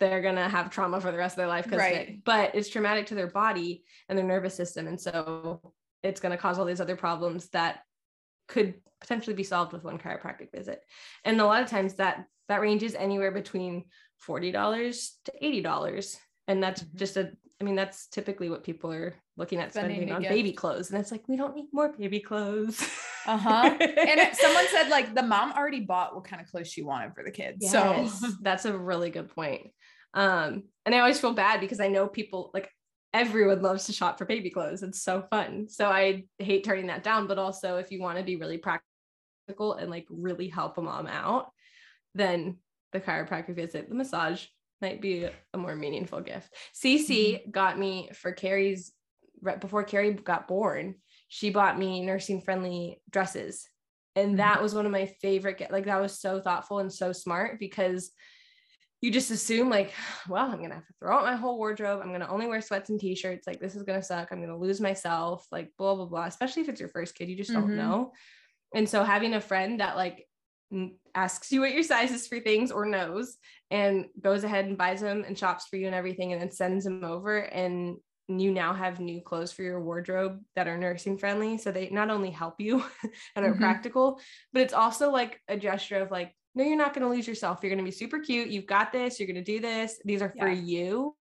they're 0.00 0.22
gonna 0.22 0.48
have 0.48 0.70
trauma 0.70 1.00
for 1.00 1.12
the 1.12 1.18
rest 1.18 1.34
of 1.34 1.38
their 1.38 1.46
life 1.48 1.64
because 1.64 1.78
Right. 1.78 2.22
but 2.24 2.54
it's 2.54 2.68
traumatic 2.68 3.06
to 3.06 3.14
their 3.14 3.28
body 3.30 3.84
and 4.08 4.18
their 4.18 4.26
nervous 4.26 4.54
system. 4.54 4.86
And 4.88 5.00
so 5.00 5.72
it's 6.02 6.20
going 6.20 6.32
to 6.32 6.36
cause 6.36 6.58
all 6.58 6.66
these 6.66 6.82
other 6.82 6.96
problems 6.96 7.48
that 7.50 7.80
could 8.48 8.74
potentially 9.00 9.34
be 9.34 9.42
solved 9.42 9.72
with 9.72 9.84
one 9.84 9.98
chiropractic 9.98 10.50
visit. 10.52 10.82
And 11.24 11.40
a 11.40 11.46
lot 11.46 11.62
of 11.62 11.70
times 11.70 11.94
that 11.94 12.26
that 12.48 12.60
ranges 12.60 12.94
anywhere 12.94 13.30
between 13.30 13.84
$40 14.26 15.18
to 15.24 15.32
$80 15.42 16.18
and 16.48 16.62
that's 16.62 16.82
Mhm. 16.82 16.94
just 16.96 17.16
a 17.16 17.32
i 17.60 17.64
mean 17.64 17.74
that's 17.76 18.06
typically 18.08 18.50
what 18.50 18.64
people 18.64 18.92
are 18.92 19.14
looking 19.36 19.58
at 19.60 19.72
Spending 19.72 19.96
spending 19.96 20.14
on 20.14 20.22
get- 20.22 20.30
baby 20.30 20.52
clothes 20.52 20.90
and 20.90 21.00
it's 21.00 21.10
like 21.12 21.22
we 21.28 21.36
don't 21.36 21.54
need 21.54 21.66
more 21.72 21.92
baby 21.96 22.20
clothes 22.20 22.80
Uh-huh. 23.26 23.74
and 23.80 24.20
it, 24.20 24.36
someone 24.36 24.64
said 24.70 24.90
like 24.90 25.14
the 25.14 25.22
mom 25.22 25.52
already 25.52 25.80
bought 25.80 26.14
what 26.14 26.24
kind 26.24 26.42
of 26.42 26.48
clothes 26.48 26.68
she 26.70 26.82
wanted 26.82 27.14
for 27.14 27.24
the 27.24 27.30
kids 27.30 27.58
Yes, 27.60 28.20
so 28.20 28.28
that's 28.42 28.66
a 28.66 28.76
really 28.76 29.08
good 29.10 29.30
point. 29.34 29.68
Um, 30.12 30.64
and 30.84 30.94
I 30.94 30.98
always 30.98 31.18
feel 31.18 31.32
bad 31.32 31.60
because 31.60 31.80
I 31.80 31.88
know 31.88 32.06
people 32.06 32.50
like 32.52 32.70
everyone 33.14 33.62
loves 33.62 33.86
to 33.86 33.92
shop 33.94 34.18
for 34.18 34.26
baby 34.26 34.50
clothes. 34.50 34.82
It's 34.82 35.02
so 35.02 35.24
fun. 35.30 35.68
So 35.70 35.88
I 35.88 36.24
hate 36.38 36.64
turning 36.64 36.88
that 36.88 37.02
down. 37.02 37.26
But 37.26 37.38
also, 37.38 37.78
if 37.78 37.90
you 37.90 38.00
want 38.00 38.18
to 38.18 38.24
be 38.24 38.36
really 38.36 38.58
practical 38.58 39.72
and 39.72 39.90
like 39.90 40.06
really 40.10 40.48
help 40.48 40.76
a 40.78 40.82
mom 40.82 41.06
out, 41.06 41.50
then 42.14 42.58
the 42.92 43.00
chiropractic 43.00 43.56
visit, 43.56 43.88
the 43.88 43.94
massage 43.94 44.44
might 44.80 45.00
be 45.00 45.24
a, 45.24 45.58
more 45.58 45.76
meaningful 45.76 46.20
gift. 46.20 46.52
Cece 46.74 47.50
got 47.50 47.78
me 47.78 48.10
for 48.14 48.32
Carrie's 48.32 48.92
right 49.40 49.60
before 49.60 49.84
Carrie 49.84 50.12
got 50.12 50.48
born. 50.48 50.96
She 51.28 51.50
bought 51.50 51.78
me 51.78 52.04
nursing 52.04 52.40
friendly 52.40 53.00
dresses. 53.10 53.66
And 54.16 54.38
that 54.38 54.62
was 54.62 54.74
one 54.74 54.86
of 54.86 54.92
my 54.92 55.06
favorite 55.06 55.60
like 55.70 55.86
that 55.86 56.00
was 56.00 56.20
so 56.20 56.40
thoughtful 56.40 56.78
and 56.78 56.92
so 56.92 57.12
smart 57.12 57.58
because 57.58 58.12
you 59.00 59.10
just 59.10 59.30
assume 59.30 59.68
like 59.68 59.92
well 60.28 60.46
i'm 60.50 60.62
gonna 60.62 60.74
have 60.74 60.86
to 60.86 60.94
throw 61.00 61.16
out 61.16 61.24
my 61.24 61.36
whole 61.36 61.58
wardrobe. 61.58 62.00
I'm 62.02 62.12
gonna 62.12 62.28
only 62.28 62.46
wear 62.46 62.60
sweats 62.60 62.90
and 62.90 63.00
t-shirts. 63.00 63.46
Like 63.46 63.60
this 63.60 63.74
is 63.74 63.82
gonna 63.82 64.02
suck. 64.02 64.28
I'm 64.30 64.40
gonna 64.40 64.56
lose 64.58 64.80
myself. 64.80 65.46
Like 65.50 65.72
blah 65.78 65.94
blah 65.94 66.06
blah 66.06 66.26
especially 66.26 66.62
if 66.62 66.68
it's 66.68 66.80
your 66.80 66.90
first 66.90 67.14
kid 67.14 67.28
you 67.28 67.36
just 67.36 67.50
Mhm. 67.50 67.54
don't 67.54 67.76
know. 67.76 68.12
And 68.74 68.88
so 68.88 69.02
having 69.04 69.34
a 69.34 69.40
friend 69.40 69.80
that 69.80 69.96
like 69.96 70.26
asks 71.14 71.52
you 71.52 71.60
what 71.60 71.72
your 71.72 71.82
size 71.82 72.10
is 72.10 72.26
for 72.26 72.40
things 72.40 72.70
or 72.72 72.84
knows 72.86 73.36
and 73.70 74.06
goes 74.20 74.44
ahead 74.44 74.64
and 74.64 74.78
buys 74.78 75.00
them 75.00 75.24
and 75.26 75.38
shops 75.38 75.66
for 75.68 75.76
you 75.76 75.86
and 75.86 75.94
everything 75.94 76.32
and 76.32 76.40
then 76.40 76.50
sends 76.50 76.84
them 76.84 77.04
over 77.04 77.38
and 77.38 77.96
you 78.28 78.50
now 78.50 78.72
have 78.72 79.00
new 79.00 79.20
clothes 79.20 79.52
for 79.52 79.62
your 79.62 79.82
wardrobe 79.82 80.40
that 80.56 80.66
are 80.66 80.78
nursing 80.78 81.18
friendly. 81.18 81.58
So 81.58 81.70
they 81.70 81.90
not 81.90 82.10
only 82.10 82.30
help 82.30 82.54
you 82.58 82.82
and 83.36 83.44
are 83.44 83.54
Mhm. 83.54 83.58
practical 83.58 84.20
but 84.52 84.62
it's 84.62 84.72
also 84.72 85.10
like 85.10 85.40
a 85.48 85.56
gesture 85.56 86.00
of 86.00 86.10
like 86.10 86.34
no 86.54 86.64
you're 86.64 86.76
not 86.76 86.94
going 86.94 87.06
to 87.06 87.12
lose 87.14 87.28
yourself. 87.28 87.58
You're 87.62 87.70
going 87.70 87.84
to 87.84 87.90
be 87.90 87.90
super 87.90 88.20
cute. 88.20 88.48
You've 88.48 88.66
got 88.66 88.92
this. 88.92 89.18
You're 89.18 89.26
going 89.26 89.44
to 89.44 89.52
do 89.52 89.60
this. 89.60 90.00
These 90.04 90.22
are 90.22 90.32
for 90.38 90.48
Yeah. 90.48 90.60
you. 90.60 91.16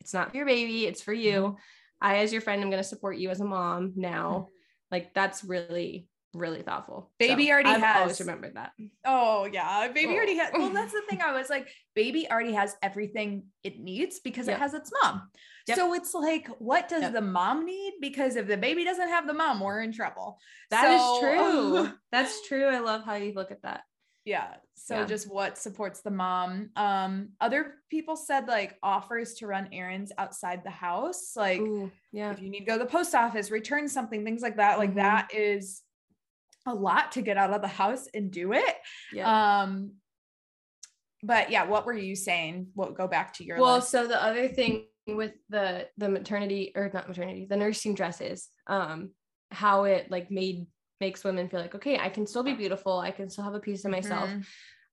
It's 0.00 0.14
not 0.14 0.30
for 0.30 0.36
your 0.38 0.46
baby. 0.46 0.86
It's 0.86 1.02
for 1.02 1.12
you. 1.12 1.56
I 2.00 2.18
as 2.18 2.32
your 2.32 2.40
friend 2.42 2.62
i'm 2.62 2.70
going 2.70 2.82
to 2.82 2.88
support 2.88 3.18
you 3.18 3.30
as 3.30 3.40
a 3.40 3.44
mom 3.44 3.92
now. 3.96 4.48
Like 4.90 5.12
that's 5.14 5.44
really 5.44 6.08
really 6.34 6.62
thoughtful 6.62 7.10
Baby 7.18 7.50
already 7.50 7.70
I've 7.70 7.80
has- 7.82 7.96
always 8.02 8.20
remembered 8.20 8.54
that 8.56 8.72
Oh 9.04 9.46
yeah, 9.50 9.88
baby 9.88 10.12
Oh. 10.12 10.16
already 10.16 10.36
has. 10.36 10.50
Well, 10.52 10.70
that's 10.70 10.92
the 10.92 11.02
thing. 11.08 11.20
I 11.22 11.32
was 11.32 11.48
like, 11.48 11.68
baby 11.94 12.30
already 12.30 12.52
has 12.52 12.76
everything 12.82 13.44
it 13.62 13.78
needs 13.78 14.20
because 14.20 14.46
Yep. 14.46 14.56
it 14.56 14.60
has 14.60 14.74
its 14.74 14.90
mom. 15.02 15.30
Yep. 15.66 15.76
So 15.76 15.94
it's 15.94 16.14
like, 16.14 16.46
what 16.58 16.88
does 16.88 17.02
Yep. 17.02 17.12
the 17.12 17.20
mom 17.22 17.64
need? 17.66 17.94
Because 18.00 18.36
if 18.36 18.46
the 18.46 18.56
baby 18.56 18.84
doesn't 18.84 19.08
have 19.08 19.26
the 19.26 19.34
mom, 19.34 19.60
we're 19.60 19.80
in 19.82 19.92
trouble. 19.92 20.38
That 20.70 20.90
is 20.94 21.00
So- 21.00 21.20
true 21.20 21.92
that's 22.12 22.46
true 22.48 22.66
i 22.66 22.78
love 22.78 23.04
how 23.04 23.14
you 23.14 23.32
look 23.32 23.50
at 23.50 23.62
that 23.62 23.82
yeah. 24.24 24.56
So 24.74 24.94
Yeah. 24.98 25.04
just 25.06 25.32
what 25.32 25.56
supports 25.56 26.02
the 26.02 26.10
mom. 26.10 26.68
Um, 26.76 27.30
other 27.40 27.76
people 27.88 28.14
said 28.14 28.46
like 28.46 28.76
offers 28.82 29.32
to 29.36 29.46
run 29.46 29.70
errands 29.72 30.12
outside 30.18 30.62
the 30.64 30.70
house, 30.70 31.34
like 31.34 31.60
Ooh, 31.60 31.90
yeah 32.12 32.30
if 32.30 32.38
you 32.42 32.50
need 32.50 32.58
to 32.60 32.64
go 32.66 32.76
to 32.76 32.84
the 32.84 32.90
post 32.90 33.14
office, 33.14 33.50
return 33.50 33.88
something, 33.88 34.24
things 34.26 34.42
like 34.42 34.56
that. 34.56 34.76
Like 34.78 34.90
Mhm. 34.90 34.96
that 34.96 35.32
is 35.34 35.80
a 36.68 36.74
lot 36.74 37.12
to 37.12 37.22
get 37.22 37.36
out 37.36 37.52
of 37.52 37.62
the 37.62 37.68
house 37.68 38.06
and 38.14 38.30
do 38.30 38.52
it. 38.52 38.74
yeah 39.12 39.62
Um, 39.62 39.92
but 41.22 41.50
yeah, 41.50 41.64
what 41.64 41.84
were 41.86 41.94
you 41.94 42.14
saying? 42.14 42.68
What 42.74 42.94
go 42.96 43.08
back 43.08 43.32
to 43.34 43.44
your 43.44 43.58
well 43.58 43.76
list? 43.76 43.90
so 43.90 44.06
the 44.06 44.22
other 44.22 44.48
thing 44.48 44.86
with 45.06 45.32
the 45.48 45.88
the 45.96 46.08
maternity 46.08 46.70
or 46.76 46.90
not 46.92 47.08
maternity 47.08 47.46
the 47.48 47.56
nursing 47.56 47.94
dresses 47.94 48.48
um 48.66 49.10
how 49.50 49.84
it 49.84 50.10
like 50.10 50.30
made 50.30 50.66
makes 51.00 51.24
women 51.24 51.48
feel 51.48 51.60
like 51.60 51.74
okay 51.74 51.98
i 51.98 52.10
can 52.10 52.26
still 52.26 52.42
be 52.42 52.52
beautiful 52.52 52.98
i 52.98 53.10
can 53.10 53.30
still 53.30 53.42
have 53.44 53.54
a 53.54 53.60
piece 53.60 53.86
of 53.86 53.90
myself 53.90 54.28
Mhm. 54.28 54.44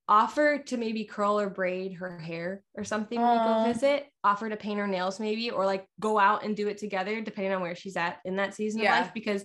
offer 0.08 0.60
to 0.60 0.78
maybe 0.78 1.04
curl 1.04 1.38
or 1.38 1.50
braid 1.50 1.96
her 1.96 2.18
hair 2.18 2.64
or 2.76 2.86
something 2.86 3.20
when 3.22 3.38
you 3.38 3.44
go 3.44 3.64
visit 3.66 4.06
offer 4.24 4.48
to 4.48 4.56
paint 4.56 4.80
her 4.80 4.88
nails 4.88 5.20
maybe 5.20 5.50
or 5.52 5.66
like 5.66 5.86
go 6.00 6.18
out 6.18 6.46
and 6.46 6.56
do 6.56 6.70
it 6.70 6.78
together 6.78 7.20
depending 7.20 7.52
on 7.52 7.62
where 7.62 7.76
she's 7.76 7.98
at 7.98 8.20
in 8.24 8.38
that 8.38 8.54
season 8.54 8.80
Yeah. 8.82 8.98
of 9.00 9.06
life 9.08 9.14
because 9.14 9.44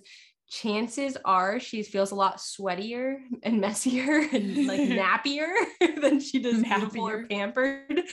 chances 0.51 1.17
are 1.23 1.61
she 1.61 1.81
feels 1.81 2.11
a 2.11 2.15
lot 2.15 2.37
sweatier 2.37 3.15
and 3.41 3.61
messier 3.61 4.19
and 4.33 4.67
like 4.67 4.81
nappier 4.85 5.47
than 6.01 6.19
she 6.19 6.39
does 6.39 6.61
beautiful 6.61 7.07
or 7.07 7.25
pampered 7.27 8.03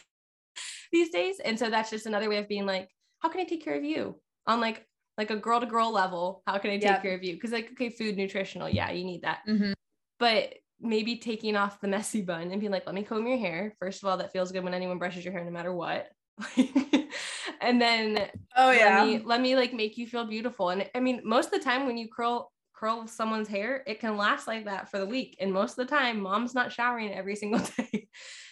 these 0.92 1.10
days 1.10 1.40
and 1.40 1.58
so 1.58 1.68
that's 1.68 1.90
just 1.90 2.06
another 2.06 2.28
way 2.28 2.38
of 2.38 2.46
being 2.48 2.64
like 2.64 2.88
how 3.18 3.28
can 3.28 3.40
i 3.40 3.44
take 3.44 3.64
care 3.64 3.74
of 3.76 3.82
you 3.82 4.20
on 4.46 4.60
like 4.60 4.86
like 5.18 5.30
a 5.32 5.36
girl 5.36 5.58
to 5.58 5.66
girl 5.66 5.92
level 5.92 6.42
how 6.46 6.56
can 6.58 6.70
i 6.70 6.74
take 6.78 6.84
Yep. 6.84 7.02
care 7.02 7.14
of 7.16 7.24
you 7.24 7.34
because 7.34 7.50
like 7.50 7.72
okay 7.72 7.90
food 7.90 8.16
nutritional 8.16 8.68
yeah 8.68 8.90
you 8.92 9.04
need 9.04 9.22
that 9.22 9.40
Mhm. 9.48 9.72
but 10.20 10.54
maybe 10.80 11.16
taking 11.16 11.56
off 11.56 11.80
the 11.80 11.88
messy 11.88 12.22
bun 12.22 12.52
and 12.52 12.60
being 12.60 12.70
like, 12.70 12.86
let 12.86 12.94
me 12.94 13.02
comb 13.02 13.26
your 13.26 13.36
hair. 13.36 13.74
First 13.80 14.00
of 14.00 14.08
all, 14.08 14.16
that 14.18 14.30
feels 14.30 14.52
good 14.52 14.62
when 14.62 14.74
anyone 14.74 14.96
brushes 14.98 15.24
your 15.24 15.32
hair, 15.32 15.44
no 15.44 15.50
matter 15.50 15.72
what. 15.74 16.06
and 17.60 17.80
then 17.80 18.28
Oh 18.56 18.70
yeah. 18.70 18.98
let 19.02 19.06
me 19.06 19.18
let 19.24 19.40
me 19.40 19.56
like 19.56 19.72
make 19.72 19.96
you 19.98 20.06
feel 20.06 20.24
beautiful. 20.26 20.70
And 20.70 20.88
I 20.94 21.00
mean, 21.00 21.20
most 21.24 21.46
of 21.46 21.52
the 21.52 21.64
time 21.64 21.86
when 21.86 21.96
you 21.96 22.08
curl 22.08 22.52
curl 22.74 23.06
someone's 23.08 23.48
hair, 23.48 23.82
it 23.86 23.98
can 24.00 24.16
last 24.16 24.46
like 24.46 24.64
that 24.66 24.90
for 24.90 24.98
the 24.98 25.06
week. 25.06 25.36
And 25.40 25.52
most 25.52 25.78
of 25.78 25.86
the 25.88 25.96
time, 25.96 26.20
mom's 26.20 26.54
not 26.54 26.70
showering 26.72 27.12
every 27.12 27.34
single 27.36 27.60
day. 27.76 28.08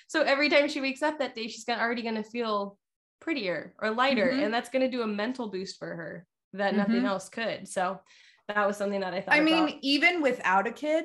So 0.09 0.23
every 0.23 0.49
time 0.49 0.69
she 0.69 0.81
wakes 0.81 1.03
up 1.03 1.19
that 1.19 1.35
day, 1.35 1.47
she's 1.49 1.65
gonna, 1.65 1.81
already 1.83 2.03
gonna 2.03 2.25
feel 2.25 2.79
prettier 3.21 3.75
or 3.81 3.91
lighter. 3.91 4.31
Mhm. 4.33 4.45
And 4.45 4.55
that's 4.55 4.69
gonna 4.69 4.91
do 4.91 5.03
a 5.03 5.07
mental 5.07 5.49
boost 5.49 5.79
for 5.79 5.89
her 5.89 6.27
that 6.55 6.75
nothing 6.75 7.03
Mhm. 7.03 7.07
else 7.09 7.29
could. 7.29 7.69
So 7.69 8.01
that 8.49 8.67
was 8.67 8.77
something 8.77 9.01
that 9.01 9.15
I 9.15 9.21
thought. 9.21 9.35
I 9.35 9.41
mean, 9.41 9.65
about. 9.65 9.79
even 9.83 10.23
without 10.23 10.67
a 10.67 10.73
kid, 10.73 11.05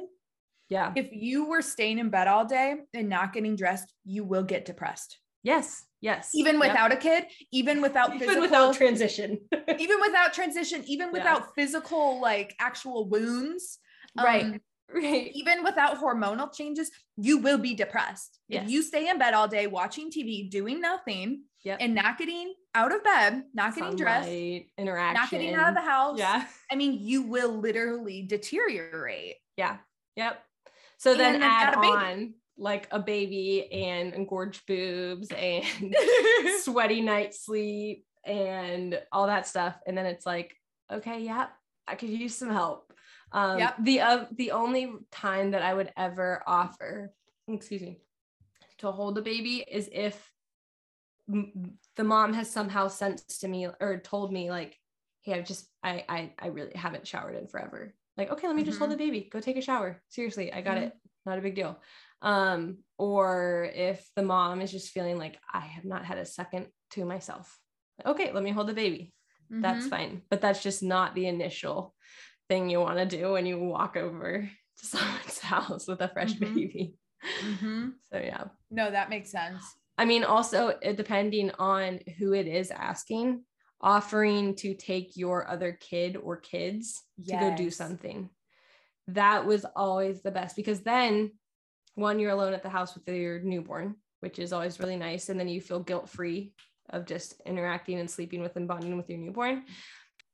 yeah. 0.69 0.91
if 0.95 1.09
you 1.11 1.45
were 1.45 1.61
staying 1.61 1.99
in 1.99 2.09
bed 2.09 2.27
all 2.27 2.45
day 2.45 2.75
and 2.93 3.09
not 3.09 3.33
getting 3.33 3.55
dressed, 3.55 3.93
you 4.03 4.23
will 4.23 4.43
get 4.43 4.65
depressed. 4.65 5.17
Yes. 5.43 5.83
Yes. 6.01 6.31
Even 6.33 6.55
Yep. 6.59 6.69
without 6.69 6.91
a 6.91 6.95
kid, 6.97 7.25
even 7.51 7.81
without 7.81 8.09
even 8.09 8.19
physical, 8.19 8.41
without 8.41 8.75
transition. 8.75 9.39
even 9.79 9.99
without 10.01 10.33
transition, 10.33 10.83
even 10.85 11.07
Yeah. 11.07 11.11
without 11.13 11.55
physical 11.55 12.19
like 12.19 12.55
actual 12.59 13.07
wounds, 13.07 13.79
Right. 14.17 14.43
um, 14.45 14.61
right. 14.93 15.31
even 15.33 15.63
without 15.63 15.99
hormonal 15.99 16.53
changes, 16.53 16.91
you 17.17 17.37
will 17.37 17.57
be 17.59 17.73
depressed. 17.75 18.39
Yes. 18.47 18.65
If 18.65 18.71
you 18.71 18.81
stay 18.83 19.09
in 19.09 19.17
bed 19.19 19.33
all 19.33 19.47
day 19.47 19.67
watching 19.67 20.09
TV, 20.11 20.49
doing 20.49 20.81
nothing, 20.81 21.43
Yep. 21.63 21.77
and 21.79 21.93
not 21.93 22.17
getting 22.17 22.55
out 22.73 22.91
of 22.93 23.03
bed, 23.03 23.43
not 23.53 23.75
getting 23.75 23.95
dressed, 23.95 24.27
interaction. 24.29 25.13
not 25.21 25.29
getting 25.29 25.53
out 25.53 25.69
of 25.69 25.75
the 25.75 25.81
house, 25.81 26.17
Yeah. 26.17 26.47
I 26.71 26.75
mean, 26.75 26.97
you 26.99 27.21
will 27.21 27.51
literally 27.59 28.23
deteriorate. 28.23 29.35
Yeah. 29.57 29.77
Yep. 30.15 30.43
So 30.97 31.13
then 31.15 31.35
And 31.35 31.43
then 31.43 31.49
add 31.51 31.67
add 31.69 31.73
a 31.77 31.81
baby. 31.81 31.93
on 31.93 32.33
like 32.57 32.87
a 32.91 32.99
baby 32.99 33.71
and 33.71 34.13
engorged 34.13 34.65
boobs 34.67 35.29
and 35.31 35.65
sweaty 36.61 37.01
night 37.01 37.33
sleep 37.33 38.05
and 38.25 39.01
all 39.11 39.27
that 39.27 39.47
stuff. 39.47 39.75
And 39.87 39.97
then 39.97 40.05
it's 40.05 40.25
like, 40.25 40.55
okay, 40.91 41.21
yeah, 41.21 41.47
I 41.87 41.95
could 41.95 42.09
use 42.09 42.35
some 42.35 42.49
help. 42.51 42.93
Um, 43.31 43.59
Yep. 43.59 43.75
The 43.83 44.01
uh, 44.01 44.25
the 44.31 44.51
only 44.51 44.93
time 45.11 45.51
that 45.51 45.61
I 45.63 45.73
would 45.73 45.91
ever 45.97 46.43
offer, 46.45 47.13
excuse 47.47 47.81
me, 47.81 48.01
to 48.79 48.91
hold 48.91 49.17
a 49.17 49.21
baby 49.21 49.63
is 49.67 49.89
if 49.91 50.31
m- 51.29 51.77
the 51.95 52.03
mom 52.03 52.33
has 52.33 52.49
somehow 52.49 52.87
sensed 52.87 53.41
to 53.41 53.47
me 53.47 53.67
or 53.67 53.99
told 54.03 54.31
me 54.31 54.49
like, 54.49 54.77
hey, 55.21 55.33
I've 55.33 55.45
just 55.45 55.69
I 55.83 56.05
I 56.09 56.33
I 56.39 56.47
really 56.47 56.73
haven't 56.75 57.07
showered 57.07 57.35
in 57.35 57.47
forever. 57.47 57.95
Like, 58.17 58.31
okay, 58.31 58.47
let 58.47 58.55
me 58.55 58.63
just 58.63 58.77
hold 58.77 58.89
Mhm. 58.89 58.93
the 58.93 58.97
baby. 58.97 59.29
Go 59.31 59.39
take 59.39 59.57
a 59.57 59.61
shower. 59.61 60.03
Seriously, 60.09 60.51
I 60.53 60.61
got 60.61 60.77
Mhm. 60.77 60.83
it. 60.83 60.93
Not 61.25 61.37
a 61.37 61.41
big 61.41 61.55
deal 61.55 61.79
um 62.23 62.77
or 62.99 63.67
if 63.73 64.07
the 64.15 64.21
mom 64.21 64.61
is 64.61 64.71
just 64.71 64.91
feeling 64.91 65.17
like 65.17 65.39
i 65.51 65.61
have 65.61 65.85
not 65.85 66.05
had 66.05 66.19
a 66.19 66.25
second 66.25 66.67
to 66.91 67.03
myself 67.03 67.57
okay 68.05 68.31
let 68.31 68.43
me 68.43 68.51
hold 68.51 68.67
the 68.67 68.73
baby 68.73 69.11
that's 69.49 69.87
Mhm. 69.87 69.89
fine 69.89 70.21
but 70.29 70.39
that's 70.39 70.61
just 70.61 70.83
not 70.83 71.15
the 71.15 71.25
initial 71.25 71.95
thing 72.47 72.69
you 72.69 72.79
want 72.79 72.97
to 72.99 73.05
do 73.17 73.31
when 73.31 73.45
you 73.47 73.57
walk 73.59 73.97
over 73.97 74.47
to 74.77 74.85
someone's 74.85 75.39
house 75.53 75.87
with 75.87 76.01
a 76.01 76.09
fresh 76.09 76.33
Mhm. 76.33 76.53
baby 76.53 76.93
Mhm. 77.43 77.93
so 78.11 78.17
yeah 78.19 78.45
no, 78.69 78.89
that 78.89 79.09
makes 79.09 79.29
sense. 79.31 79.61
I 79.97 80.05
mean, 80.05 80.23
also 80.23 80.69
it, 80.81 80.95
depending 80.95 81.51
on 81.59 81.99
who 82.17 82.33
it 82.33 82.47
is 82.47 82.71
asking, 82.71 83.43
offering 83.81 84.55
to 84.55 84.73
take 84.75 85.17
your 85.17 85.47
other 85.49 85.73
kid 85.79 86.15
or 86.15 86.37
kids 86.37 87.03
to 87.27 87.35
go 87.35 87.51
do 87.51 87.69
something. 87.69 88.29
That 89.13 89.45
was 89.45 89.65
always 89.75 90.21
the 90.21 90.31
best 90.31 90.55
because 90.55 90.81
then 90.81 91.31
one, 91.95 92.19
you're 92.19 92.31
alone 92.31 92.53
at 92.53 92.63
the 92.63 92.69
house 92.69 92.95
with 92.95 93.07
your 93.07 93.39
newborn, 93.39 93.95
which 94.21 94.39
is 94.39 94.53
always 94.53 94.79
really 94.79 94.95
nice. 94.95 95.29
And 95.29 95.39
then 95.39 95.49
you 95.49 95.59
feel 95.59 95.79
guilt 95.79 96.09
free 96.09 96.53
of 96.89 97.05
just 97.05 97.41
interacting 97.45 97.99
and 97.99 98.09
sleeping 98.09 98.41
with 98.41 98.55
and 98.55 98.67
bonding 98.67 98.97
with 98.97 99.09
your 99.09 99.19
newborn. 99.19 99.63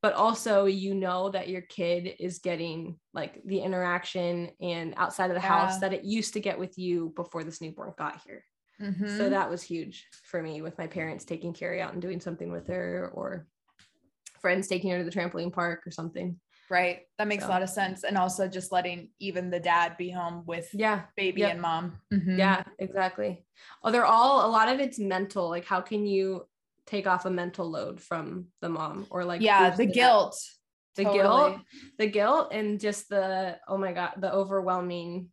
But 0.02 0.14
also, 0.14 0.66
you 0.66 0.94
know 0.94 1.30
that 1.32 1.50
your 1.50 1.62
kid 1.62 2.16
is 2.20 2.40
getting 2.40 3.00
like 3.14 3.42
the 3.46 3.60
interaction 3.60 4.52
and 4.62 4.94
outside 4.96 5.32
of 5.32 5.36
the 5.36 5.42
house 5.42 5.80
that 5.80 5.94
it 5.94 6.04
used 6.04 6.34
to 6.34 6.40
get 6.40 6.60
with 6.60 6.78
you 6.78 7.14
before 7.16 7.44
this 7.44 7.62
newborn 7.62 7.94
got 7.98 8.22
here. 8.26 8.46
So 8.80 8.86
Mhm. 9.26 9.30
that 9.32 9.50
was 9.50 9.64
huge 9.64 10.08
for 10.24 10.42
me 10.42 10.62
with 10.62 10.78
my 10.78 10.86
parents 10.86 11.26
taking 11.26 11.52
Carrie 11.54 11.82
out 11.82 11.94
and 11.94 12.02
doing 12.02 12.20
something 12.20 12.52
with 12.52 12.68
her 12.68 13.10
or 13.14 13.48
friends 14.40 14.68
taking 14.68 14.92
her 14.92 15.00
to 15.00 15.04
the 15.04 15.12
trampoline 15.12 15.52
park 15.52 15.86
or 15.88 15.92
something. 15.92 16.40
Right. 16.70 17.02
That 17.18 17.28
makes 17.28 17.44
So. 17.44 17.50
a 17.50 17.52
lot 17.52 17.62
of 17.64 17.70
sense. 17.70 18.04
And 18.04 18.18
also 18.18 18.48
just 18.48 18.72
letting 18.72 19.10
even 19.20 19.50
the 19.50 19.60
dad 19.60 19.98
be 19.98 20.10
home 20.10 20.44
with 20.46 20.70
Yeah. 20.74 21.04
baby 21.16 21.42
Yep. 21.42 21.52
and 21.52 21.62
mom. 21.62 22.02
Mhm. 22.14 22.38
Yeah, 22.38 22.64
exactly. 22.80 23.46
Oh, 23.84 23.92
they're 23.92 24.06
all 24.06 24.46
a 24.46 24.52
lot 24.52 24.70
of 24.70 24.80
it's 24.80 25.00
mental. 25.00 25.50
Like 25.50 25.66
how 25.66 25.82
can 25.82 26.06
you 26.06 26.48
take 26.86 27.08
off 27.08 27.26
a 27.26 27.30
mental 27.30 27.70
load 27.70 28.00
from 28.02 28.48
the 28.62 28.70
mom 28.70 29.08
or 29.10 29.24
like 29.26 29.42
yeah. 29.42 29.70
The 29.72 29.88
up? 29.88 29.94
guilt. 29.94 30.36
the 30.96 31.04
Totally. 31.04 31.22
guilt, 31.52 31.62
the 32.00 32.08
guilt 32.08 32.48
and 32.54 32.80
just 32.80 33.08
the 33.10 33.60
oh 33.68 33.78
my 33.78 33.94
god, 33.94 34.14
the 34.18 34.32
overwhelmingness 34.32 35.30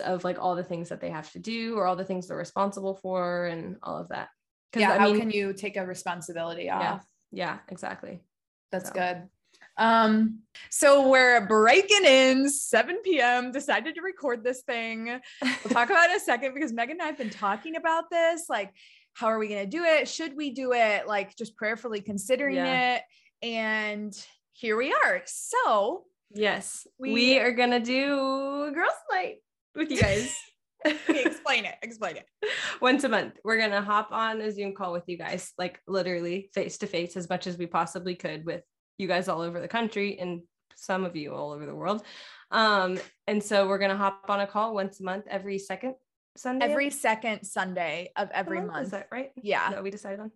of 0.00 0.22
like 0.24 0.38
all 0.38 0.54
the 0.54 0.62
things 0.64 0.90
that 0.90 1.00
they 1.00 1.10
have 1.10 1.30
to 1.32 1.38
do 1.40 1.76
or 1.76 1.86
all 1.86 1.96
the 1.96 2.04
things 2.04 2.28
they're 2.28 2.36
responsible 2.36 2.94
for 2.94 3.46
and 3.46 3.78
all 3.82 3.98
of 3.98 4.08
that. 4.10 4.28
Yeah. 4.76 4.92
I 4.92 4.98
how 4.98 5.08
mean, 5.08 5.18
can 5.18 5.30
you 5.30 5.52
take 5.52 5.76
a 5.76 5.84
responsibility 5.84 6.70
off? 6.70 7.04
yeah, 7.32 7.46
yeah, 7.46 7.58
exactly. 7.68 8.22
That's 8.70 8.88
So. 8.88 8.94
good. 8.94 9.28
Um, 9.76 10.40
so 10.70 11.08
we're 11.08 11.46
breaking 11.46 12.04
in 12.04 12.48
7 12.48 12.98
p.m. 13.04 13.52
Decided 13.52 13.94
to 13.94 14.02
record 14.02 14.44
this 14.44 14.62
thing. 14.62 15.20
We'll 15.42 15.72
talk 15.72 15.90
about 15.90 16.08
it 16.08 16.12
in 16.12 16.16
a 16.16 16.20
second 16.20 16.54
because 16.54 16.72
Megan 16.72 16.92
and 16.92 17.02
I 17.02 17.06
have 17.06 17.18
been 17.18 17.30
talking 17.30 17.76
about 17.76 18.10
this. 18.10 18.44
Like, 18.48 18.72
how 19.14 19.26
are 19.28 19.38
we 19.38 19.48
gonna 19.48 19.66
do 19.66 19.84
it? 19.84 20.08
Should 20.08 20.36
we 20.36 20.50
do 20.50 20.72
it? 20.72 21.06
Like, 21.06 21.36
just 21.36 21.56
prayerfully 21.56 22.00
considering 22.00 22.56
Yeah. 22.56 22.96
it. 22.96 23.02
And 23.42 24.26
here 24.52 24.76
we 24.76 24.92
are. 24.92 25.22
So 25.26 26.04
Yes, 26.34 26.86
we, 26.98 27.12
We- 27.12 27.38
are 27.38 27.52
gonna 27.52 27.80
do 27.80 28.70
girls' 28.74 28.92
night 29.10 29.36
with 29.74 29.90
you 29.90 30.00
guys. 30.00 30.34
explain 31.08 31.64
it. 31.64 31.74
Explain 31.82 32.16
it. 32.16 32.26
Once 32.80 33.04
a 33.04 33.08
month, 33.08 33.38
we're 33.44 33.58
gonna 33.58 33.82
hop 33.82 34.08
on 34.12 34.40
a 34.40 34.50
Zoom 34.50 34.74
call 34.74 34.92
with 34.92 35.04
you 35.08 35.16
guys, 35.18 35.52
like 35.58 35.78
literally 35.86 36.50
face 36.54 36.78
to 36.78 36.86
face 36.86 37.16
as 37.16 37.28
much 37.28 37.46
as 37.46 37.56
we 37.58 37.66
possibly 37.66 38.14
could 38.14 38.44
with 38.46 38.62
you 39.02 39.08
guys 39.08 39.28
all 39.28 39.42
over 39.42 39.60
the 39.60 39.68
country 39.68 40.18
and 40.18 40.42
some 40.76 41.04
of 41.04 41.14
you 41.14 41.34
all 41.34 41.52
over 41.52 41.66
the 41.66 41.74
world. 41.74 42.02
Um, 42.50 42.98
and 43.26 43.42
so 43.42 43.68
we're 43.68 43.78
gonna 43.78 43.96
hop 43.96 44.24
on 44.28 44.40
a 44.40 44.46
call 44.46 44.74
once 44.74 45.00
a 45.00 45.04
month, 45.04 45.24
every 45.28 45.58
second 45.58 45.96
Sunday. 46.36 46.64
Every 46.64 46.88
second 46.88 47.44
Sunday 47.44 48.10
of 48.16 48.30
every 48.32 48.58
Is 48.60 48.66
month. 48.66 48.86
Is 48.86 48.90
that 48.92 49.08
right? 49.12 49.30
Yeah. 49.36 49.70
That 49.70 49.82
we 49.82 49.90
decided 49.90 50.20
on. 50.20 50.30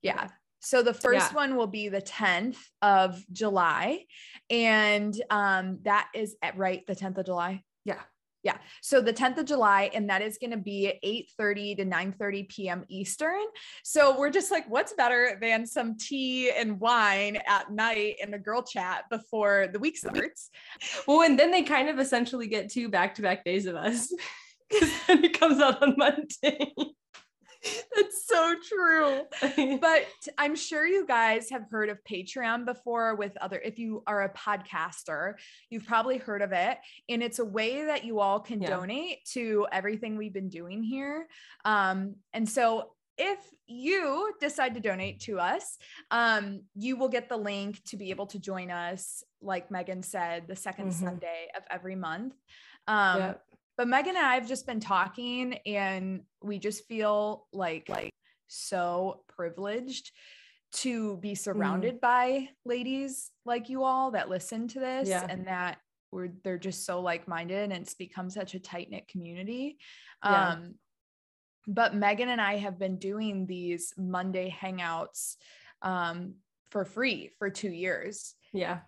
Yeah. 0.00 0.24
Okay. 0.24 0.34
So 0.60 0.82
the 0.82 0.94
first 0.94 1.30
Yeah. 1.30 1.34
one 1.34 1.56
will 1.56 1.66
be 1.66 1.88
the 1.88 2.00
10th 2.00 2.58
of 2.80 3.22
July. 3.32 4.06
And 4.48 5.14
um, 5.28 5.80
that 5.82 6.08
is 6.14 6.36
at 6.40 6.56
right, 6.56 6.86
the 6.86 6.94
10th 6.94 7.18
of 7.18 7.26
July. 7.26 7.64
Yeah. 7.84 8.00
Yeah. 8.42 8.56
So 8.80 9.00
the 9.00 9.12
10th 9.12 9.38
of 9.38 9.46
July, 9.46 9.90
and 9.94 10.10
that 10.10 10.20
is 10.20 10.38
going 10.38 10.50
to 10.50 10.56
be 10.56 10.88
at 10.88 10.96
8 11.02 11.30
30 11.36 11.74
to 11.76 11.84
9 11.84 12.12
30 12.12 12.42
p.m. 12.44 12.84
Eastern. 12.88 13.44
So 13.84 14.18
we're 14.18 14.30
just 14.30 14.50
like, 14.50 14.68
what's 14.68 14.92
better 14.94 15.38
than 15.40 15.66
some 15.66 15.96
tea 15.96 16.50
and 16.50 16.80
wine 16.80 17.38
at 17.46 17.70
night 17.70 18.16
in 18.20 18.34
a 18.34 18.38
girl 18.38 18.62
chat 18.62 19.04
before 19.10 19.68
the 19.72 19.78
week 19.78 19.96
starts? 19.96 20.50
Well, 21.06 21.22
and 21.22 21.38
then 21.38 21.50
they 21.50 21.62
kind 21.62 21.88
of 21.88 21.98
essentially 21.98 22.46
get 22.48 22.70
two 22.70 22.88
back-to-back 22.88 23.44
days 23.44 23.66
of 23.66 23.76
us 23.76 24.12
because 24.70 24.90
it 25.08 25.38
comes 25.38 25.60
out 25.60 25.82
on 25.82 25.94
Monday. 25.96 26.74
That's 27.96 28.26
so 28.26 28.54
true. 28.68 29.78
but 29.80 30.06
I'm 30.38 30.56
sure 30.56 30.86
you 30.86 31.06
guys 31.06 31.50
have 31.50 31.66
heard 31.70 31.88
of 31.88 31.98
Patreon 32.04 32.64
before 32.64 33.14
with 33.14 33.36
other, 33.40 33.60
if 33.64 33.78
you 33.78 34.02
are 34.06 34.22
a 34.24 34.32
podcaster, 34.32 35.34
you've 35.70 35.86
probably 35.86 36.18
heard 36.18 36.42
of 36.42 36.52
it. 36.52 36.78
And 37.08 37.22
it's 37.22 37.38
a 37.38 37.44
way 37.44 37.84
that 37.84 38.04
you 38.04 38.20
all 38.20 38.40
can 38.40 38.60
Yeah. 38.60 38.70
donate 38.70 39.24
to 39.32 39.66
everything 39.72 40.16
we've 40.16 40.32
been 40.32 40.48
doing 40.48 40.82
here. 40.82 41.28
Um, 41.64 42.16
and 42.32 42.48
so 42.48 42.94
if 43.18 43.38
you 43.66 44.32
decide 44.40 44.74
to 44.74 44.80
donate 44.80 45.20
to 45.20 45.38
us, 45.38 45.76
um, 46.10 46.62
you 46.74 46.96
will 46.96 47.08
get 47.10 47.28
the 47.28 47.36
link 47.36 47.82
to 47.84 47.96
be 47.96 48.10
able 48.10 48.26
to 48.26 48.38
join 48.38 48.70
us, 48.70 49.22
like 49.40 49.70
Megan 49.70 50.02
said, 50.02 50.46
the 50.48 50.56
2nd 50.56 50.88
Mhm. 50.88 50.92
Sunday 50.92 51.48
of 51.56 51.62
every 51.70 51.94
month. 51.94 52.34
Um, 52.88 53.18
Yeah. 53.20 53.34
But 53.82 53.88
Megan 53.88 54.14
and 54.16 54.24
I 54.24 54.36
have 54.36 54.46
just 54.46 54.64
been 54.64 54.78
talking 54.78 55.54
and 55.66 56.20
we 56.40 56.60
just 56.60 56.86
feel 56.86 57.48
like 57.52 57.88
like 57.88 58.14
so 58.46 59.24
privileged 59.26 60.12
to 60.74 61.16
be 61.16 61.34
surrounded 61.34 62.00
by 62.00 62.48
ladies 62.64 63.32
like 63.44 63.68
you 63.68 63.82
all 63.82 64.12
that 64.12 64.28
listen 64.28 64.68
to 64.68 64.78
this 64.78 65.08
Yeah. 65.08 65.26
and 65.28 65.48
that 65.48 65.78
we're 66.12 66.28
they're 66.44 66.58
just 66.58 66.86
so 66.86 67.00
like-minded 67.00 67.72
and 67.72 67.72
it's 67.72 67.94
become 67.94 68.30
such 68.30 68.54
a 68.54 68.60
tight-knit 68.60 69.08
community. 69.08 69.78
Yeah. 70.24 70.50
Um 70.50 70.74
but 71.66 71.92
Megan 71.96 72.28
and 72.28 72.40
I 72.40 72.58
have 72.58 72.78
been 72.78 73.00
doing 73.00 73.46
these 73.46 73.94
Monday 73.98 74.56
hangouts 74.62 75.34
um 75.82 76.34
for 76.70 76.84
free 76.84 77.32
for 77.40 77.50
2 77.50 77.68
years 77.68 78.36
yeah. 78.52 78.78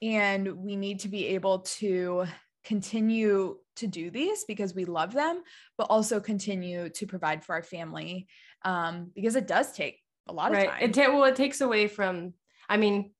and 0.00 0.56
we 0.58 0.76
need 0.76 1.00
to 1.00 1.08
be 1.08 1.26
able 1.34 1.62
to 1.80 2.26
continue 2.62 3.58
to 3.76 3.86
do 3.86 4.10
these 4.10 4.44
because 4.44 4.74
we 4.74 4.84
love 4.84 5.12
them 5.12 5.42
but 5.78 5.86
also 5.90 6.20
continue 6.20 6.88
to 6.88 7.06
provide 7.06 7.44
for 7.44 7.54
our 7.54 7.62
family 7.62 8.26
um, 8.64 9.10
because 9.14 9.36
it 9.36 9.46
does 9.46 9.72
take 9.72 10.00
a 10.28 10.32
lot 10.32 10.52
of 10.52 10.64
time 10.64 10.82
it 10.82 10.94
ta- 10.94 11.12
well 11.12 11.24
it 11.24 11.36
takes 11.36 11.60
away 11.60 11.86
from 11.86 12.32
i 12.68 12.76
mean 12.76 13.12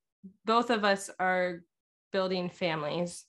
both 0.44 0.70
of 0.70 0.84
us 0.84 1.08
are 1.20 1.62
building 2.12 2.48
families 2.48 3.24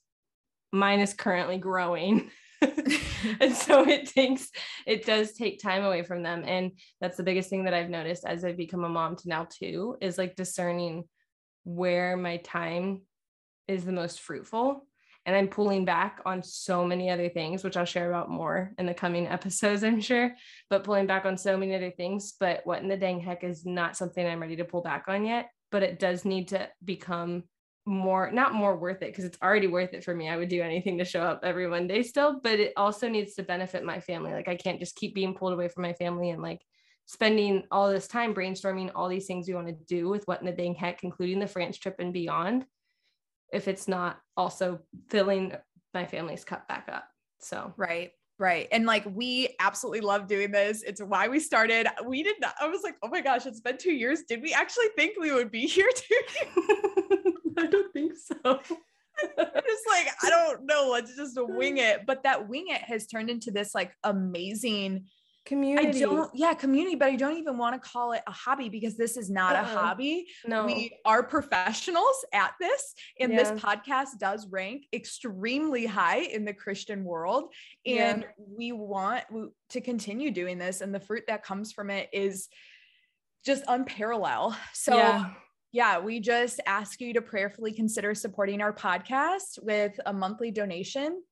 mine 0.72 1.00
is 1.00 1.14
currently 1.14 1.58
growing 1.58 2.30
and 2.60 3.54
so 3.54 3.86
it 3.88 4.06
takes 4.06 4.50
it 4.86 5.06
does 5.06 5.32
take 5.32 5.62
time 5.62 5.84
away 5.84 6.02
from 6.02 6.22
them 6.22 6.42
and 6.44 6.72
that's 7.00 7.16
the 7.16 7.22
biggest 7.22 7.48
thing 7.48 7.64
that 7.64 7.74
i've 7.74 7.90
noticed 7.90 8.24
as 8.24 8.44
i've 8.44 8.56
become 8.56 8.84
a 8.84 8.88
mom 8.88 9.14
to 9.14 9.28
now 9.28 9.46
too 9.48 9.96
is 10.00 10.18
like 10.18 10.34
discerning 10.34 11.04
where 11.64 12.16
my 12.16 12.38
time 12.38 13.02
is 13.68 13.84
the 13.84 13.92
most 13.92 14.20
fruitful 14.20 14.87
and 15.28 15.36
i'm 15.36 15.46
pulling 15.46 15.84
back 15.84 16.20
on 16.24 16.42
so 16.42 16.84
many 16.84 17.10
other 17.10 17.28
things 17.28 17.62
which 17.62 17.76
i'll 17.76 17.84
share 17.84 18.08
about 18.08 18.30
more 18.30 18.72
in 18.78 18.86
the 18.86 18.94
coming 18.94 19.26
episodes 19.28 19.84
i'm 19.84 20.00
sure 20.00 20.34
but 20.70 20.84
pulling 20.84 21.06
back 21.06 21.24
on 21.24 21.36
so 21.36 21.56
many 21.56 21.74
other 21.74 21.90
things. 21.90 22.34
But 22.38 22.62
what 22.64 22.82
in 22.82 22.88
the 22.88 22.96
dang 22.96 23.20
heck 23.20 23.44
is 23.44 23.64
not 23.64 23.96
something 23.96 24.26
i'm 24.26 24.40
ready 24.40 24.56
to 24.56 24.64
pull 24.64 24.82
back 24.82 25.04
on 25.06 25.24
yet 25.24 25.50
but 25.70 25.82
it 25.82 25.98
does 25.98 26.24
need 26.24 26.48
to 26.48 26.68
become 26.82 27.44
more 27.84 28.30
not 28.30 28.54
more 28.54 28.76
worth 28.76 29.02
it 29.02 29.10
because 29.10 29.24
it's 29.24 29.38
already 29.42 29.66
worth 29.66 29.94
it 29.94 30.04
for 30.04 30.14
me. 30.14 30.28
I 30.28 30.36
would 30.36 30.48
do 30.48 30.62
anything 30.62 30.98
to 30.98 31.04
show 31.04 31.22
up 31.22 31.40
every 31.42 31.68
monday 31.68 32.02
still 32.02 32.40
but 32.42 32.58
it 32.58 32.72
also 32.76 33.08
needs 33.08 33.34
to 33.34 33.42
benefit 33.42 33.84
my 33.84 34.00
family. 34.00 34.32
Like 34.32 34.48
i 34.48 34.56
can't 34.56 34.80
just 34.80 34.96
keep 34.96 35.14
being 35.14 35.34
pulled 35.34 35.52
away 35.52 35.68
from 35.68 35.82
my 35.82 35.92
family 35.92 36.30
and 36.30 36.42
like 36.42 36.62
spending 37.06 37.64
all 37.70 37.90
this 37.90 38.08
time 38.08 38.34
brainstorming 38.34 38.90
all 38.94 39.08
these 39.08 39.26
things 39.26 39.48
we 39.48 39.54
want 39.54 39.66
to 39.66 39.84
do 39.86 40.08
with 40.08 40.26
what 40.26 40.40
in 40.40 40.46
the 40.46 40.52
dang 40.52 40.74
heck 40.74 41.02
including 41.02 41.38
the 41.38 41.46
france 41.46 41.78
trip 41.78 41.96
and 41.98 42.12
beyond 42.12 42.66
if 43.52 43.68
it's 43.68 43.88
not 43.88 44.18
also 44.36 44.80
filling 45.08 45.54
my 45.94 46.06
family's 46.06 46.44
cup 46.44 46.68
back 46.68 46.88
up. 46.92 47.04
So 47.40 47.72
right 47.76 48.12
right. 48.38 48.68
And 48.70 48.86
like 48.86 49.04
we 49.12 49.54
absolutely 49.58 50.00
love 50.00 50.28
doing 50.28 50.50
this. 50.52 50.82
It's 50.82 51.02
why 51.02 51.28
we 51.28 51.40
started. 51.40 51.88
We 52.06 52.22
did 52.22 52.36
not 52.40 52.54
i 52.60 52.68
was 52.68 52.82
like 52.82 52.96
oh 53.02 53.08
my 53.08 53.20
gosh 53.20 53.46
it's 53.46 53.60
been 53.60 53.78
two 53.78 53.92
years. 53.92 54.22
Did 54.28 54.42
we 54.42 54.52
actually 54.52 54.88
think 54.96 55.18
we 55.18 55.32
would 55.32 55.50
be 55.50 55.60
here 55.66 55.88
years? 56.10 56.24
I 57.58 57.66
don't 57.66 57.92
think 57.92 58.12
so. 58.16 58.60
Just 59.36 59.84
like 59.88 60.08
i 60.22 60.30
don't 60.30 60.64
know. 60.64 60.88
Let's 60.92 61.16
just 61.16 61.36
wing 61.40 61.78
it. 61.78 62.06
But 62.06 62.22
that 62.22 62.48
wing 62.48 62.66
it 62.68 62.82
has 62.82 63.06
turned 63.06 63.30
into 63.30 63.50
this 63.50 63.74
like 63.74 63.92
amazing 64.04 65.06
community 65.48 66.04
I 66.04 66.06
don't, 66.06 66.30
yeah, 66.34 66.54
community, 66.54 66.94
but 66.94 67.08
I 67.08 67.16
don't 67.16 67.36
even 67.38 67.56
want 67.56 67.80
to 67.80 67.88
call 67.88 68.12
it 68.12 68.22
a 68.26 68.30
hobby 68.30 68.68
because 68.68 68.96
this 68.96 69.16
is 69.16 69.30
not 69.30 69.56
a 69.56 69.60
Uh-uh. 69.60 69.64
hobby. 69.64 70.26
no 70.46 70.66
We 70.66 70.98
are 71.04 71.22
professionals 71.22 72.24
at 72.32 72.52
this, 72.60 72.94
and 73.18 73.32
Yeah. 73.32 73.38
this 73.38 73.60
podcast 73.60 74.18
does 74.18 74.46
rank 74.48 74.86
extremely 74.92 75.86
high 75.86 76.20
in 76.20 76.44
the 76.44 76.52
Christian 76.52 77.02
world. 77.02 77.52
Yeah. 77.84 78.10
And 78.10 78.26
we 78.36 78.72
want 78.72 79.24
to 79.70 79.80
continue 79.80 80.30
doing 80.30 80.58
this, 80.58 80.80
and 80.82 80.94
the 80.94 81.00
fruit 81.00 81.24
that 81.28 81.42
comes 81.42 81.72
from 81.72 81.90
it 81.90 82.08
is 82.12 82.48
just 83.44 83.64
unparalleled. 83.66 84.54
So, 84.74 84.96
yeah 84.96 85.30
yeah, 85.70 85.98
we 85.98 86.18
just 86.18 86.60
ask 86.64 86.98
you 86.98 87.12
to 87.12 87.20
prayerfully 87.20 87.72
consider 87.72 88.14
supporting 88.14 88.62
our 88.62 88.72
podcast 88.72 89.62
with 89.62 90.00
a 90.06 90.12
monthly 90.14 90.50
donation. 90.50 91.22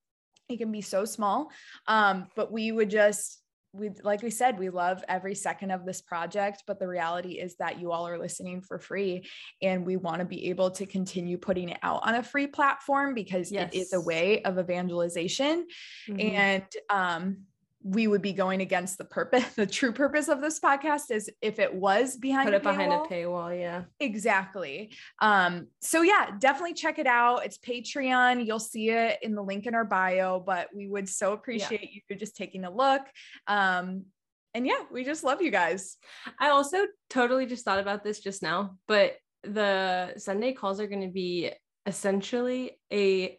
It 0.51 0.59
can 0.59 0.71
be 0.71 0.83
so 0.83 1.07
small, 1.07 1.51
um, 1.89 2.29
but 2.37 2.53
we 2.53 2.71
would 2.71 2.91
just 2.91 3.41
we 3.77 3.91
like 4.03 4.23
we 4.23 4.31
said 4.31 4.59
we 4.59 4.71
love 4.71 5.05
every 5.09 5.35
second 5.35 5.71
of 5.71 5.85
this 5.85 6.01
project 6.01 6.63
but 6.67 6.79
the 6.79 6.89
reality 6.89 7.33
is 7.33 7.57
that 7.57 7.79
you 7.81 7.93
all 7.93 8.07
are 8.09 8.19
listening 8.19 8.61
for 8.63 8.79
free 8.79 9.29
and 9.63 9.85
we 9.85 9.97
want 9.97 10.19
to 10.19 10.25
be 10.25 10.49
able 10.49 10.71
to 10.71 10.87
continue 10.87 11.37
putting 11.37 11.69
it 11.69 11.79
out 11.83 12.01
on 12.05 12.15
a 12.15 12.23
free 12.23 12.47
platform 12.47 13.15
because 13.15 13.53
Yes. 13.53 13.71
it 13.73 13.79
is 13.79 13.93
a 13.93 14.01
way 14.01 14.43
of 14.43 14.59
evangelization 14.59 15.67
Mhm. 16.09 16.35
and 16.35 16.65
um 16.91 17.47
we 17.89 18.09
would 18.09 18.23
be 18.23 18.33
going 18.33 18.61
against 18.61 18.99
the 18.99 19.05
purpose 19.05 19.45
the 19.55 19.67
true 19.67 19.93
purpose 19.93 20.27
of 20.27 20.41
this 20.41 20.59
podcast 20.59 21.11
is 21.11 21.31
if 21.41 21.61
it 21.61 21.73
was 21.73 22.17
behind 22.17 22.47
put 22.47 22.55
a 22.55 22.57
it 22.57 22.63
behind 22.65 22.91
paywall. 22.91 23.07
a 23.07 23.09
paywall. 23.09 23.61
Yeah. 23.61 23.85
Exactly. 24.01 24.93
Um, 25.23 25.69
so 25.81 26.03
yeah, 26.03 26.33
definitely 26.39 26.75
check 26.75 26.99
it 26.99 27.07
out. 27.07 27.45
It's 27.45 27.59
Patreon. 27.59 28.45
You'll 28.45 28.59
see 28.59 28.91
it 28.91 29.19
in 29.23 29.37
the 29.37 29.43
link 29.43 29.67
in 29.67 29.75
our 29.75 29.85
bio, 29.85 30.41
but 30.41 30.69
we 30.75 30.89
would 30.89 31.09
so 31.09 31.33
appreciate 31.33 31.91
you 31.93 32.17
just 32.17 32.37
taking 32.37 32.65
a 32.65 32.71
look. 32.71 33.03
Um, 33.47 34.07
and 34.53 34.67
yeah, 34.67 34.81
we 34.91 35.05
just 35.05 35.23
love 35.23 35.41
you 35.41 35.53
guys. 35.53 35.97
I 36.41 36.49
also 36.49 36.79
totally 37.09 37.47
just 37.47 37.65
thought 37.65 37.79
about 37.79 38.03
this 38.03 38.19
just 38.19 38.43
now, 38.43 38.77
but 38.89 39.17
the 39.45 40.15
Sunday 40.17 40.55
calls 40.55 40.81
are 40.81 40.89
going 40.89 41.03
to 41.03 41.13
be 41.13 41.53
essentially 41.85 42.79
a 42.93 43.39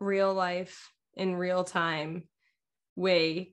real 0.00 0.34
life 0.34 0.90
in 1.14 1.36
real 1.36 1.62
time 1.62 2.24
way 2.96 3.52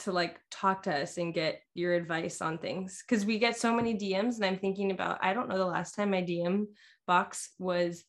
to 0.00 0.12
like 0.12 0.40
talk 0.50 0.82
to 0.84 0.92
us 1.02 1.16
and 1.16 1.32
get 1.32 1.60
your 1.74 1.94
advice 1.94 2.40
on 2.42 2.58
things 2.58 3.02
because 3.06 3.24
we 3.24 3.38
get 3.38 3.56
so 3.56 3.72
many 3.74 3.94
DMs 3.96 4.36
and 4.36 4.44
I'm 4.44 4.58
thinking 4.58 4.90
about 4.90 5.18
I 5.22 5.32
don't 5.32 5.48
know 5.48 5.58
the 5.58 5.64
last 5.66 5.94
time 5.94 6.10
my 6.10 6.22
DM 6.22 6.66
box 7.06 7.50
was 7.58 8.04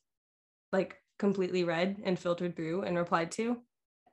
like 0.72 0.96
completely 1.18 1.62
read 1.62 1.98
and 2.04 2.18
filtered 2.18 2.56
through 2.56 2.82
and 2.82 2.96
replied 2.96 3.30
to. 3.32 3.58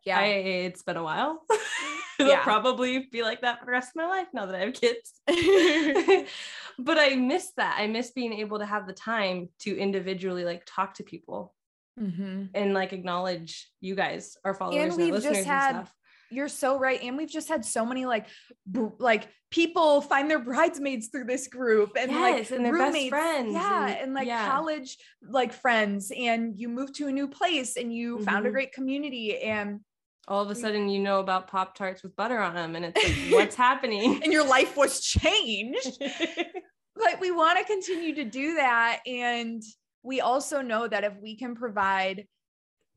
Yeah. 0.05 0.19
I, 0.19 0.25
it's 0.25 0.83
been 0.83 0.97
a 0.97 1.03
while. 1.03 1.41
It'll 2.19 2.31
Yeah. 2.31 2.43
probably 2.43 3.07
be 3.11 3.23
like 3.23 3.41
that 3.41 3.59
for 3.59 3.65
the 3.65 3.71
rest 3.71 3.89
of 3.89 3.95
my 3.95 4.07
life 4.07 4.27
now 4.31 4.45
that 4.45 4.55
I 4.55 4.65
have 4.65 4.73
kids. 4.73 5.13
but 6.79 6.97
I 6.99 7.15
miss 7.15 7.51
that. 7.57 7.77
I 7.79 7.87
miss 7.87 8.11
being 8.11 8.33
able 8.33 8.59
to 8.59 8.65
have 8.65 8.85
the 8.85 8.93
time 8.93 9.49
to 9.61 9.75
individually 9.75 10.45
like 10.45 10.63
talk 10.67 10.93
to 10.95 11.03
people 11.03 11.55
Mhm. 11.99 12.49
and 12.53 12.73
like 12.73 12.93
acknowledge 12.93 13.69
you 13.81 13.95
guys, 13.95 14.37
our 14.45 14.53
followers 14.53 14.93
and, 14.93 15.03
we've 15.03 15.13
our 15.13 15.19
just 15.19 15.27
listeners 15.29 15.45
had- 15.45 15.75
and 15.75 15.87
stuff. 15.87 15.95
You're 16.31 16.47
so 16.47 16.77
right. 16.79 17.01
And 17.03 17.17
we've 17.17 17.29
just 17.29 17.49
had 17.49 17.63
so 17.65 17.85
many 17.85 18.05
like, 18.05 18.27
br- 18.65 18.87
like 18.99 19.27
people 19.51 20.01
find 20.01 20.29
their 20.29 20.39
bridesmaids 20.39 21.07
through 21.09 21.25
this 21.25 21.47
group 21.47 21.91
and 21.99 22.11
like 22.11 22.49
and 22.51 22.65
their 22.65 22.71
best 22.77 22.85
roommates. 22.93 23.09
friends 23.09 23.53
Yeah. 23.53 23.87
and- 23.87 23.97
And, 23.99 24.13
like 24.13 24.27
yeah. 24.27 24.49
college, 24.49 24.97
like 25.27 25.51
friends 25.53 26.11
and 26.15 26.57
you 26.57 26.69
move 26.69 26.93
to 26.93 27.07
a 27.07 27.11
new 27.11 27.27
place 27.27 27.75
and 27.77 27.93
you 27.93 28.19
found 28.23 28.45
a 28.45 28.49
Mhm. 28.49 28.53
great 28.53 28.71
community 28.73 29.39
and 29.39 29.81
All 30.27 30.41
of 30.43 30.49
a 30.51 30.55
sudden, 30.55 30.87
you 30.87 30.99
know 30.99 31.19
about 31.19 31.47
Pop 31.47 31.75
Tarts 31.75 32.03
with 32.03 32.15
butter 32.15 32.39
on 32.39 32.53
them, 32.53 32.75
and 32.75 32.85
it's 32.85 33.03
like, 33.03 33.33
what's 33.33 33.55
happening? 33.55 34.21
and 34.23 34.31
your 34.31 34.45
life 34.45 34.77
was 34.77 35.01
changed. 35.01 35.97
but 36.95 37.19
we 37.19 37.31
want 37.31 37.57
to 37.57 37.65
continue 37.65 38.13
to 38.15 38.23
do 38.25 38.53
that 38.55 38.99
and 39.07 39.61
we 40.03 40.21
also 40.21 40.61
know 40.61 40.87
that 40.87 41.03
if 41.03 41.13
we 41.21 41.35
can 41.37 41.55
provide 41.55 42.27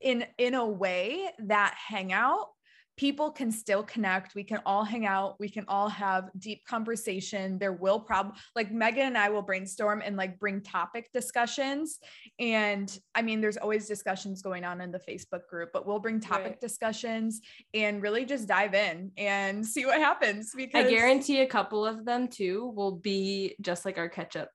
in 0.00 0.26
in 0.38 0.54
a 0.54 0.66
way 0.66 1.28
that 1.38 1.74
hangout 1.88 2.48
people 2.96 3.30
can 3.30 3.50
still 3.50 3.82
connect 3.82 4.34
we 4.34 4.44
can 4.44 4.60
all 4.64 4.84
hang 4.84 5.04
out 5.04 5.34
we 5.40 5.48
can 5.48 5.64
all 5.66 5.88
have 5.88 6.30
deep 6.38 6.64
conversation 6.64 7.58
there 7.58 7.72
will 7.72 7.98
probably 7.98 8.32
like 8.54 8.70
megan 8.70 9.06
and 9.06 9.18
i 9.18 9.28
will 9.28 9.42
brainstorm 9.42 10.00
and 10.04 10.16
like 10.16 10.38
bring 10.38 10.60
topic 10.60 11.10
discussions 11.12 11.98
and 12.38 12.98
i 13.14 13.22
mean 13.22 13.40
there's 13.40 13.56
always 13.56 13.86
discussions 13.88 14.42
going 14.42 14.64
on 14.64 14.80
in 14.80 14.90
the 14.92 15.00
facebook 15.00 15.46
group 15.48 15.70
but 15.72 15.86
we'll 15.86 15.98
bring 15.98 16.20
topic 16.20 16.44
Right. 16.44 16.60
discussions 16.60 17.40
and 17.72 18.00
really 18.02 18.24
just 18.24 18.46
dive 18.46 18.74
in 18.74 19.10
and 19.16 19.64
see 19.74 19.86
what 19.86 19.98
happens 19.98 20.52
because 20.56 20.86
I 20.86 20.90
guarantee 20.90 21.40
a 21.40 21.46
couple 21.46 21.84
of 21.86 22.04
them 22.04 22.28
too 22.28 22.72
will 22.76 22.92
be 22.96 23.56
just 23.60 23.84
like 23.84 23.98
our 23.98 24.08
catch 24.08 24.36
up 24.36 24.50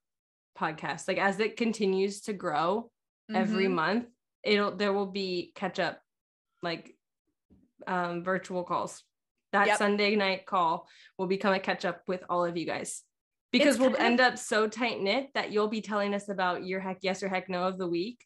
podcast. 0.58 1.08
Like 1.08 1.18
as 1.18 1.40
it 1.40 1.58
continues 1.58 2.22
to 2.22 2.34
grow 2.34 2.92
every 3.34 3.66
Mhm. 3.68 3.72
month, 3.74 4.06
it'll 4.44 4.76
there 4.76 4.94
will 4.94 5.08
be 5.08 5.52
catch 5.56 5.80
up 5.80 6.00
like 6.62 6.96
um 7.88 8.24
virtual 8.24 8.64
calls. 8.64 9.04
That 9.52 9.68
Yep. 9.68 9.78
Sunday 9.80 10.16
night 10.16 10.46
call 10.46 10.88
will 11.18 11.28
become 11.28 11.54
a 11.54 11.60
catch 11.60 11.84
up 11.86 12.02
with 12.08 12.24
all 12.30 12.46
of 12.46 12.56
you 12.58 12.66
guys. 12.66 13.04
Because 13.52 13.76
It's 13.76 13.80
we'll 13.84 13.96
end 13.98 14.20
up 14.22 14.38
so 14.38 14.68
tight 14.68 15.02
knit 15.02 15.30
that 15.34 15.52
you'll 15.52 15.70
be 15.70 15.82
telling 15.82 16.14
us 16.14 16.30
about 16.30 16.66
your 16.66 16.80
heck 16.80 17.00
yes 17.02 17.24
or 17.24 17.30
heck 17.30 17.50
no 17.50 17.64
of 17.64 17.80
the 17.80 17.88
week 17.88 18.24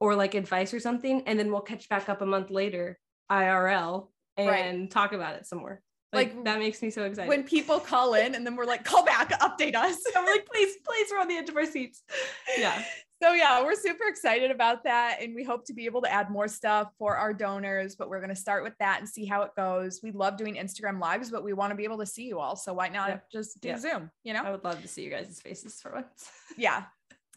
or 0.00 0.14
like 0.14 0.34
advice 0.34 0.72
or 0.72 0.80
something. 0.80 1.22
And 1.26 1.38
then 1.38 1.52
we'll 1.52 1.60
catch 1.60 1.86
back 1.90 2.08
up 2.08 2.22
a 2.22 2.26
month 2.26 2.48
later, 2.50 2.98
IRL, 3.30 4.10
and 4.38 4.48
Right. 4.48 4.90
talk 4.90 5.12
about 5.12 5.34
it 5.36 5.46
some 5.46 5.58
more. 5.58 5.82
Like, 6.14 6.32
Like, 6.34 6.44
that 6.44 6.58
makes 6.60 6.80
me 6.80 6.90
so 6.90 7.04
excited. 7.04 7.28
when 7.28 7.42
people 7.44 7.78
call 7.80 8.14
in 8.14 8.34
and 8.34 8.46
then 8.46 8.56
we're 8.56 8.64
like, 8.64 8.84
call 8.84 9.04
back, 9.04 9.30
update 9.40 9.74
us. 9.74 10.00
I'm 10.16 10.24
like, 10.24 10.46
please, 10.46 10.76
please, 10.86 11.08
we're 11.12 11.18
on 11.20 11.28
the 11.28 11.34
edge 11.36 11.48
of 11.50 11.56
our 11.56 11.66
seats. 11.66 12.02
Yeah. 12.58 12.82
So 13.24 13.32
yeah, 13.32 13.62
we're 13.64 13.74
super 13.74 14.04
excited 14.06 14.50
about 14.50 14.84
that. 14.84 15.16
And 15.22 15.34
we 15.34 15.44
hope 15.44 15.64
to 15.68 15.72
be 15.72 15.86
able 15.86 16.02
to 16.02 16.12
add 16.12 16.28
more 16.30 16.46
stuff 16.46 16.90
for 16.98 17.16
our 17.16 17.32
donors, 17.32 17.96
but 17.96 18.10
we're 18.10 18.18
going 18.20 18.28
to 18.28 18.36
start 18.36 18.62
with 18.62 18.74
that 18.80 18.98
and 19.00 19.08
see 19.08 19.24
how 19.24 19.40
it 19.44 19.52
goes. 19.56 20.00
We 20.02 20.10
love 20.12 20.36
doing 20.36 20.56
Instagram 20.56 21.00
lives, 21.00 21.30
but 21.30 21.42
we 21.42 21.54
want 21.54 21.70
to 21.70 21.74
be 21.74 21.84
able 21.84 21.96
to 22.00 22.04
see 22.06 22.24
you 22.24 22.38
all. 22.38 22.54
So 22.54 22.74
why 22.74 22.88
not 22.88 23.08
Yeah. 23.08 23.18
just 23.32 23.58
do 23.62 23.68
Yeah. 23.70 23.78
Zoom, 23.78 24.10
you 24.24 24.34
know? 24.34 24.42
I 24.42 24.50
would 24.50 24.62
love 24.62 24.82
to 24.82 24.88
see 24.88 25.04
you 25.04 25.08
guys' 25.10 25.40
faces 25.40 25.80
for 25.80 25.92
once. 25.92 26.30
Yeah. 26.58 26.84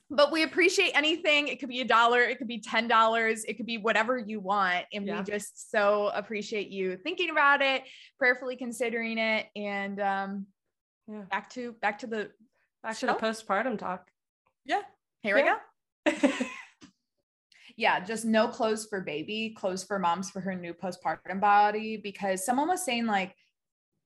But 0.09 0.29
we 0.33 0.43
appreciate 0.43 0.91
anything. 0.93 1.47
It 1.47 1.61
could 1.61 1.69
be 1.69 1.79
a 1.79 1.85
dollar, 1.85 2.19
it 2.21 2.37
could 2.37 2.49
be 2.49 2.59
$10, 2.59 3.45
it 3.47 3.53
could 3.55 3.65
be 3.65 3.77
whatever 3.77 4.17
you 4.17 4.41
want. 4.41 4.87
And 4.91 5.05
Yeah. 5.07 5.19
we 5.19 5.23
just 5.23 5.71
so 5.71 6.07
appreciate 6.13 6.67
you 6.67 6.97
thinking 6.97 7.29
about 7.29 7.61
it, 7.61 7.83
prayerfully 8.19 8.57
considering 8.57 9.17
it. 9.17 9.45
And 9.55 10.01
um 10.01 10.47
Yeah. 11.07 11.21
back 11.31 11.49
to 11.51 11.71
back 11.71 11.99
to 11.99 12.07
the 12.07 12.29
Back 12.83 12.97
to 12.97 13.05
the 13.05 13.13
postpartum 13.13 13.77
talk. 13.79 14.11
yeah, 14.65 14.81
here 15.23 15.33
we 15.35 15.43
go. 15.43 15.55
Yeah, 17.77 17.99
just 17.99 18.25
no 18.25 18.47
clothes 18.47 18.87
for 18.89 19.01
baby, 19.01 19.55
clothes 19.57 19.83
for 19.83 19.99
moms 19.99 20.29
for 20.29 20.39
her 20.41 20.55
new 20.55 20.73
postpartum 20.73 21.39
body. 21.39 21.97
Because 21.97 22.45
someone 22.45 22.67
was 22.67 22.83
saying, 22.83 23.05
like, 23.05 23.35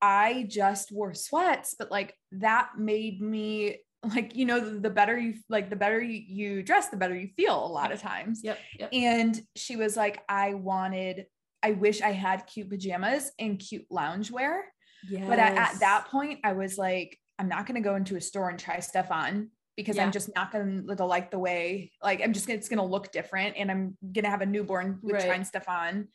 I 0.01 0.45
just 0.49 0.91
wore 0.91 1.13
sweats, 1.13 1.75
but 1.77 1.91
like 1.91 2.15
that 2.31 2.71
made 2.77 3.21
me 3.21 3.77
like, 4.03 4.35
you 4.35 4.45
know, 4.45 4.59
the, 4.59 4.79
the 4.79 4.89
better 4.89 5.17
you 5.17 5.35
like, 5.47 5.69
the 5.69 5.75
better 5.75 6.01
you, 6.01 6.21
you 6.27 6.63
dress, 6.63 6.89
the 6.89 6.97
better 6.97 7.15
you 7.15 7.29
feel 7.37 7.65
a 7.65 7.67
lot 7.67 7.91
of 7.91 8.01
times. 8.01 8.41
yep. 8.43 8.57
Yep. 8.79 8.89
And 8.91 9.39
she 9.55 9.75
was 9.75 9.95
like, 9.95 10.23
I 10.27 10.55
wanted, 10.55 11.27
I 11.61 11.73
wish 11.73 12.01
I 12.01 12.11
had 12.11 12.47
cute 12.47 12.69
pajamas 12.69 13.31
and 13.37 13.59
cute 13.59 13.85
loungewear. 13.91 14.61
Yeah. 15.07 15.27
But 15.27 15.39
at, 15.39 15.55
at 15.55 15.79
that 15.81 16.07
point, 16.09 16.39
I 16.43 16.53
was 16.53 16.77
like, 16.77 17.17
I'm 17.37 17.47
not 17.47 17.67
going 17.67 17.81
to 17.81 17.87
go 17.87 17.95
into 17.95 18.15
a 18.15 18.21
store 18.21 18.49
and 18.49 18.57
try 18.57 18.79
stuff 18.79 19.11
on 19.11 19.49
because 19.77 19.97
Yeah. 19.97 20.03
I'm 20.05 20.11
just 20.11 20.33
not 20.35 20.51
going 20.51 20.85
to 20.87 21.05
like 21.05 21.31
the 21.31 21.39
way, 21.39 21.91
like, 22.03 22.21
I'm 22.21 22.33
just 22.33 22.47
gonna, 22.47 22.57
it's 22.57 22.69
going 22.69 22.79
to 22.79 22.85
look 22.85 23.11
different 23.11 23.55
and 23.57 23.71
I'm 23.71 23.97
going 24.01 24.23
to 24.25 24.29
have 24.29 24.41
a 24.41 24.45
newborn 24.45 24.99
with 25.01 25.13
Right. 25.15 25.25
trying 25.25 25.43
stuff 25.45 25.67
on. 25.67 26.07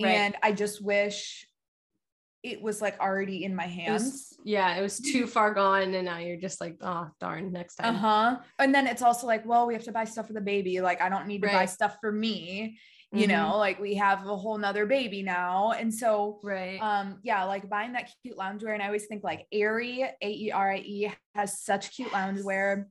Right. 0.00 0.12
And 0.12 0.36
I 0.42 0.52
just 0.52 0.82
wish 0.84 1.46
it 2.42 2.60
was 2.62 2.80
like 2.80 3.00
already 3.00 3.44
in 3.44 3.54
my 3.56 3.64
It 3.64 3.70
hands. 3.70 4.02
was, 4.04 4.38
yeah, 4.44 4.76
it 4.76 4.82
was 4.82 5.00
too 5.00 5.26
far 5.26 5.52
gone, 5.52 5.94
and 5.94 6.04
now 6.04 6.18
you're 6.18 6.36
just 6.36 6.60
like, 6.60 6.76
oh 6.80 7.08
darn, 7.18 7.50
next 7.52 7.76
time. 7.76 7.96
Uh 7.96 7.98
huh. 7.98 8.36
And 8.58 8.74
then 8.74 8.86
it's 8.86 9.02
also 9.02 9.26
like, 9.26 9.44
well, 9.46 9.66
we 9.66 9.74
have 9.74 9.84
to 9.84 9.92
buy 9.92 10.04
stuff 10.04 10.26
for 10.28 10.32
the 10.32 10.40
baby. 10.40 10.80
Like, 10.80 11.00
I 11.00 11.08
don't 11.08 11.26
need 11.26 11.42
to 11.42 11.48
buy 11.48 11.64
stuff 11.66 11.96
for 12.00 12.12
me. 12.12 12.78
You 13.12 13.26
Mhm. 13.26 13.30
know, 13.30 13.56
like 13.56 13.80
we 13.80 13.94
have 13.94 14.26
a 14.26 14.36
whole 14.36 14.58
nother 14.58 14.84
baby 14.84 15.22
now. 15.22 15.70
And 15.72 15.92
so, 15.92 16.40
Right. 16.42 16.80
um 16.82 17.18
yeah 17.22 17.44
like 17.44 17.68
buying 17.70 17.92
that 17.92 18.10
cute 18.22 18.36
loungewear 18.36 18.74
and 18.74 18.82
i 18.82 18.86
always 18.86 19.06
think 19.06 19.24
like 19.24 19.46
aerie 19.52 20.02
a-e-r-i-e 20.20 21.10
has 21.34 21.60
such 21.62 21.92
cute 21.96 22.10
loungewear 22.10 22.84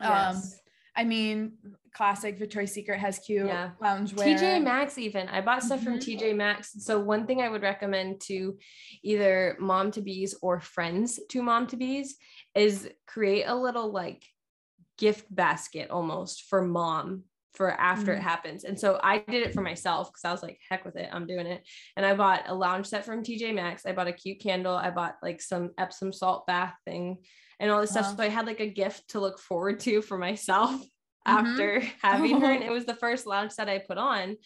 um 0.00 0.10
Yes. 0.10 0.60
i 0.96 1.04
mean 1.04 1.52
classic 1.92 2.38
victoria's 2.38 2.72
secret 2.72 2.98
has 3.00 3.18
cute 3.18 3.46
Yeah. 3.46 3.70
loungewear 3.80 4.24
TJ 4.24 4.62
Maxx, 4.62 4.98
even 4.98 5.28
I 5.28 5.40
bought 5.40 5.62
stuff 5.64 5.82
from 5.82 5.98
Mhm. 5.98 6.00
TJ 6.18 6.32
Maxx. 6.36 6.74
So 6.84 7.00
one 7.00 7.26
thing 7.26 7.40
I 7.40 7.48
would 7.48 7.62
recommend 7.62 8.20
to 8.22 8.56
either 9.02 9.56
mom 9.58 9.90
to 9.92 10.02
bees 10.02 10.34
or 10.42 10.60
friends 10.60 11.18
to 11.30 11.42
mom 11.42 11.66
to 11.68 11.76
bees 11.76 12.16
is 12.54 12.88
create 13.06 13.44
a 13.44 13.54
little 13.54 13.90
like 13.90 14.22
gift 14.96 15.26
basket 15.34 15.90
almost 15.90 16.44
for 16.44 16.62
mom 16.62 17.24
for 17.54 17.70
after 17.72 18.12
it 18.12 18.20
Mhm. 18.20 18.22
happens. 18.22 18.62
And 18.64 18.78
so 18.78 19.00
I 19.02 19.18
did 19.18 19.42
it 19.46 19.54
for 19.54 19.62
myself 19.62 20.08
because 20.12 20.24
I 20.24 20.30
was 20.30 20.42
like, 20.44 20.60
heck 20.68 20.84
with 20.84 20.94
it, 20.96 21.08
I'm 21.12 21.26
doing 21.26 21.46
it. 21.46 21.66
And 21.96 22.06
I 22.06 22.14
bought 22.14 22.44
a 22.46 22.54
lounge 22.54 22.86
set 22.86 23.04
from 23.04 23.24
TJ 23.24 23.52
Maxx. 23.52 23.84
I 23.86 23.92
bought 23.92 24.06
a 24.06 24.12
cute 24.12 24.38
candle. 24.40 24.76
I 24.76 24.90
bought 24.90 25.16
like 25.22 25.40
some 25.40 25.70
Epsom 25.78 26.12
salt 26.12 26.46
bath 26.46 26.76
thing 26.84 27.24
and 27.60 27.70
all 27.70 27.80
this 27.80 27.94
Wow. 27.94 28.02
stuff. 28.02 28.16
So 28.16 28.22
I 28.22 28.28
had 28.28 28.46
like 28.46 28.60
a 28.60 28.66
gift 28.70 29.10
to 29.10 29.20
look 29.20 29.38
forward 29.38 29.80
to 29.80 30.02
for 30.02 30.18
myself 30.18 30.70
Mhm. 31.28 31.36
after 31.38 31.80
having 32.02 32.40
her. 32.40 32.50
And 32.50 32.62
it 32.62 32.70
was 32.78 32.86
the 32.86 32.94
first 32.94 33.26
lounge 33.26 33.52
set 33.52 33.68
I 33.68 33.78
put 33.80 33.98
on. 33.98 34.36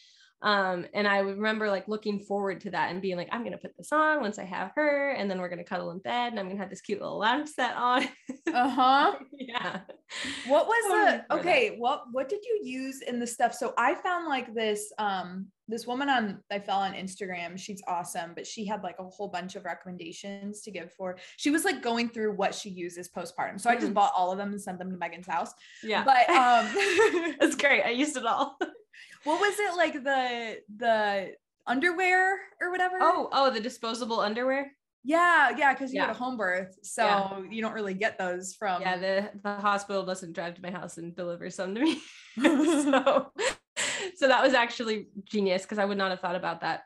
Um, 0.45 0.87
and 0.93 1.07
I 1.07 1.19
remember 1.19 1.71
like 1.71 1.87
looking 1.87 2.19
forward 2.19 2.63
to 2.63 2.71
that 2.73 2.91
and 2.91 3.01
being 3.01 3.17
like, 3.17 3.29
I'm 3.31 3.45
gonna 3.45 3.59
put 3.59 3.77
this 3.77 3.93
on 3.93 4.21
once 4.21 4.41
I 4.41 4.45
have 4.45 4.73
her, 4.75 5.11
and 5.13 5.31
then 5.31 5.41
we're 5.41 5.49
gonna 5.49 5.63
cuddle 5.63 5.93
in 5.93 6.01
bed, 6.01 6.33
and 6.33 6.41
I'm 6.41 6.49
gonna 6.49 6.59
have 6.59 6.69
this 6.71 6.81
cute 6.81 7.01
little 7.01 7.21
lounge 7.21 7.49
set 7.49 7.77
on. 7.77 8.09
uh-huh 8.53 9.15
yeah. 9.39 9.81
what 10.49 10.67
was 10.67 10.91
the 11.31 11.35
okay 11.37 11.77
what 11.79 12.05
what 12.11 12.29
did 12.29 12.45
you 12.45 12.61
use 12.65 13.01
in 13.03 13.21
the 13.21 13.27
stuff 13.27 13.55
so 13.55 13.73
i 13.79 13.95
found 13.95 14.29
like 14.29 14.53
this 14.53 14.93
um 14.99 15.47
this 15.73 15.87
woman 15.87 16.09
on 16.11 16.39
I 16.51 16.59
fell 16.59 16.81
on 16.81 16.93
Instagram. 16.93 17.59
She's 17.59 17.83
awesome, 17.89 18.33
but 18.35 18.47
she 18.47 18.67
had 18.67 18.83
like 18.83 18.97
a 18.99 19.05
whole 19.05 19.29
bunch 19.29 19.57
of 19.57 19.65
recommendations 19.65 20.61
to 20.63 20.71
give 20.71 20.93
for. 20.93 21.17
She 21.39 21.51
was 21.51 21.65
like 21.65 21.83
going 21.83 22.11
through 22.11 22.35
what 22.37 22.55
she 22.55 22.69
uses 22.69 23.09
postpartum. 23.09 23.59
So 23.61 23.71
I 23.71 23.75
just 23.77 23.89
Mhm. 23.93 23.95
bought 23.95 24.13
all 24.15 24.31
of 24.31 24.39
them 24.39 24.51
and 24.53 24.61
sent 24.61 24.79
them 24.79 24.91
to 24.91 24.97
Megan's 24.99 25.27
house. 25.27 25.53
Yeah. 25.83 26.05
But 26.05 26.29
um 26.31 26.67
it's 27.41 27.57
great. 27.57 27.83
I 27.83 27.91
used 27.91 28.17
it 28.19 28.27
all. 28.27 28.57
what 29.25 29.41
was 29.41 29.55
it 29.59 29.77
like 29.77 29.95
the 29.95 30.59
the 30.77 31.33
underwear 31.67 32.39
or 32.61 32.71
whatever? 32.71 32.99
Oh, 33.01 33.29
oh, 33.33 33.51
the 33.51 33.61
disposable 33.61 34.21
underwear. 34.21 34.71
yeah, 35.05 35.51
yeah, 35.57 35.73
because 35.73 35.93
you 35.95 36.01
had 36.01 36.11
a 36.11 36.15
home 36.15 36.37
birth. 36.37 36.77
So 36.83 37.05
Yeah. 37.05 37.43
you 37.51 37.63
don't 37.63 37.73
really 37.73 37.95
get 37.95 38.19
those 38.19 38.55
from 38.55 38.83
yeah, 38.83 38.99
the 38.99 39.31
the 39.43 39.55
hospital 39.57 40.05
doesn't 40.05 40.33
drive 40.35 40.55
to 40.57 40.63
my 40.63 40.71
house 40.71 40.99
and 40.99 41.17
deliver 41.17 41.49
some 41.51 41.75
to 41.75 41.81
me. 41.81 42.01
so, 42.43 43.33
so 44.17 44.29
that 44.29 44.43
was 44.43 44.55
actually 44.55 45.09
genius 45.25 45.63
because 45.63 45.79
I 45.79 45.85
would 45.85 45.99
not 45.99 46.11
have 46.11 46.21
thought 46.21 46.37
about 46.37 46.61
that. 46.61 46.83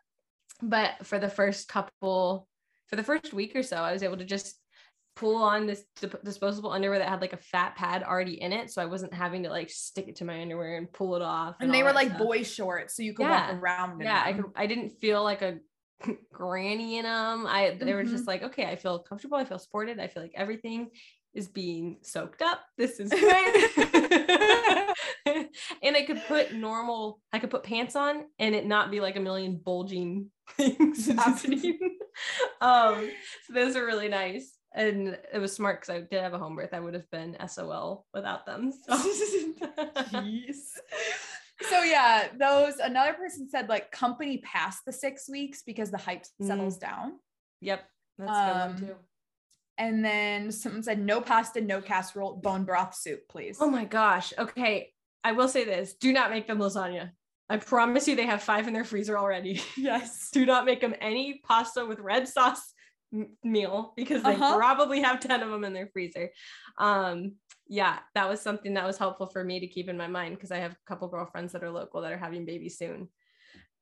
But 0.63 1.07
for 1.07 1.19
the 1.19 1.29
first 1.29 1.69
couple, 1.69 2.49
for 2.89 2.97
the 2.97 3.03
first 3.05 3.33
week 3.35 3.55
or 3.55 3.63
so, 3.63 3.77
I 3.77 3.93
was 3.93 4.03
able 4.03 4.17
to 4.19 4.25
just 4.25 4.59
pull 5.17 5.37
on 5.37 5.67
this 5.67 5.83
disposable 6.25 6.71
underwear 6.73 6.99
that 6.99 7.09
had 7.09 7.21
like 7.23 7.33
a 7.33 7.39
fat 7.39 7.75
pad 7.75 8.03
already 8.03 8.41
in 8.41 8.53
it, 8.53 8.71
so 8.71 8.83
I 8.83 8.85
wasn't 8.87 9.15
having 9.15 9.43
to 9.45 9.49
like 9.49 9.71
stick 9.71 10.09
it 10.09 10.17
to 10.17 10.25
my 10.27 10.41
underwear 10.43 10.77
and 10.77 10.93
pull 10.93 11.17
it 11.17 11.23
off. 11.23 11.57
and 11.61 11.73
they 11.73 11.83
were 11.83 11.93
like 11.93 12.09
stuff. 12.09 12.19
boy 12.21 12.43
shorts, 12.43 12.97
so 12.97 13.03
you 13.03 13.15
could 13.15 13.25
Yeah. 13.27 13.53
walk 13.53 13.63
around. 13.63 14.01
in 14.01 14.07
yeah 14.07 14.23
i 14.25 14.33
could 14.35 14.45
i 14.55 14.67
didn't 14.67 14.91
feel 15.01 15.23
like 15.25 15.41
a 15.43 15.59
granny 16.33 16.99
in 16.99 17.05
them 17.05 17.47
i 17.47 17.77
they 17.81 17.95
were 17.95 18.05
Mhm. 18.05 18.11
just 18.11 18.27
like 18.27 18.43
okay 18.43 18.67
i 18.67 18.77
feel 18.77 18.99
comfortable 18.99 19.39
i 19.39 19.45
feel 19.47 19.59
supported 19.59 19.99
i 19.99 20.07
feel 20.07 20.23
like 20.23 20.33
everything 20.35 20.91
is 21.37 21.47
being 21.49 21.99
soaked 22.03 22.43
up. 22.43 22.61
This 22.77 22.99
is 22.99 23.11
great 23.27 23.77
and 25.83 25.97
i 25.97 26.03
could 26.07 26.23
put 26.29 26.55
normal 26.55 27.21
i 27.33 27.39
could 27.39 27.51
put 27.51 27.63
pants 27.63 27.97
on 27.97 28.25
and 28.39 28.55
it 28.55 28.65
not 28.67 28.91
be 28.91 29.01
like 29.01 29.17
a 29.17 29.21
million 29.21 29.57
bulging 29.63 30.31
things 30.57 31.07
happening 31.09 31.79
um 32.61 33.11
so 33.47 33.53
those 33.53 33.77
are 33.77 33.85
really 33.85 34.09
nice. 34.09 34.53
And 34.75 35.17
it 35.33 35.39
was 35.39 35.53
smart 35.55 35.81
because 35.81 35.95
i 35.95 36.01
did 36.01 36.23
have 36.23 36.35
a 36.35 36.39
home 36.39 36.55
birth. 36.57 36.75
I 36.75 36.81
would 36.81 36.95
have 36.95 37.11
been 37.11 37.37
sol 37.49 38.07
without 38.13 38.45
them 38.47 38.73
so. 38.73 38.95
Jeez. 40.13 40.57
So 41.71 41.83
yeah, 41.83 42.29
those 42.39 42.75
another 42.77 43.15
person 43.15 43.49
said 43.49 43.69
like 43.71 43.91
company 43.91 44.39
past 44.39 44.81
the 44.87 44.93
six 44.93 45.29
weeks 45.31 45.63
because 45.63 45.91
the 45.91 45.97
hype 45.99 46.25
settles 46.43 46.77
down. 46.79 47.15
yep 47.61 47.85
that's 48.19 48.31
good 48.31 48.37
Um, 48.39 48.71
one 48.73 48.81
too 48.81 48.97
And 49.79 50.05
then 50.05 50.51
someone 50.53 50.83
said 50.83 50.99
no 50.99 51.21
pasta, 51.21 51.61
no 51.61 51.81
casserole, 51.83 52.37
bone 52.37 52.65
broth 52.65 52.95
soup, 52.95 53.29
please. 53.29 53.59
Oh 53.61 53.69
my 53.71 53.85
gosh. 53.85 54.33
Okay. 54.39 54.93
I 55.23 55.33
will 55.33 55.49
say 55.49 55.65
this 55.65 55.95
do 55.95 56.13
not 56.13 56.31
make 56.31 56.47
them 56.47 56.59
lasagna. 56.59 57.11
I 57.49 57.59
promise 57.59 58.09
you 58.09 58.17
they 58.17 58.27
have 58.27 58.43
five 58.43 58.67
in 58.69 58.75
their 58.75 58.85
freezer 58.85 59.19
already. 59.19 59.61
yes. 59.77 60.31
do 60.33 60.47
not 60.47 60.65
make 60.65 60.81
them 60.81 60.95
any 61.01 61.41
pasta 61.45 61.85
with 61.85 61.99
red 62.01 62.27
sauce 62.29 62.73
m- 63.13 63.37
meal 63.45 63.93
because 63.97 64.23
they 64.23 64.35
Uh-huh. 64.35 64.57
probably 64.57 65.01
have 65.03 65.21
10 65.21 65.43
of 65.43 65.51
them 65.51 65.65
in 65.65 65.73
their 65.73 65.89
freezer. 65.89 66.31
Um, 66.79 67.35
yeah, 67.69 67.99
that 68.15 68.29
was 68.29 68.41
something 68.41 68.75
that 68.75 68.87
was 68.87 68.97
helpful 68.99 69.27
for 69.27 69.43
me 69.45 69.61
to 69.61 69.67
keep 69.67 69.89
in 69.89 69.97
my 69.97 70.07
mind 70.07 70.37
because 70.37 70.53
I 70.53 70.59
have 70.59 70.73
a 70.73 70.77
couple 70.87 71.09
girlfriends 71.09 71.53
that 71.53 71.65
are 71.65 71.71
local 71.71 72.01
that 72.03 72.13
are 72.13 72.19
having 72.19 72.45
babies 72.47 72.79
soon. 72.79 73.09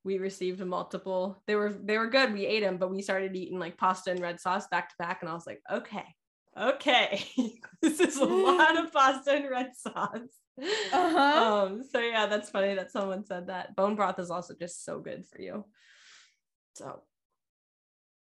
We 0.05 0.19
received 0.19 0.65
multiple. 0.65 1.43
They 1.47 1.55
were 1.57 1.73
they 1.73 1.97
were 1.99 2.09
good. 2.09 2.33
We 2.35 2.45
ate 2.47 2.61
them, 2.61 2.77
but 2.77 2.91
we 2.91 3.01
started 3.03 3.35
eating 3.35 3.59
like 3.59 3.79
pasta 3.79 4.11
and 4.11 4.21
red 4.21 4.39
sauce 4.41 4.67
back 4.69 4.91
to 4.91 4.95
back, 4.99 5.23
and 5.23 5.31
I 5.31 5.35
was 5.35 5.47
like, 5.47 5.63
okay, 5.71 6.05
okay, 6.59 7.25
this 7.83 8.01
is 8.01 8.17
a 8.19 8.25
lot 8.25 8.77
of 8.77 8.93
pasta 8.93 9.33
and 9.33 9.51
red 9.51 9.71
sauce. 9.77 10.19
Uh-huh. 10.61 11.67
Um, 11.67 11.83
so 11.91 11.99
yeah, 12.01 12.27
that's 12.27 12.51
funny 12.51 12.75
that 12.75 12.93
someone 12.93 13.25
said 13.25 13.47
that. 13.49 13.75
Bone 13.77 13.95
broth 13.97 14.19
is 14.19 14.31
also 14.31 14.55
just 14.59 14.85
so 14.85 15.01
good 15.01 15.25
for 15.27 15.41
you. 15.41 15.65
So 16.75 17.03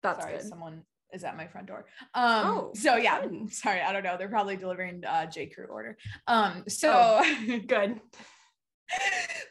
that's 0.02 0.22
sorry, 0.22 0.36
good. 0.38 0.46
someone 0.46 0.82
is 1.12 1.24
at 1.24 1.36
my 1.36 1.46
front 1.46 1.66
door. 1.66 1.86
Um 2.14 2.46
Oh, 2.46 2.70
so 2.74 2.96
yeah, 2.96 3.20
fun. 3.20 3.48
sorry, 3.50 3.80
I 3.80 3.92
don't 3.92 4.04
know. 4.04 4.16
They're 4.18 4.28
probably 4.28 4.56
delivering 4.56 5.04
uh 5.04 5.26
J. 5.26 5.46
Crew 5.46 5.66
order. 5.66 5.96
Um 6.26 6.64
so 6.68 6.92
Oh. 7.22 7.58
Good. 7.66 8.00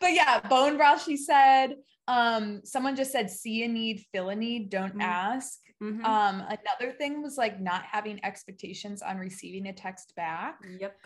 but 0.02 0.14
yeah, 0.14 0.40
bone 0.48 0.78
broth, 0.78 1.04
she 1.04 1.18
said. 1.18 1.76
Um, 2.10 2.62
someone 2.66 2.96
just 2.96 3.12
said 3.12 3.30
see 3.30 3.64
a 3.64 3.68
need, 3.68 4.04
fill 4.12 4.30
a 4.30 4.36
need, 4.36 4.72
don't 4.72 4.96
Mm. 4.96 5.04
ask. 5.04 5.60
Mhm. 5.80 6.04
Um, 6.04 6.42
another 6.42 6.92
thing 6.92 7.22
was 7.22 7.38
like 7.38 7.60
not 7.60 7.84
having 7.86 8.20
expectations 8.26 9.04
on 9.04 9.18
receiving 9.20 9.68
a 9.68 9.74
text 9.74 10.16
back. 10.16 10.60
yep. 10.80 11.00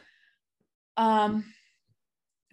Um, 0.95 1.43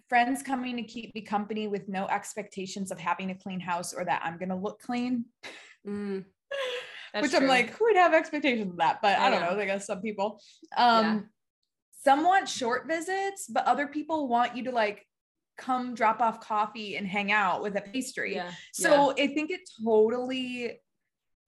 friends 0.09 0.43
coming 0.43 0.75
to 0.75 0.83
keep 0.83 1.15
me 1.15 1.21
company 1.21 1.69
with 1.69 1.87
no 1.87 2.07
expectations 2.07 2.91
of 2.91 2.99
having 2.99 3.31
a 3.31 3.35
clean 3.35 3.61
house 3.61 3.93
or 3.93 4.03
that 4.03 4.21
I'm 4.25 4.37
gonna 4.37 4.59
look 4.59 4.81
clean. 4.81 5.25
Mm, 5.87 6.25
Which 7.21 7.33
I'm 7.33 7.47
like, 7.47 7.69
who 7.69 7.85
would 7.85 7.95
have 7.95 8.13
expectations 8.13 8.71
of 8.71 8.77
that? 8.77 9.01
But 9.01 9.17
I, 9.17 9.27
I 9.27 9.29
don't 9.29 9.41
know. 9.41 9.55
know. 9.55 9.59
I 9.61 9.65
guess 9.65 9.87
some 9.87 10.01
people. 10.01 10.41
Um, 10.75 11.05
Yeah. 11.05 11.19
some 12.03 12.23
want 12.25 12.49
short 12.49 12.87
visits, 12.87 13.47
but 13.47 13.65
other 13.65 13.87
people 13.87 14.27
want 14.27 14.57
you 14.57 14.65
to 14.65 14.71
like 14.71 15.07
come 15.57 15.93
drop 15.93 16.21
off 16.21 16.39
coffee 16.39 16.95
and 16.97 17.07
hang 17.07 17.31
out 17.31 17.61
with 17.61 17.75
a 17.75 17.81
pastry. 17.81 18.35
yeah. 18.35 18.51
So 18.73 19.11
I 19.11 19.27
think 19.27 19.51
it 19.51 19.61
totally, 19.83 20.79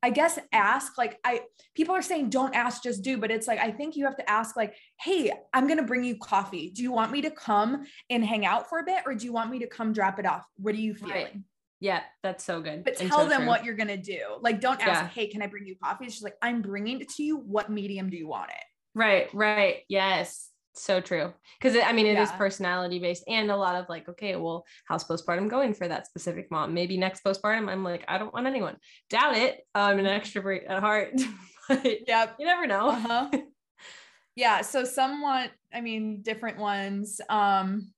I 0.01 0.09
guess, 0.09 0.37
ask 0.51 0.97
like 0.97 1.19
I 1.23 1.41
people 1.75 1.95
are 1.95 2.01
saying 2.01 2.29
don't 2.29 2.53
ask, 2.55 2.83
just 2.83 3.03
do, 3.03 3.17
but 3.17 3.31
it's 3.31 3.47
like 3.47 3.59
I 3.59 3.71
think 3.71 3.95
you 3.95 4.05
have 4.05 4.17
to 4.17 4.29
ask 4.29 4.55
like, 4.55 4.75
hey, 4.99 5.31
I'm 5.53 5.67
gonna 5.67 5.83
bring 5.83 6.03
you 6.03 6.17
coffee. 6.17 6.69
Do 6.69 6.83
you 6.83 6.91
want 6.91 7.11
me 7.11 7.21
to 7.21 7.31
come 7.31 7.85
and 8.09 8.23
hang 8.23 8.45
out 8.45 8.69
for 8.69 8.79
a 8.79 8.83
bit, 8.83 9.03
or 9.05 9.15
do 9.15 9.25
you 9.25 9.33
want 9.33 9.49
me 9.49 9.59
to 9.59 9.67
come 9.67 9.93
drop 9.93 10.19
it 10.19 10.25
off? 10.25 10.45
What 10.57 10.75
are 10.75 10.79
you 10.79 10.93
feeling? 10.93 11.13
Right. 11.15 11.35
yeah, 11.79 12.01
that's 12.21 12.43
so 12.43 12.61
good. 12.61 12.83
But 12.83 12.99
and 12.99 13.09
tell 13.09 13.23
so 13.23 13.29
them 13.29 13.41
true. 13.41 13.47
what 13.47 13.63
you're 13.65 13.75
gonna 13.75 13.97
do. 13.97 14.21
Like, 14.41 14.59
don't 14.61 14.79
ask, 14.85 15.01
Yeah. 15.01 15.07
hey, 15.07 15.27
can 15.27 15.41
I 15.41 15.47
bring 15.47 15.65
you 15.65 15.75
coffee? 15.75 16.05
It's 16.05 16.15
just 16.15 16.23
like 16.23 16.35
I'm 16.41 16.61
bringing 16.61 17.01
it 17.01 17.09
to 17.15 17.23
you. 17.23 17.37
What 17.37 17.69
medium 17.69 18.09
do 18.09 18.17
you 18.17 18.27
want 18.27 18.51
it? 18.51 18.65
Right, 18.95 19.33
right. 19.33 19.77
Yes. 19.89 20.49
So 20.75 20.99
true. 20.99 21.33
Because 21.61 21.77
I 21.83 21.91
mean, 21.93 22.07
it 22.07 22.17
is 22.17 22.29
Yeah. 22.29 22.37
personality 22.37 22.99
based 22.99 23.23
and 23.27 23.51
a 23.51 23.55
lot 23.55 23.75
of 23.75 23.87
like, 23.89 24.09
okay, 24.09 24.35
well, 24.35 24.65
how's 24.87 25.03
postpartum 25.03 25.47
going 25.49 25.73
for 25.73 25.87
that 25.87 26.07
specific 26.07 26.49
mom? 26.49 26.73
Maybe 26.73 26.97
next 26.97 27.23
postpartum, 27.23 27.69
I'm 27.69 27.83
like, 27.83 28.03
I 28.07 28.17
don't 28.17 28.33
want 28.33 28.47
anyone. 28.47 28.77
Doubt 29.09 29.37
it. 29.37 29.59
I'm 29.75 29.99
an 29.99 30.05
extrovert 30.05 30.69
at 30.69 30.79
heart, 30.79 31.13
but 31.69 32.07
Yep. 32.07 32.35
you 32.39 32.45
never 32.45 32.65
know. 32.67 32.89
Uh-huh. 32.89 33.29
yeah. 34.35 34.61
So 34.61 34.83
some 34.83 35.21
want, 35.21 35.51
I 35.73 35.81
mean, 35.81 36.21
different 36.23 36.57
ones. 36.57 37.21
Um, 37.29 37.91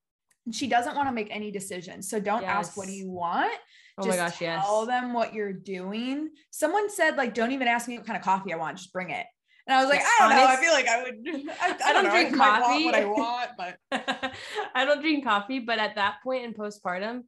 she 0.52 0.68
doesn't 0.68 0.96
want 0.96 1.08
to 1.08 1.14
make 1.14 1.30
any 1.32 1.50
decisions. 1.52 2.10
So 2.10 2.20
don't 2.20 2.44
ask 2.44 2.76
what 2.78 2.88
do 2.88 2.94
you 2.94 3.10
want. 3.10 3.54
Oh 3.98 4.04
just 4.04 4.20
my 4.20 4.26
gosh, 4.26 4.42
yes. 4.42 4.64
tell 4.66 4.86
them 4.86 5.14
what 5.14 5.34
you're 5.34 5.54
doing. 5.54 6.30
Someone 6.52 6.90
said, 6.90 7.16
like, 7.16 7.34
don't 7.34 7.52
even 7.54 7.68
ask 7.68 7.88
me 7.88 7.98
what 7.98 8.06
kind 8.06 8.18
of 8.18 8.24
coffee 8.24 8.52
I 8.54 8.58
want, 8.58 8.78
just 8.78 8.92
bring 8.92 9.10
it. 9.10 9.26
And 9.68 9.76
I 9.76 9.82
was 9.82 9.90
like, 9.90 10.02
I 10.02 10.16
don't 10.20 10.30
know. 10.30 10.46
I 10.46 10.56
feel 10.58 10.74
like 10.74 10.88
I 10.88 11.04
would. 11.04 11.50
I, 11.60 11.70
I, 11.70 11.76
I 11.90 11.94
don't, 11.94 12.04
don't 12.04 12.14
drink 12.14 12.34
I 12.34 12.38
might 12.38 12.62
want 12.62 12.64
coffee. 12.64 12.86
what 12.86 12.96
I 12.96 13.06
want, 13.06 13.50
but 13.58 14.34
I 14.76 14.86
don't 14.86 15.02
drink 15.02 15.24
coffee, 15.24 15.60
but 15.60 15.80
at 15.80 15.96
that 15.96 16.18
point 16.24 16.46
in 16.46 16.54
postpartum, 16.54 17.24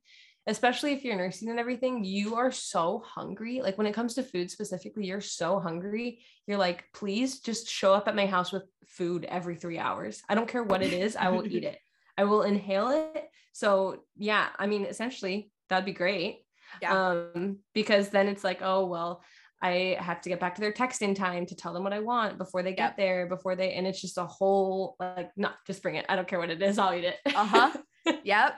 especially 0.45 0.93
if 0.93 1.03
you're 1.03 1.15
nursing 1.15 1.49
and 1.49 1.59
everything, 1.59 2.03
you 2.03 2.35
are 2.35 2.51
so 2.51 3.03
hungry. 3.05 3.61
Like 3.61 3.77
when 3.77 3.87
it 3.87 3.93
comes 3.93 4.13
to 4.15 4.23
food 4.23 4.51
specifically, 4.51 5.05
you're 5.05 5.19
so 5.19 5.59
hungry. 5.59 6.19
You're 6.45 6.57
like, 6.57 6.85
please 6.93 7.39
just 7.39 7.67
show 7.67 7.93
up 7.93 8.07
at 8.07 8.15
my 8.15 8.25
house 8.27 8.51
with 8.51 8.63
food 8.85 9.25
every 9.25 9.55
three 9.55 9.79
hours. 9.79 10.21
I 10.29 10.35
don't 10.35 10.47
care 10.47 10.63
what 10.63 10.83
it 10.83 10.93
is, 10.93 11.15
I 11.15 11.29
will 11.29 11.45
eat 11.45 11.63
it. 11.63 11.79
I 12.17 12.23
will 12.23 12.43
inhale 12.43 12.89
it. 12.89 13.29
So 13.51 14.03
yeah, 14.15 14.47
I 14.57 14.67
mean, 14.67 14.85
essentially, 14.85 15.51
that'd 15.69 15.85
be 15.85 15.91
great. 15.91 16.43
yeah. 16.81 17.11
Um, 17.35 17.59
because 17.73 18.09
then 18.09 18.27
it's 18.27 18.43
like, 18.43 18.59
oh 18.61 18.85
well, 18.85 19.23
I 19.61 19.97
have 19.99 20.21
to 20.21 20.29
get 20.29 20.39
back 20.39 20.55
to 20.55 20.61
their 20.61 20.71
text 20.71 21.01
in 21.01 21.15
time 21.15 21.45
to 21.47 21.55
tell 21.55 21.73
them 21.73 21.83
what 21.83 21.93
I 21.93 21.99
want 21.99 22.37
before 22.37 22.61
they 22.63 22.73
get 22.73 22.89
Yep. 22.91 22.97
there, 22.97 23.25
before 23.27 23.55
they, 23.55 23.73
and 23.73 23.87
it's 23.87 23.99
just 24.01 24.17
a 24.17 24.25
whole 24.25 24.95
like, 24.99 25.31
no, 25.35 25.49
just 25.65 25.81
bring 25.81 25.95
it. 25.95 26.05
I 26.09 26.15
don't 26.15 26.27
care 26.27 26.39
what 26.39 26.49
it 26.49 26.61
is, 26.61 26.77
I'll 26.77 26.93
eat 26.93 27.03
it. 27.05 27.15
uh-huh 27.35 27.71
yep 28.23 28.55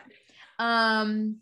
um 0.59 1.37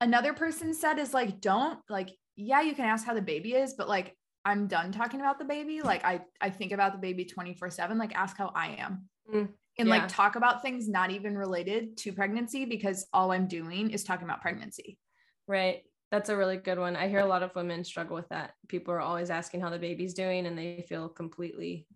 another 0.00 0.32
person 0.32 0.72
said 0.74 0.98
is 0.98 1.12
like 1.14 1.40
don't 1.40 1.78
like 1.88 2.10
yeah 2.36 2.62
you 2.62 2.74
can 2.74 2.84
ask 2.86 3.04
how 3.06 3.14
the 3.14 3.20
baby 3.22 3.52
is 3.54 3.74
but 3.74 3.88
like 3.88 4.16
i'm 4.44 4.66
done 4.66 4.90
talking 4.90 5.20
about 5.20 5.38
the 5.38 5.44
baby 5.44 5.82
like 5.82 6.04
i 6.04 6.20
i 6.40 6.48
think 6.50 6.72
about 6.72 6.92
the 6.92 6.98
baby 6.98 7.24
24 7.24 7.70
7 7.70 7.98
like 7.98 8.14
ask 8.14 8.36
how 8.36 8.50
i 8.54 8.68
am 8.78 9.08
Mm, 9.32 9.48
and 9.78 9.88
yeah. 9.88 9.94
like 10.00 10.08
talk 10.08 10.36
about 10.36 10.62
things 10.62 10.88
not 10.88 11.10
even 11.10 11.36
related 11.36 11.98
to 11.98 12.12
pregnancy 12.12 12.64
because 12.64 13.06
all 13.12 13.30
i'm 13.30 13.46
doing 13.46 13.90
is 13.90 14.02
talking 14.04 14.24
about 14.24 14.40
pregnancy 14.40 14.98
Right. 15.46 15.82
That's 16.10 16.30
a 16.30 16.36
really 16.36 16.56
good 16.56 16.78
one. 16.78 16.96
I 16.96 17.08
hear 17.08 17.20
a 17.20 17.26
lot 17.26 17.42
of 17.42 17.54
women 17.54 17.84
struggle 17.84 18.16
with 18.16 18.28
that. 18.30 18.54
People 18.68 18.94
are 18.94 19.00
always 19.00 19.30
asking 19.30 19.60
how 19.60 19.70
the 19.70 19.78
baby's 19.78 20.14
doing 20.14 20.46
and 20.46 20.56
they 20.56 20.84
feel 20.88 21.08
completely 21.08 21.86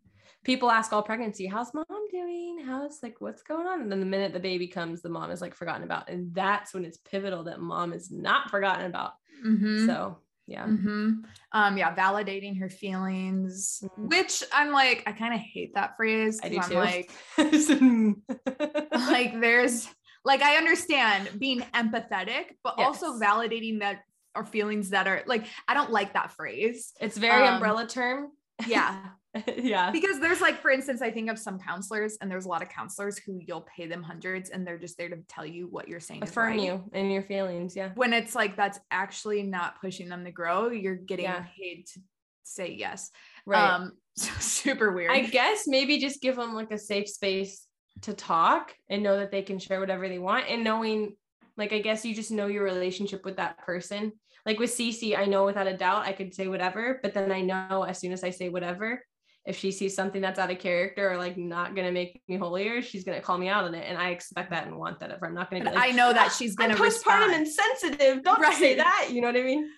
people 0.44 0.70
ask 0.70 0.92
all 0.92 1.02
pregnancy, 1.02 1.46
how's 1.46 1.72
mom 1.74 1.86
doing? 2.10 2.58
How's 2.64 3.02
like 3.02 3.20
what's 3.20 3.42
going 3.42 3.66
on? 3.66 3.80
And 3.80 3.90
then 3.92 4.00
the 4.00 4.06
minute 4.06 4.32
the 4.32 4.40
baby 4.40 4.66
comes, 4.66 5.02
the 5.02 5.08
mom 5.08 5.30
is 5.30 5.40
like 5.40 5.54
forgotten 5.54 5.84
about. 5.84 6.08
And 6.08 6.34
that's 6.34 6.74
when 6.74 6.84
it's 6.84 6.98
pivotal 6.98 7.44
that 7.44 7.60
mom 7.60 7.92
is 7.92 8.10
not 8.10 8.50
forgotten 8.50 8.86
about. 8.86 9.12
Mhm. 9.44 9.86
So 9.86 10.18
yeah. 10.46 10.66
Mhm. 10.66 11.22
Um, 11.52 11.76
yeah, 11.78 11.94
validating 11.94 12.58
her 12.58 12.68
feelings, 12.68 13.82
Mhm. 13.84 14.10
which 14.10 14.42
I'm 14.52 14.72
like, 14.72 15.04
I 15.06 15.12
kind 15.12 15.32
of 15.34 15.40
hate 15.40 15.74
that 15.74 15.96
phrase. 15.96 16.40
I 16.42 16.48
do 16.48 16.58
I'm 16.58 16.68
too. 16.68 16.74
like, 16.74 17.10
like 18.92 19.40
there's 19.40 19.88
like 20.24 20.42
I 20.42 20.56
understand 20.56 21.30
being 21.38 21.60
empathetic, 21.74 22.44
but 22.62 22.74
also 22.78 23.18
validating 23.18 23.80
that 23.80 24.02
or 24.34 24.44
feelings 24.44 24.90
that 24.90 25.06
are 25.06 25.22
like 25.26 25.44
I 25.68 25.74
don't 25.74 25.90
like 25.90 26.14
that 26.14 26.32
phrase. 26.32 26.92
It's 27.00 27.18
very 27.18 27.46
Um, 27.46 27.54
umbrella 27.54 27.86
term. 27.86 28.28
Yeah. 28.66 28.98
yeah. 29.56 29.90
because 29.90 30.20
there's 30.20 30.42
like 30.42 30.60
for 30.60 30.70
instance 30.70 31.00
i 31.00 31.10
think 31.10 31.30
of 31.30 31.38
some 31.38 31.58
counselors 31.58 32.18
and 32.20 32.30
there's 32.30 32.44
a 32.44 32.48
lot 32.48 32.60
of 32.60 32.68
counselors 32.68 33.16
who 33.16 33.40
you'll 33.46 33.62
pay 33.74 33.86
them 33.86 34.02
hundreds 34.02 34.50
and 34.50 34.66
they're 34.66 34.76
just 34.76 34.98
there 34.98 35.08
to 35.08 35.16
tell 35.26 35.46
you 35.46 35.66
what 35.68 35.88
you're 35.88 36.00
saying 36.00 36.22
Affirm 36.22 36.48
right. 36.50 36.60
you 36.60 36.84
and 36.92 37.10
your 37.10 37.22
feelings. 37.22 37.74
Yeah. 37.74 37.92
when 37.94 38.12
it's 38.12 38.34
like 38.34 38.56
that's 38.58 38.78
actually 38.90 39.42
not 39.42 39.80
pushing 39.80 40.10
them 40.10 40.26
to 40.26 40.30
grow 40.30 40.68
you're 40.68 40.96
getting 40.96 41.24
Yeah. 41.24 41.46
paid 41.58 41.86
to 41.94 42.00
say 42.42 42.72
yes 42.74 43.10
Right. 43.46 43.70
um 43.72 43.92
so 44.16 44.30
super 44.38 44.92
weird 44.92 45.10
I 45.12 45.20
guess 45.22 45.64
maybe 45.66 45.96
just 45.98 46.20
give 46.20 46.36
them 46.36 46.52
like 46.54 46.70
a 46.70 46.78
safe 46.78 47.08
space 47.08 47.66
to 48.02 48.12
talk 48.14 48.74
and 48.88 49.02
know 49.02 49.18
that 49.18 49.30
they 49.30 49.42
can 49.42 49.58
share 49.58 49.80
whatever 49.80 50.08
they 50.08 50.18
want 50.18 50.48
and 50.48 50.64
knowing 50.64 51.14
like 51.56 51.72
I 51.72 51.80
guess 51.80 52.04
you 52.04 52.14
just 52.14 52.30
know 52.30 52.46
your 52.46 52.64
relationship 52.64 53.24
with 53.24 53.36
that 53.36 53.58
person. 53.58 54.12
Like 54.44 54.58
with 54.58 54.70
Cece, 54.70 55.16
I 55.16 55.26
know 55.26 55.44
without 55.44 55.66
a 55.66 55.76
doubt 55.76 56.06
I 56.06 56.12
could 56.12 56.34
say 56.34 56.48
whatever, 56.48 56.98
but 57.02 57.14
then 57.14 57.30
I 57.30 57.42
know 57.42 57.84
as 57.86 57.98
soon 57.98 58.12
as 58.12 58.24
I 58.24 58.30
say 58.30 58.48
whatever, 58.48 59.04
if 59.44 59.58
she 59.58 59.70
sees 59.70 59.94
something 59.94 60.20
that's 60.20 60.38
out 60.38 60.50
of 60.50 60.58
character 60.58 61.10
or 61.10 61.16
like 61.16 61.36
not 61.36 61.74
gonna 61.76 61.92
make 61.92 62.22
me 62.28 62.36
holier, 62.36 62.80
she's 62.80 63.04
gonna 63.04 63.20
call 63.20 63.38
me 63.38 63.48
out 63.48 63.64
on 63.64 63.74
it. 63.74 63.84
And 63.86 63.98
I 63.98 64.10
expect 64.10 64.50
that 64.50 64.66
and 64.66 64.76
want 64.76 65.00
that 65.00 65.10
her. 65.10 65.18
I'm 65.22 65.34
not 65.34 65.50
gonna 65.50 65.64
like, 65.64 65.76
i 65.76 65.90
know 65.90 66.12
that 66.12 66.32
she's 66.38 66.54
gonna 66.56 66.74
postpartum 66.74 67.28
respond 67.28 67.34
insensitive. 67.34 68.22
Don't 68.22 68.54
say 68.54 68.76
that. 68.76 69.08
You 69.10 69.20
know 69.20 69.28
what 69.28 69.36
I 69.36 69.42
mean? 69.42 69.68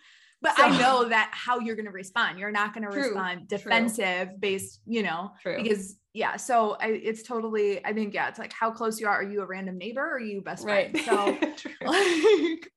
But 0.42 0.56
so- 0.56 0.64
i 0.64 0.78
know 0.78 1.08
that 1.08 1.30
how 1.32 1.58
you're 1.58 1.76
gonna 1.76 1.90
respond 1.90 2.38
you're 2.38 2.50
not 2.50 2.74
gonna 2.74 2.90
respond 2.90 3.48
defensive 3.48 4.40
based 4.40 4.80
you 4.86 5.02
know 5.02 5.30
True. 5.42 5.62
because 5.62 5.96
yeah 6.12 6.36
so 6.36 6.76
I, 6.80 6.88
it's 6.88 7.22
totally 7.22 7.84
i 7.84 7.92
think 7.92 8.14
yeah 8.14 8.28
it's 8.28 8.38
like 8.38 8.52
how 8.52 8.70
close 8.70 9.00
you 9.00 9.06
are 9.08 9.16
are 9.16 9.22
you 9.22 9.42
a 9.42 9.46
random 9.46 9.78
neighbor 9.78 10.00
or 10.00 10.14
are 10.14 10.20
you 10.20 10.40
best 10.42 10.64
right. 10.64 10.96
friend 10.96 11.06
so 11.06 11.38
like 11.84 12.70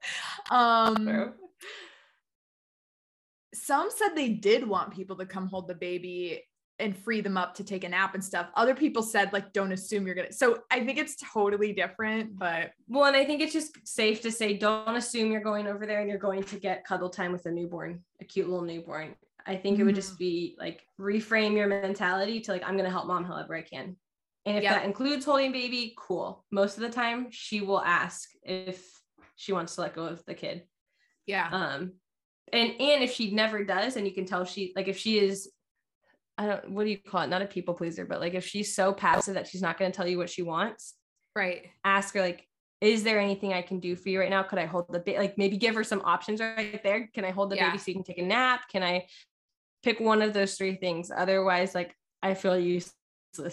um 0.52 1.06
True. 1.06 1.34
some 3.54 3.90
said 3.96 4.10
they 4.16 4.30
did 4.30 4.68
want 4.68 4.96
people 4.96 5.18
to 5.18 5.26
come 5.26 5.48
hold 5.48 5.68
the 5.68 5.76
baby 5.76 6.42
and 6.80 6.96
free 6.98 7.22
them 7.22 7.38
up 7.38 7.56
to 7.56 7.64
take 7.64 7.84
a 7.84 7.90
nap 7.90 8.14
and 8.14 8.24
stuff 8.24 8.48
other 8.56 8.76
people 8.76 9.02
said 9.02 9.34
like 9.34 9.52
don't 9.54 9.72
assume 9.72 10.06
you're 10.06 10.16
gonna 10.16 10.32
so 10.32 10.60
i 10.70 10.80
think 10.84 10.98
it's 10.98 11.16
totally 11.34 11.74
different 11.74 12.38
but 12.38 12.72
Well, 12.88 13.06
and 13.06 13.16
I 13.16 13.26
think 13.26 13.42
it's 13.42 13.54
just 13.54 13.76
safe 13.88 14.22
to 14.22 14.32
say 14.32 14.58
don't 14.58 14.96
assume 14.96 15.32
you're 15.32 15.42
going 15.42 15.68
over 15.68 15.86
there 15.86 16.00
and 16.02 16.10
you're 16.10 16.18
going 16.20 16.44
to 16.44 16.60
get 16.60 16.86
cuddle 16.86 17.10
time 17.10 17.32
with 17.32 17.46
a 17.46 17.52
newborn, 17.52 18.04
a 18.22 18.26
cute 18.26 18.48
little 18.48 18.64
newborn. 18.66 19.16
I 19.46 19.56
think 19.56 19.80
it 19.80 19.84
would 19.84 19.96
just 19.96 20.18
be 20.18 20.56
like 20.60 20.86
reframe 21.00 21.56
your 21.56 21.68
mentality 21.68 22.40
to 22.42 22.52
like, 22.52 22.64
I'm 22.64 22.74
going 22.76 22.86
to 22.86 22.92
help 22.92 23.08
mom 23.08 23.24
however 23.26 23.56
I 23.56 23.62
can. 23.62 23.96
And 24.46 24.58
if 24.58 24.64
Yep. 24.64 24.74
that 24.76 24.86
includes 24.86 25.26
holding 25.26 25.52
baby, 25.52 25.94
cool. 25.98 26.46
Most 26.52 26.78
of 26.78 26.82
the 26.84 26.90
time, 26.90 27.28
she 27.32 27.62
will 27.62 27.82
ask 27.82 28.30
if 28.44 28.86
she 29.36 29.52
wants 29.54 29.76
to 29.76 29.82
let 29.82 29.96
go 29.96 30.06
of 30.06 30.24
the 30.26 30.34
kid. 30.34 30.64
yeah 31.26 31.50
Um, 31.52 31.94
and 32.54 32.70
and 32.80 33.04
if 33.04 33.12
she 33.14 33.32
never 33.32 33.64
does, 33.64 33.98
and 33.98 34.08
you 34.08 34.14
can 34.14 34.26
tell 34.26 34.46
she 34.46 34.72
like 34.76 34.88
if 34.88 34.98
she 34.98 35.20
is, 35.20 35.50
I 36.38 36.46
don't 36.46 36.70
what 36.70 36.84
do 36.84 36.90
you 36.90 36.98
call 36.98 37.22
it? 37.22 37.28
Not 37.28 37.42
a 37.42 37.46
people 37.46 37.74
pleaser, 37.74 38.06
but 38.06 38.20
like 38.20 38.34
if 38.34 38.46
she's 38.46 38.76
so 38.76 38.94
passive 38.94 39.34
that 39.34 39.48
she's 39.48 39.62
not 39.62 39.78
going 39.80 39.92
to 39.92 39.96
tell 39.96 40.08
you 40.08 40.18
what 40.18 40.30
she 40.30 40.44
wants, 40.44 40.94
right. 41.36 41.68
ask 41.84 42.14
her 42.14 42.22
like 42.22 42.48
is 42.80 43.04
there 43.04 43.20
anything 43.20 43.54
i 43.54 43.62
can 43.64 43.80
do 43.80 43.96
for 43.96 44.10
you 44.10 44.20
right 44.20 44.30
now? 44.30 44.44
Could 44.44 44.60
i 44.60 44.66
hold 44.66 44.86
the 44.90 45.00
baby 45.00 45.18
like 45.18 45.38
maybe 45.38 45.58
give 45.58 45.74
her 45.76 45.84
some 45.84 46.02
options 46.06 46.40
right 46.40 46.82
there. 46.84 47.10
Can 47.14 47.26
i 47.26 47.32
hold 47.32 47.50
the 47.50 47.56
Yeah. 47.56 47.70
baby 47.70 47.80
so 47.80 47.86
you 47.88 47.96
can 47.96 48.04
take 48.04 48.20
a 48.20 48.24
nap? 48.24 48.70
Can 48.72 48.84
i 48.84 49.08
pick 49.84 50.00
one 50.00 50.22
of 50.22 50.34
those 50.34 50.56
three 50.56 50.76
things? 50.76 51.12
Otherwise 51.16 51.74
like 51.74 51.96
i 52.22 52.34
feel 52.34 52.58
useless 52.58 52.94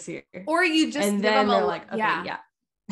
here. 0.05 0.23
Or 0.45 0.63
you 0.63 0.91
just 0.91 1.07
and 1.07 1.17
give 1.17 1.23
then 1.23 1.47
them 1.47 1.57
they're 1.57 1.65
like 1.65 1.87
okay 1.87 1.97
yeah, 1.97 2.23
yeah. 2.23 2.37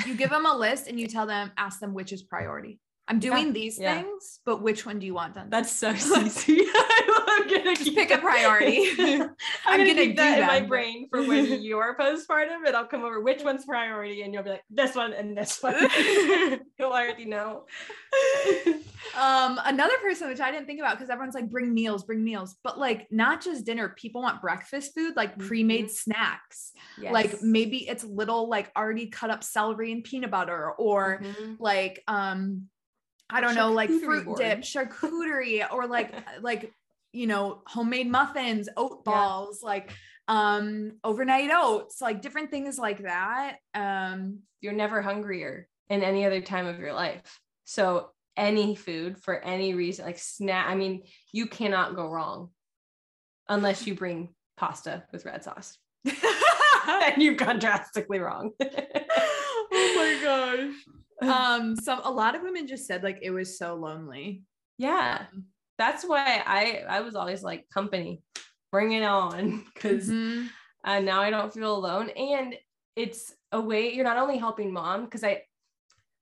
You 0.08 0.16
give 0.16 0.32
them 0.32 0.48
a 0.48 0.58
list 0.58 0.88
and 0.88 1.00
you 1.00 1.08
tell 1.08 1.28
them 1.28 1.52
ask 1.56 1.80
them 1.80 1.94
which 1.94 2.12
is 2.12 2.24
priority 2.24 2.80
i'm 3.08 3.20
doing 3.20 3.54
these 3.54 3.78
yeah. 3.80 4.02
things 4.02 4.40
but 4.46 4.62
which 4.62 4.86
one 4.86 5.00
do 5.00 5.06
you 5.06 5.14
want 5.14 5.34
done? 5.36 5.50
That's 5.50 5.72
so 5.72 5.92
easy 5.94 6.62
i'm 6.76 7.48
gonna 7.48 7.76
pick 7.76 8.12
a 8.12 8.18
priority. 8.20 8.90
i'm, 9.00 9.22
I'm 9.66 9.78
gonna, 9.80 9.88
gonna 9.88 10.06
keep 10.06 10.18
that 10.18 10.40
in 10.40 10.48
my 10.48 10.62
brain 10.62 11.08
for 11.10 11.22
when 11.24 11.62
you're 11.62 11.96
postpartum 11.98 12.66
and 12.66 12.76
i'll 12.76 12.86
come 12.86 13.04
over 13.04 13.22
which 13.22 13.44
one's 13.44 13.66
priority 13.66 14.22
and 14.22 14.34
you'll 14.34 14.44
be 14.44 14.52
like 14.52 14.64
this 14.70 14.96
one 14.96 15.14
and 15.14 15.38
this 15.38 15.62
one. 15.62 15.76
You'll 16.80 16.92
already 16.92 17.26
know. 17.26 17.66
Um 19.20 19.60
another 19.66 19.98
person 20.02 20.30
which 20.30 20.40
i 20.40 20.50
didn't 20.52 20.66
think 20.66 20.80
about 20.80 20.98
because 20.98 21.10
everyone's 21.10 21.36
like 21.36 21.50
bring 21.50 21.74
meals 21.74 22.04
bring 22.04 22.24
meals. 22.24 22.56
But 22.64 22.80
like 22.80 23.08
not 23.12 23.42
just 23.42 23.66
dinner 23.66 23.90
people 23.90 24.22
want 24.22 24.42
breakfast 24.42 24.94
food 24.96 25.16
like 25.16 25.38
pre-made 25.38 25.92
snacks. 25.92 26.72
Like 27.00 27.42
maybe 27.42 27.88
it's 27.88 28.04
little 28.04 28.48
like 28.50 28.72
already 28.78 29.08
cut 29.08 29.30
up 29.30 29.44
celery 29.44 29.92
and 29.92 30.04
peanut 30.04 30.32
butter 30.32 30.72
or 30.72 31.22
Mhm. 31.24 31.58
like 31.60 32.02
um 32.08 32.70
i 33.34 33.42
don't 33.42 33.56
know 33.56 33.72
like 33.72 33.90
fruit 33.90 34.26
board. 34.26 34.38
dip 34.38 34.62
charcuterie 34.62 35.66
or 35.72 35.88
like 35.88 36.14
like 36.42 36.72
you 37.12 37.28
know 37.28 37.62
homemade 37.68 38.10
muffins 38.10 38.70
oat 38.78 39.02
Yeah. 39.06 39.12
balls 39.14 39.62
like 39.62 39.92
um 40.30 40.94
overnight 41.04 41.50
oats 41.54 42.00
like 42.02 42.22
different 42.22 42.50
things 42.50 42.80
like 42.80 43.04
that 43.04 43.58
um 43.74 44.40
you're 44.62 44.72
never 44.74 45.02
hungrier 45.02 45.68
in 45.90 46.02
any 46.04 46.26
other 46.26 46.42
time 46.42 46.66
of 46.66 46.80
your 46.80 46.94
life. 46.94 47.40
So 47.66 48.10
any 48.36 48.76
food 48.76 49.22
for 49.22 49.40
any 49.40 49.74
reason, 49.74 50.06
like 50.06 50.18
snack, 50.18 50.68
I 50.70 50.76
mean, 50.76 51.04
you 51.32 51.46
cannot 51.48 51.96
go 51.96 52.08
wrong 52.10 52.50
unless 53.48 53.86
you 53.86 53.94
bring 53.94 54.30
pasta 54.58 55.04
with 55.12 55.26
red 55.26 55.44
sauce. 55.44 55.78
and 56.06 57.22
you've 57.22 57.38
gone 57.38 57.60
drastically 57.60 58.20
wrong. 58.20 58.52
oh 58.62 59.94
my 59.96 60.20
gosh 60.24 60.74
um 61.28 61.76
so 61.76 62.00
a 62.04 62.12
lot 62.12 62.36
of 62.36 62.42
women 62.42 62.68
just 62.68 62.86
said 62.86 63.04
like 63.04 63.20
it 63.22 63.32
was 63.32 63.58
so 63.58 63.76
lonely 63.76 64.44
yeah. 64.78 65.28
That's 65.78 66.04
why 66.04 66.44
I 66.46 66.84
I 66.88 67.02
was 67.02 67.16
always 67.16 67.44
like 67.44 67.70
company, 67.70 68.24
bring 68.72 68.92
it 68.94 69.04
on. 69.04 69.66
because 69.74 70.10
Mhm. 70.10 70.50
uh, 70.84 71.00
now 71.00 71.22
I 71.22 71.30
don't 71.30 71.54
feel 71.54 71.76
alone. 71.76 72.10
And 72.10 72.56
it's 72.96 73.34
a 73.52 73.62
way 73.62 73.94
you're 73.94 74.04
not 74.04 74.18
only 74.18 74.38
helping 74.38 74.72
mom, 74.74 75.06
because 75.06 75.24
I 75.24 75.44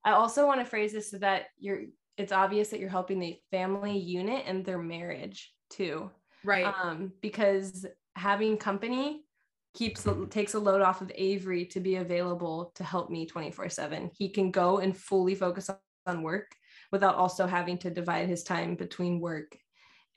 I 0.04 0.12
also 0.12 0.45
want 0.47 0.60
to 0.62 0.66
phrase 0.66 0.93
this 0.93 1.12
so 1.12 1.18
that 1.20 1.47
you're 1.60 1.84
it's 2.18 2.32
obvious 2.32 2.70
that 2.70 2.80
you're 2.80 2.89
helping 2.89 3.20
the 3.20 3.39
family 3.52 3.97
unit 3.97 4.43
and 4.45 4.66
their 4.66 4.78
marriage 4.78 5.54
too. 5.70 6.12
right 6.43 6.66
Um, 6.84 7.14
because 7.22 7.86
having 8.16 8.58
company 8.58 9.26
keeps 9.74 10.05
takes 10.30 10.53
a 10.53 10.59
load 10.59 10.82
off 10.82 11.01
of 11.01 11.11
Avery 11.15 11.65
to 11.67 11.80
be 11.80 11.95
available 11.95 12.72
to 12.76 12.84
help 12.84 13.09
me 13.09 13.28
24-7. 13.28 14.11
He 14.17 14.30
can 14.30 14.51
go 14.51 14.80
and 14.80 14.95
fully 14.95 15.36
focus 15.36 15.69
on 16.05 16.24
work 16.24 16.47
without 16.91 17.15
also 17.15 17.47
having 17.47 17.78
to 17.80 17.89
divide 17.89 18.28
his 18.28 18.43
time 18.43 18.76
between 18.76 19.19
work 19.19 19.57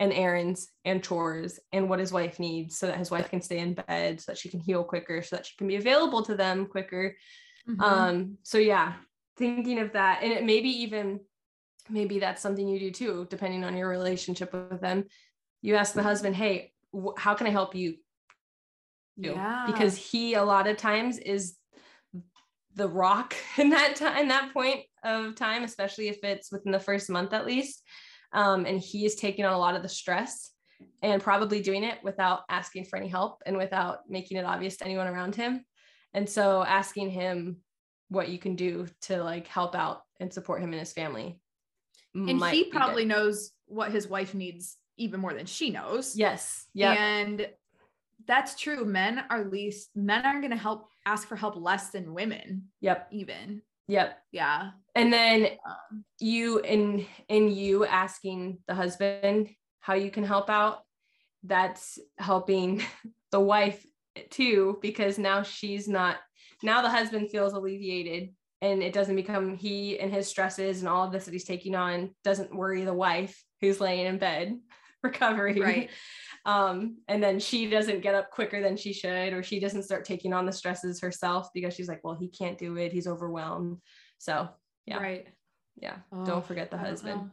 and 0.00 0.12
errands 0.12 0.68
and 0.84 1.04
chores 1.04 1.60
and 1.72 1.88
what 1.88 2.00
his 2.00 2.10
wife 2.12 2.40
needs 2.40 2.76
so 2.76 2.88
that 2.88 2.98
his 2.98 3.12
wife 3.12 3.30
can 3.30 3.40
stay 3.40 3.58
in 3.58 3.74
bed 3.74 4.20
so 4.20 4.32
that 4.32 4.38
she 4.38 4.48
can 4.48 4.58
heal 4.58 4.82
quicker 4.82 5.22
so 5.22 5.36
that 5.36 5.46
she 5.46 5.56
can 5.56 5.68
be 5.68 5.76
available 5.76 6.22
to 6.22 6.34
them 6.34 6.66
quicker 6.66 7.14
Mhm. 7.68 7.80
um 7.80 8.38
so 8.42 8.58
yeah 8.58 8.94
thinking 9.38 9.78
of 9.78 9.92
that 9.92 10.22
and 10.22 10.32
it 10.32 10.44
maybe 10.44 10.68
even 10.68 11.20
maybe 11.88 12.18
that's 12.18 12.42
something 12.42 12.66
you 12.68 12.80
do 12.80 12.90
too 12.90 13.26
depending 13.30 13.62
on 13.64 13.76
your 13.76 13.88
relationship 13.88 14.52
with 14.52 14.80
them 14.80 15.04
you 15.62 15.76
ask 15.76 15.94
the 15.94 16.02
husband 16.02 16.34
hey 16.34 16.72
how 17.16 17.34
can 17.34 17.46
i 17.46 17.50
help 17.50 17.74
you 17.74 17.94
do?" 19.20 19.30
Yeah. 19.30 19.64
because 19.66 19.96
he 19.96 20.34
a 20.34 20.44
lot 20.44 20.66
of 20.66 20.76
times 20.76 21.18
is 21.18 21.56
the 22.74 22.88
rock 22.88 23.34
in 23.58 23.70
that 23.70 23.96
time 23.96 24.18
in 24.18 24.28
that 24.28 24.52
point 24.52 24.80
of 25.04 25.34
time 25.34 25.64
especially 25.64 26.08
if 26.08 26.18
it's 26.22 26.50
within 26.50 26.72
the 26.72 26.80
first 26.80 27.10
month 27.10 27.32
at 27.32 27.46
least 27.46 27.82
um, 28.32 28.66
and 28.66 28.80
he 28.80 29.04
is 29.04 29.14
taking 29.14 29.44
on 29.44 29.52
a 29.52 29.58
lot 29.58 29.76
of 29.76 29.82
the 29.82 29.88
stress 29.88 30.50
and 31.02 31.22
probably 31.22 31.62
doing 31.62 31.84
it 31.84 31.98
without 32.02 32.40
asking 32.48 32.84
for 32.84 32.96
any 32.96 33.06
help 33.06 33.40
and 33.46 33.56
without 33.56 33.98
making 34.08 34.36
it 34.36 34.44
obvious 34.44 34.76
to 34.76 34.84
anyone 34.84 35.06
around 35.06 35.36
him 35.36 35.64
and 36.14 36.28
so 36.28 36.64
asking 36.64 37.10
him 37.10 37.58
what 38.08 38.28
you 38.28 38.38
can 38.38 38.56
do 38.56 38.86
to 39.02 39.22
like 39.22 39.46
help 39.46 39.74
out 39.74 40.02
and 40.20 40.32
support 40.32 40.60
him 40.60 40.70
and 40.70 40.80
his 40.80 40.92
family 40.92 41.38
and 42.14 42.42
he 42.46 42.64
probably 42.64 43.02
good. 43.02 43.08
knows 43.08 43.50
what 43.66 43.90
his 43.90 44.08
wife 44.08 44.34
needs 44.34 44.76
even 44.96 45.20
more 45.20 45.34
than 45.34 45.46
she 45.46 45.70
knows 45.70 46.16
yes 46.16 46.66
yeah 46.74 46.92
And 46.92 47.48
that's 48.26 48.58
true. 48.58 48.84
Men 48.84 49.24
are 49.30 49.44
least 49.44 49.90
men 49.94 50.24
aren't 50.24 50.42
gonna 50.42 50.56
help 50.56 50.88
ask 51.06 51.28
for 51.28 51.36
help 51.36 51.56
less 51.56 51.90
than 51.90 52.14
women, 52.14 52.64
yep 52.80 53.08
even. 53.12 53.62
yep 53.88 54.18
Yeah. 54.32 54.70
and 54.94 55.12
then 55.12 55.48
Um, 55.66 56.04
you 56.18 56.60
in 56.60 57.06
in 57.28 57.50
you 57.50 57.84
asking 57.84 58.58
the 58.66 58.74
husband 58.74 59.50
how 59.80 59.94
you 59.94 60.10
can 60.10 60.24
help 60.24 60.48
out 60.48 60.78
that's 61.42 61.98
helping 62.18 62.82
the 63.32 63.40
wife 63.40 63.84
too 64.30 64.78
because 64.80 65.18
now 65.18 65.42
she's 65.42 65.86
not 65.88 66.16
now 66.62 66.80
the 66.80 66.88
husband 66.88 67.30
feels 67.30 67.52
alleviated 67.52 68.30
and 68.62 68.82
it 68.82 68.94
doesn't 68.94 69.16
become 69.16 69.54
he 69.56 69.98
and 70.00 70.10
his 70.14 70.26
stresses 70.28 70.80
and 70.80 70.88
all 70.88 71.04
of 71.04 71.12
this 71.12 71.26
that 71.26 71.32
he's 71.32 71.44
taking 71.44 71.74
on 71.74 72.14
doesn't 72.22 72.54
worry 72.56 72.84
the 72.84 72.94
wife 72.94 73.44
who's 73.60 73.80
laying 73.80 74.06
in 74.06 74.16
bed 74.18 74.56
recovering 75.02 75.60
right. 75.60 75.90
Um 76.46 76.98
and 77.08 77.22
then 77.22 77.38
she 77.40 77.68
doesn't 77.70 78.02
get 78.02 78.14
up 78.14 78.30
quicker 78.30 78.60
than 78.62 78.76
she 78.76 78.92
should 78.92 79.32
or 79.32 79.42
she 79.42 79.58
doesn't 79.58 79.82
start 79.84 80.04
taking 80.04 80.32
on 80.32 80.44
the 80.44 80.52
stresses 80.52 81.00
herself 81.00 81.48
because 81.54 81.72
she's 81.74 81.88
like 81.88 82.02
well 82.04 82.14
he 82.14 82.28
can't 82.28 82.58
do 82.58 82.76
it 82.76 82.92
he's 82.92 83.06
overwhelmed 83.06 83.78
so 84.18 84.48
yeah 84.86 84.98
Right. 85.00 85.26
yeah 85.80 85.96
Oh, 86.12 86.24
don't 86.24 86.44
forget 86.46 86.70
the 86.70 86.76
I 86.76 86.80
don't 86.80 86.88
husband. 86.90 87.30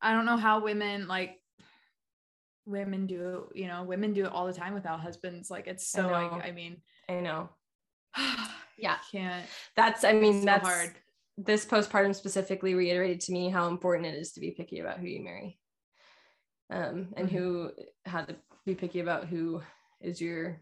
I 0.00 0.12
don't 0.12 0.26
know 0.26 0.36
how 0.36 0.62
women 0.62 1.06
like 1.08 1.36
women 2.66 3.06
do, 3.06 3.48
you 3.54 3.66
know, 3.66 3.82
women 3.82 4.12
do 4.12 4.24
it 4.26 4.32
all 4.32 4.46
the 4.46 4.52
time 4.52 4.74
without 4.74 5.00
husbands. 5.00 5.50
Like 5.50 5.66
it's 5.66 5.88
so 5.88 6.08
like. 6.08 6.32
I 6.44 6.52
mean, 6.52 6.82
I 7.08 7.20
know. 7.20 7.48
Yeah. 8.76 8.96
can't. 9.10 9.44
That's, 9.74 10.04
I 10.04 10.12
mean, 10.12 10.40
so 10.40 10.44
that's 10.46 10.68
hard. 10.68 10.90
This 11.36 11.66
postpartum 11.66 12.14
specifically 12.14 12.74
reiterated 12.74 13.20
to 13.22 13.32
me 13.32 13.48
how 13.48 13.66
important 13.68 14.06
it 14.06 14.14
is 14.14 14.32
to 14.32 14.40
be 14.40 14.52
picky 14.52 14.78
about 14.78 14.98
who 14.98 15.06
you 15.06 15.20
marry. 15.24 15.58
Um, 16.70 17.08
and 17.16 17.28
Mhm. 17.28 17.32
who, 17.32 17.70
how 18.04 18.22
to 18.22 18.36
be 18.68 18.74
picky 18.74 19.00
about 19.00 19.26
who 19.26 19.62
is 20.00 20.20
your 20.20 20.60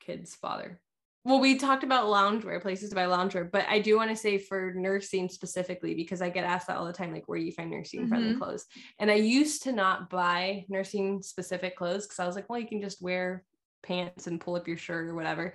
kid's 0.00 0.34
father. 0.34 0.80
Well, 1.24 1.40
we 1.40 1.56
talked 1.56 1.84
about 1.84 2.06
loungewear, 2.06 2.60
places 2.60 2.90
to 2.90 2.96
buy 2.96 3.04
loungewear, 3.04 3.50
but 3.50 3.64
I 3.68 3.78
do 3.78 3.96
want 3.96 4.10
to 4.10 4.16
say 4.16 4.38
for 4.38 4.72
nursing 4.74 5.28
specifically, 5.28 5.94
because 5.94 6.20
I 6.20 6.30
get 6.30 6.44
asked 6.44 6.66
that 6.66 6.76
all 6.76 6.84
the 6.84 6.92
time, 6.92 7.12
like, 7.12 7.28
where 7.28 7.38
do 7.38 7.44
you 7.44 7.52
find 7.52 7.70
nursing 7.70 8.08
friendly 8.08 8.32
Mhm. 8.32 8.38
clothes? 8.38 8.66
And 8.98 9.10
I 9.10 9.14
used 9.14 9.62
to 9.62 9.72
not 9.72 10.10
buy 10.10 10.66
nursing 10.68 11.22
specific 11.22 11.76
clothes 11.76 12.06
because 12.06 12.18
I 12.18 12.26
was 12.26 12.34
like, 12.34 12.50
well, 12.50 12.58
you 12.58 12.66
can 12.66 12.82
just 12.82 13.00
wear 13.00 13.44
pants 13.82 14.26
and 14.26 14.40
pull 14.40 14.56
up 14.56 14.68
your 14.68 14.76
shirt 14.76 15.08
or 15.08 15.14
whatever. 15.14 15.54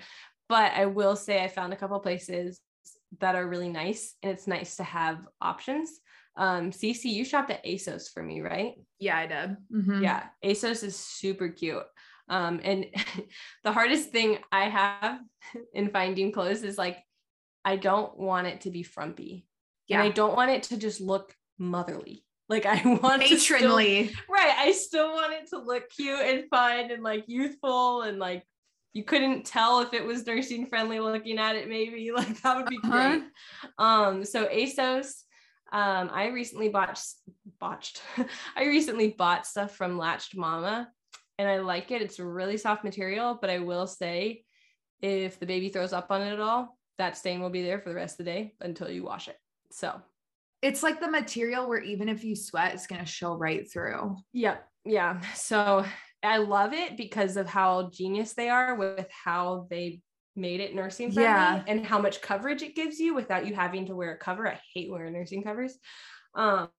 But 0.49 0.71
I 0.71 0.85
will 0.85 1.15
say 1.15 1.43
I 1.43 1.49
found 1.49 1.73
a 1.73 1.77
couple 1.77 1.99
places 1.99 2.61
that 3.19 3.35
are 3.35 3.47
really 3.47 3.69
nice, 3.69 4.15
and 4.23 4.31
it's 4.31 4.47
nice 4.47 4.77
to 4.77 4.83
have 4.83 5.19
options. 5.41 5.99
Um, 6.37 6.71
Cece, 6.71 7.05
you 7.05 7.25
shopped 7.25 7.49
at 7.51 7.65
ASOS 7.65 8.13
for 8.13 8.21
me, 8.23 8.41
right? 8.41 8.75
Yeah, 8.99 9.17
I 9.17 9.25
did. 9.27 9.57
Mhm. 9.73 10.03
Yeah, 10.03 10.23
ASOS 10.45 10.83
is 10.83 10.95
super 10.95 11.49
cute. 11.49 11.83
Um, 12.29 12.59
and 12.63 12.85
the 13.63 13.71
hardest 13.71 14.11
thing 14.11 14.37
I 14.51 14.69
have 14.69 15.19
in 15.73 15.89
finding 15.89 16.31
clothes 16.31 16.63
is 16.63 16.77
like, 16.77 16.97
I 17.65 17.75
don't 17.75 18.17
want 18.17 18.47
it 18.47 18.61
to 18.61 18.69
be 18.71 18.83
frumpy. 18.83 19.45
And 19.89 20.01
I 20.01 20.09
don't 20.09 20.35
want 20.35 20.51
it 20.51 20.63
to 20.63 20.77
just 20.77 20.99
look 21.01 21.33
motherly. 21.57 22.23
Like 22.49 22.65
I 22.65 22.81
want 23.01 23.23
it 23.23 23.29
to 23.29 23.37
still- 23.39 23.59
Matronly. 23.59 24.11
right. 24.29 24.55
I 24.57 24.71
still 24.73 25.11
want 25.13 25.33
it 25.33 25.49
to 25.49 25.59
look 25.59 25.89
cute 25.89 26.19
and 26.19 26.43
fun 26.49 26.91
and 26.91 27.01
like 27.03 27.23
youthful 27.27 28.03
and 28.03 28.19
like 28.19 28.43
you 28.93 29.03
couldn't 29.03 29.45
tell 29.45 29.81
if 29.81 29.93
it 29.93 30.05
was 30.05 30.25
nursing 30.25 30.65
friendly 30.67 30.99
looking 30.99 31.39
at 31.39 31.55
it, 31.55 31.67
maybe. 31.69 32.11
Like 32.11 32.41
that 32.41 32.57
would 32.57 32.67
be 32.67 32.77
Uh-huh. 32.83 32.91
great. 33.19 33.23
Um, 33.77 34.23
so 34.25 34.45
ASOS, 34.47 35.23
um, 35.71 36.09
I 36.13 36.27
recently 36.27 36.69
botched 36.69 37.15
botched. 37.59 38.01
I 38.55 38.65
recently 38.65 39.09
bought 39.09 39.45
stuff 39.45 39.75
from 39.75 39.97
Latched 39.97 40.35
Mama 40.35 40.89
and 41.37 41.47
I 41.47 41.59
like 41.59 41.91
it. 41.91 42.01
It's 42.01 42.19
really 42.19 42.57
soft 42.57 42.83
material, 42.83 43.37
but 43.39 43.49
I 43.49 43.59
will 43.59 43.87
say 43.87 44.43
if 45.01 45.39
the 45.39 45.45
baby 45.45 45.69
throws 45.69 45.93
up 45.93 46.07
on 46.09 46.21
it 46.21 46.33
at 46.33 46.39
all, 46.39 46.77
that 46.97 47.17
stain 47.17 47.41
will 47.41 47.49
be 47.49 47.63
there 47.63 47.79
for 47.79 47.89
the 47.89 47.95
rest 47.95 48.19
of 48.19 48.25
the 48.25 48.31
day 48.31 48.53
until 48.61 48.89
you 48.89 49.03
wash 49.03 49.27
it. 49.27 49.37
So 49.71 50.01
It's 50.61 50.81
like 50.83 50.99
the 50.99 51.11
material 51.11 51.67
where 51.67 51.81
even 51.81 52.09
if 52.09 52.23
you 52.23 52.35
sweat, 52.35 52.73
it's 52.73 52.87
gonna 52.87 53.05
show 53.05 53.35
right 53.35 53.69
through. 53.71 54.17
yeah, 54.33 54.57
yeah. 54.85 55.21
So 55.35 55.85
I 56.23 56.37
love 56.37 56.73
it 56.73 56.97
because 56.97 57.37
of 57.37 57.47
how 57.47 57.89
genius 57.91 58.33
they 58.33 58.49
are 58.49 58.75
with 58.75 59.07
how 59.11 59.67
they 59.69 60.01
made 60.37 60.59
it 60.59 60.75
nursing 60.75 61.11
friendly 61.11 61.23
Yeah. 61.31 61.63
and 61.67 61.85
how 61.85 61.99
much 61.99 62.21
coverage 62.21 62.61
it 62.61 62.75
gives 62.75 62.99
you 62.99 63.13
without 63.13 63.47
you 63.47 63.55
having 63.55 63.85
to 63.87 63.95
wear 63.95 64.11
a 64.13 64.17
cover. 64.17 64.47
I 64.47 64.59
hate 64.73 64.89
wearing 64.91 65.13
nursing 65.13 65.43
covers. 65.43 65.77
Um, 66.35 66.69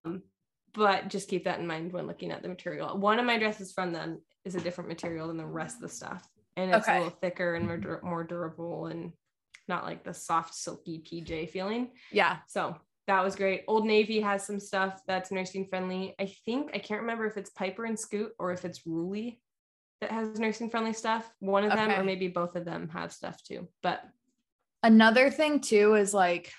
but 0.73 1.09
just 1.09 1.29
keep 1.29 1.45
that 1.45 1.59
in 1.59 1.67
mind 1.67 1.93
when 1.93 2.07
looking 2.07 2.31
at 2.31 2.43
the 2.43 2.49
material. 2.49 2.97
One 2.99 3.19
of 3.19 3.27
my 3.27 3.39
dresses 3.39 3.73
from 3.73 3.93
them 3.93 4.21
is 4.45 4.55
a 4.55 4.61
different 4.61 4.89
material 4.89 5.29
than 5.29 5.37
the 5.37 5.47
rest 5.47 5.77
of 5.77 5.83
the 5.83 5.89
stuff. 5.89 6.27
And 6.57 6.73
it's 6.75 6.87
Okay. 6.89 6.97
a 6.99 7.03
little 7.03 7.19
thicker 7.21 7.55
and 7.55 7.67
more, 7.67 8.01
more 8.03 8.25
durable 8.25 8.87
and 8.87 9.13
not 9.67 9.85
like 9.85 10.05
the 10.05 10.15
soft, 10.15 10.55
silky 10.55 11.03
PJ 11.05 11.47
feeling. 11.51 11.93
Yeah. 12.13 12.39
So 12.47 12.77
that 13.07 13.25
was 13.25 13.37
great. 13.37 13.65
Old 13.67 13.87
Navy 13.87 14.21
has 14.21 14.47
some 14.47 14.61
stuff 14.61 15.01
that's 15.07 15.31
nursing 15.33 15.67
friendly. 15.67 16.15
I 16.19 16.27
think 16.45 16.71
I 16.75 16.79
can't 16.79 17.01
remember 17.01 17.27
if 17.27 17.37
it's 17.37 17.51
Piper 17.51 17.85
and 17.85 17.99
Scoot 17.99 18.33
or 18.39 18.53
if 18.53 18.65
it's 18.65 18.87
Ruly 18.87 19.41
that 20.01 20.11
has 20.11 20.39
nursing 20.39 20.71
friendly 20.71 20.93
stuff. 20.93 21.29
One 21.41 21.65
of 21.65 21.73
them, 21.73 21.91
Okay. 21.91 21.99
or 22.01 22.05
maybe 22.05 22.29
both 22.29 22.55
of 22.57 22.65
them, 22.65 22.89
have 22.91 23.13
stuff 23.13 23.43
too. 23.43 23.69
But 23.83 24.03
Another 24.83 25.29
thing 25.31 25.61
too 25.61 25.95
is 25.95 26.15
like, 26.15 26.53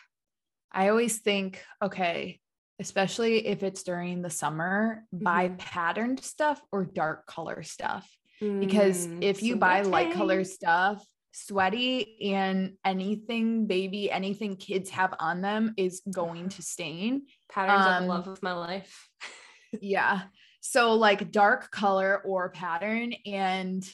I 0.74 0.90
always 0.90 1.20
think, 1.20 1.64
okay, 1.82 2.42
especially 2.80 3.48
if 3.48 3.64
it's 3.64 3.84
during 3.84 4.22
the 4.22 4.30
summer, 4.30 5.06
buy 5.12 5.50
Mhm. 5.50 5.58
patterned 5.58 6.20
stuff 6.24 6.62
or 6.72 6.84
dark 6.86 7.26
color 7.28 7.64
stuff. 7.64 8.10
Because 8.42 9.08
Mm, 9.08 9.24
if 9.24 9.42
you 9.42 9.56
buy 9.56 9.82
light 9.82 10.12
color 10.12 10.44
stuff, 10.44 11.06
sweaty 11.32 12.34
and 12.34 12.78
anything 12.84 13.68
baby, 13.68 14.12
anything 14.12 14.58
kids 14.58 14.90
have 14.90 15.14
on 15.20 15.42
them 15.42 15.74
is 15.78 16.02
going 16.12 16.50
to 16.50 16.62
stain. 16.62 17.26
patterns 17.50 17.86
are 17.88 17.96
um, 17.96 18.04
the 18.04 18.08
love 18.10 18.28
of 18.28 18.44
my 18.44 18.54
life. 18.54 19.10
yeah. 19.82 20.24
So 20.62 20.94
like 20.94 21.32
dark 21.32 21.72
color 21.72 22.22
or 22.26 22.50
pattern 22.50 23.14
and 23.26 23.88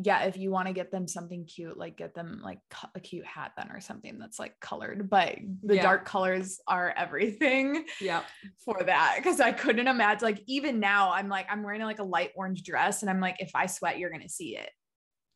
yeah, 0.00 0.22
if 0.26 0.36
you 0.36 0.52
want 0.52 0.68
to 0.68 0.72
get 0.72 0.92
them 0.92 1.08
something 1.08 1.44
cute, 1.44 1.76
like 1.76 1.96
get 1.96 2.14
them 2.14 2.40
like 2.42 2.60
a 2.94 3.00
cute 3.00 3.26
hat 3.26 3.50
then 3.56 3.72
or 3.72 3.80
something 3.80 4.16
that's 4.16 4.38
like 4.38 4.54
colored, 4.60 5.10
but 5.10 5.34
the 5.64 5.74
Yeah. 5.74 5.82
dark 5.82 6.04
colors 6.04 6.60
are 6.68 6.94
everything 6.96 7.84
Yeah. 8.00 8.22
for 8.64 8.80
that 8.84 9.14
because 9.16 9.40
I 9.40 9.50
couldn't 9.50 9.88
imagine 9.88 10.24
like 10.24 10.42
even 10.46 10.78
now 10.78 11.10
I'm 11.12 11.28
like 11.28 11.46
I'm 11.50 11.64
wearing 11.64 11.82
like 11.82 11.98
a 11.98 12.04
light 12.04 12.30
orange 12.36 12.62
dress 12.62 13.02
and 13.02 13.10
I'm 13.10 13.18
like 13.20 13.36
if 13.40 13.50
I 13.56 13.66
sweat 13.66 13.98
you're 13.98 14.10
going 14.10 14.22
to 14.22 14.28
see 14.28 14.56
it. 14.56 14.70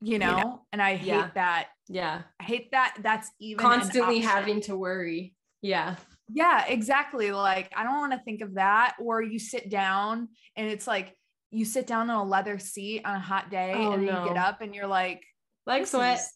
You 0.01 0.19
know? 0.21 0.27
Yeah. 0.37 0.55
And 0.73 0.81
I 0.83 0.95
hate 0.95 1.07
Yeah. 1.09 1.31
that. 1.35 1.69
Yeah. 1.89 2.23
I 2.41 2.45
hate 2.45 2.71
that 2.71 2.97
that's 3.03 3.31
even 3.41 3.59
Constantly 3.59 4.21
having 4.21 4.61
to 4.63 4.77
worry. 4.77 5.35
Yeah. 5.61 5.97
Yeah, 6.33 6.65
exactly. 6.67 7.33
Like 7.33 7.71
I 7.77 7.85
don't 7.85 7.99
want 7.99 8.13
to 8.13 8.21
think 8.25 8.41
of 8.41 8.55
that. 8.55 8.95
Or 9.01 9.23
you 9.23 9.39
sit 9.39 9.69
down 9.71 10.29
and 10.57 10.69
it's 10.69 10.87
like 10.87 11.15
you 11.51 11.65
sit 11.65 11.87
down 11.87 12.09
on 12.11 12.27
a 12.27 12.29
leather 12.29 12.59
seat 12.59 13.03
on 13.05 13.17
a 13.17 13.21
hot 13.21 13.51
day 13.51 13.73
Oh, 13.77 13.93
and 13.93 14.09
then 14.09 14.23
you 14.23 14.29
get 14.29 14.37
up 14.39 14.61
and 14.63 14.75
you're 14.75 14.87
like, 14.87 15.23
Like 15.67 15.87
sweat. 15.87 16.19
is- 16.19 16.33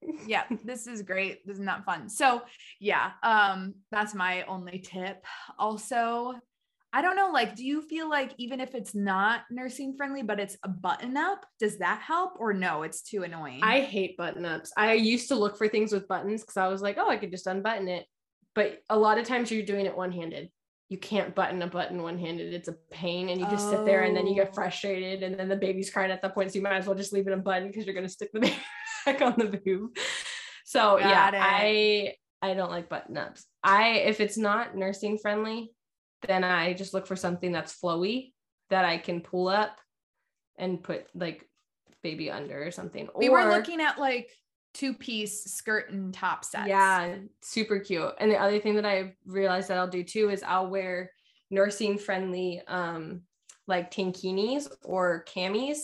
yeah, 0.26 0.44
this 0.64 0.86
is 0.86 1.02
great. 1.02 1.44
This 1.46 1.56
is 1.58 1.62
not 1.62 1.78
that 1.78 1.84
fun. 1.84 2.08
So 2.08 2.42
yeah, 2.80 3.12
um, 3.22 3.74
that's 3.90 4.14
my 4.14 4.42
only 4.44 4.78
tip. 4.78 5.24
Also, 5.58 6.34
I 6.92 7.02
don't 7.02 7.16
know, 7.16 7.30
like, 7.32 7.54
do 7.54 7.64
you 7.66 7.82
feel 7.82 8.08
like 8.08 8.32
even 8.38 8.60
if 8.60 8.74
it's 8.74 8.94
not 8.94 9.42
nursing 9.50 9.94
friendly, 9.96 10.22
but 10.22 10.40
it's 10.40 10.56
a 10.62 10.68
button 10.68 11.16
up, 11.16 11.44
does 11.60 11.78
that 11.78 12.00
help 12.00 12.34
or 12.38 12.54
no? 12.54 12.82
It's 12.82 13.02
too 13.02 13.24
annoying. 13.24 13.60
I 13.62 13.80
hate 13.80 14.16
button 14.16 14.44
ups. 14.46 14.72
I 14.76 14.94
used 14.94 15.28
to 15.28 15.34
look 15.34 15.58
for 15.58 15.68
things 15.68 15.92
with 15.92 16.08
buttons 16.08 16.40
because 16.42 16.56
I 16.56 16.68
was 16.68 16.80
like, 16.80 16.96
oh, 16.98 17.10
I 17.10 17.16
could 17.18 17.30
just 17.30 17.46
unbutton 17.46 17.88
it. 17.88 18.06
But 18.58 18.82
a 18.90 18.98
lot 18.98 19.18
of 19.18 19.24
times 19.24 19.52
you're 19.52 19.62
doing 19.64 19.86
it 19.86 19.96
one 19.96 20.10
handed. 20.10 20.50
You 20.88 20.98
can't 20.98 21.32
button 21.32 21.62
a 21.62 21.68
button 21.68 22.02
one 22.02 22.18
handed. 22.18 22.52
It's 22.52 22.66
a 22.66 22.74
pain. 22.90 23.28
And 23.28 23.40
you 23.40 23.46
just 23.46 23.70
sit 23.70 23.84
there 23.84 24.02
and 24.02 24.16
then 24.16 24.26
you 24.26 24.32
Oh. 24.32 24.44
get 24.46 24.52
frustrated. 24.52 25.22
And 25.22 25.38
then 25.38 25.48
the 25.48 25.54
baby's 25.54 25.92
crying 25.92 26.10
at 26.10 26.20
that 26.22 26.34
point. 26.34 26.50
So 26.50 26.56
you 26.56 26.62
might 26.62 26.74
as 26.74 26.86
well 26.88 26.96
just 26.96 27.12
leave 27.12 27.28
it 27.28 27.32
unbuttoned 27.32 27.70
because 27.70 27.86
you're 27.86 27.94
going 27.94 28.06
to 28.06 28.12
stick 28.12 28.30
the 28.32 28.40
baby 28.40 28.56
back 29.06 29.22
on 29.22 29.34
the 29.38 29.44
boob. 29.64 29.96
So 30.64 30.98
Got 30.98 31.08
yeah, 31.08 31.30
I 31.40 32.14
I 32.42 32.54
don't 32.54 32.72
like 32.72 32.88
button 32.88 33.16
ups. 33.16 33.46
I 33.62 33.90
if 33.90 34.18
it's 34.18 34.36
not 34.36 34.76
nursing 34.76 35.18
friendly, 35.18 35.70
then 36.26 36.42
I 36.42 36.72
just 36.74 36.94
look 36.94 37.06
for 37.06 37.14
something 37.14 37.52
that's 37.52 37.78
flowy 37.80 38.32
that 38.70 38.84
I 38.84 38.98
can 38.98 39.20
pull 39.20 39.46
up 39.46 39.78
and 40.58 40.82
put 40.82 41.06
like 41.14 41.48
baby 42.02 42.28
under 42.28 42.60
or 42.66 42.72
something. 42.72 43.08
we 43.14 43.28
or, 43.28 43.34
were 43.44 43.50
looking 43.52 43.80
at 43.80 44.00
like 44.00 44.32
two 44.78 44.94
piece 44.94 45.44
skirt 45.44 45.90
and 45.90 46.14
top 46.14 46.44
sets. 46.44 46.68
yeah, 46.68 47.16
super 47.42 47.80
cute. 47.80 48.12
And 48.18 48.30
the 48.30 48.36
other 48.40 48.60
thing 48.60 48.76
that 48.76 48.86
I 48.86 49.14
realized 49.26 49.68
that 49.68 49.76
I'll 49.78 49.88
do 49.88 50.04
too 50.04 50.30
is 50.30 50.42
I'll 50.44 50.70
wear 50.70 51.10
nursing 51.50 51.98
friendly 51.98 52.62
um 52.68 53.22
like 53.66 53.90
tankinis 53.90 54.68
or 54.84 55.24
camis 55.28 55.78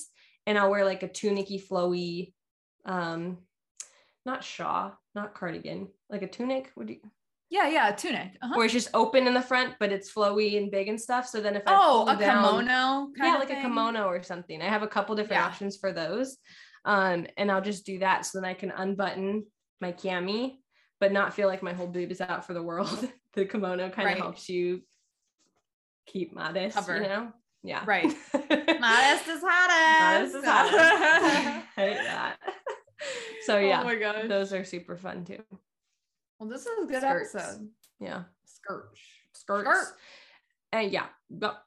and 0.47 0.57
I'll 0.59 0.71
wear 0.71 0.85
like 0.85 1.03
a 1.03 1.09
tunicky 1.09 1.61
flowy 1.63 2.33
um 2.85 3.39
not 4.27 4.43
shaw, 4.45 4.93
not 5.15 5.35
cardigan, 5.35 5.89
like 6.09 6.23
a 6.23 6.27
tunic. 6.29 6.71
Would 6.77 6.89
you 6.91 6.99
Yeah, 7.51 7.69
yeah, 7.69 7.89
a 7.89 7.97
tunic. 7.97 8.31
Uh-huh. 8.43 8.55
where 8.55 8.65
it's 8.65 8.73
just 8.73 8.89
open 8.95 9.27
in 9.27 9.35
the 9.35 9.43
front, 9.43 9.75
but 9.81 9.91
it's 9.93 10.13
flowy 10.13 10.57
and 10.57 10.71
big 10.71 10.89
and 10.89 11.01
stuff. 11.01 11.27
So 11.29 11.41
then 11.41 11.57
if 11.57 11.63
I 11.67 11.73
Oh, 11.77 12.07
a 12.09 12.17
down- 12.17 12.43
kimono. 12.45 13.11
Kind 13.17 13.17
yeah, 13.19 13.35
of 13.35 13.41
like 13.41 13.51
a 13.51 13.61
kimono 13.61 14.07
or 14.07 14.23
something. 14.23 14.63
I 14.63 14.67
have 14.69 14.83
a 14.83 14.89
couple 14.89 15.15
different 15.17 15.41
Yeah. 15.43 15.47
options 15.47 15.77
for 15.77 15.93
those. 15.93 16.39
Um, 16.85 17.26
and 17.37 17.51
I'll 17.51 17.62
just 17.62 17.87
do 17.87 17.99
that 18.01 18.26
so 18.26 18.41
then 18.41 18.49
I 18.49 18.55
can 18.55 18.70
unbutton 18.70 19.47
my 19.80 19.93
cami, 19.93 20.57
but 21.01 21.12
not 21.12 21.35
feel 21.35 21.49
like 21.49 21.62
my 21.62 21.72
whole 21.72 21.87
boob 21.87 22.11
is 22.11 22.20
out 22.20 22.47
for 22.47 22.55
the 22.55 22.62
world. 22.62 23.09
the 23.35 23.45
kimono 23.47 23.89
kind 23.91 24.07
Right. 24.07 24.16
of 24.16 24.22
helps 24.22 24.49
you 24.49 24.82
keep 26.07 26.35
modest, 26.35 26.76
Cover. 26.76 26.97
you 27.01 27.09
know? 27.09 27.32
Yeah. 27.62 27.82
Right. 27.87 28.05
Modest 28.35 28.51
Modest 28.80 29.26
is 29.28 29.43
hottest. 29.45 30.35
is 30.35 30.45
hottest. 30.45 30.76
I 30.78 31.62
hate 31.76 31.95
that. 31.97 32.37
So 33.47 33.59
yeah, 33.59 33.80
Oh 33.80 33.85
my 33.85 33.97
gosh. 33.97 34.28
those 34.28 34.53
are 34.53 34.64
super 34.64 34.97
fun 34.97 35.24
too. 35.24 35.43
Well, 36.39 36.49
this 36.51 36.62
is 36.66 36.68
a 36.82 36.87
good 36.87 37.01
Skirts. 37.03 37.35
episode. 37.35 37.68
Yeah. 38.01 38.24
Skirts. 38.45 39.01
skirts. 39.32 39.68
Skirt. 39.70 39.97
And 40.72 40.91
yeah, 40.93 41.07
but 41.30 41.62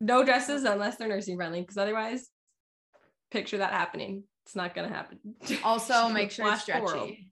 no 0.00 0.24
dresses 0.24 0.64
unless 0.64 0.96
they're 0.96 1.08
nursing 1.08 1.36
friendly, 1.36 1.60
because 1.60 1.76
otherwise, 1.78 2.28
picture 3.30 3.58
that 3.58 3.72
happening. 3.72 4.24
It's 4.48 4.56
not 4.56 4.74
gonna 4.74 4.88
happen. 4.88 5.18
Also, 5.62 6.08
make 6.08 6.30
sure 6.30 6.50
it's 6.50 6.62
stretchy. 6.62 7.30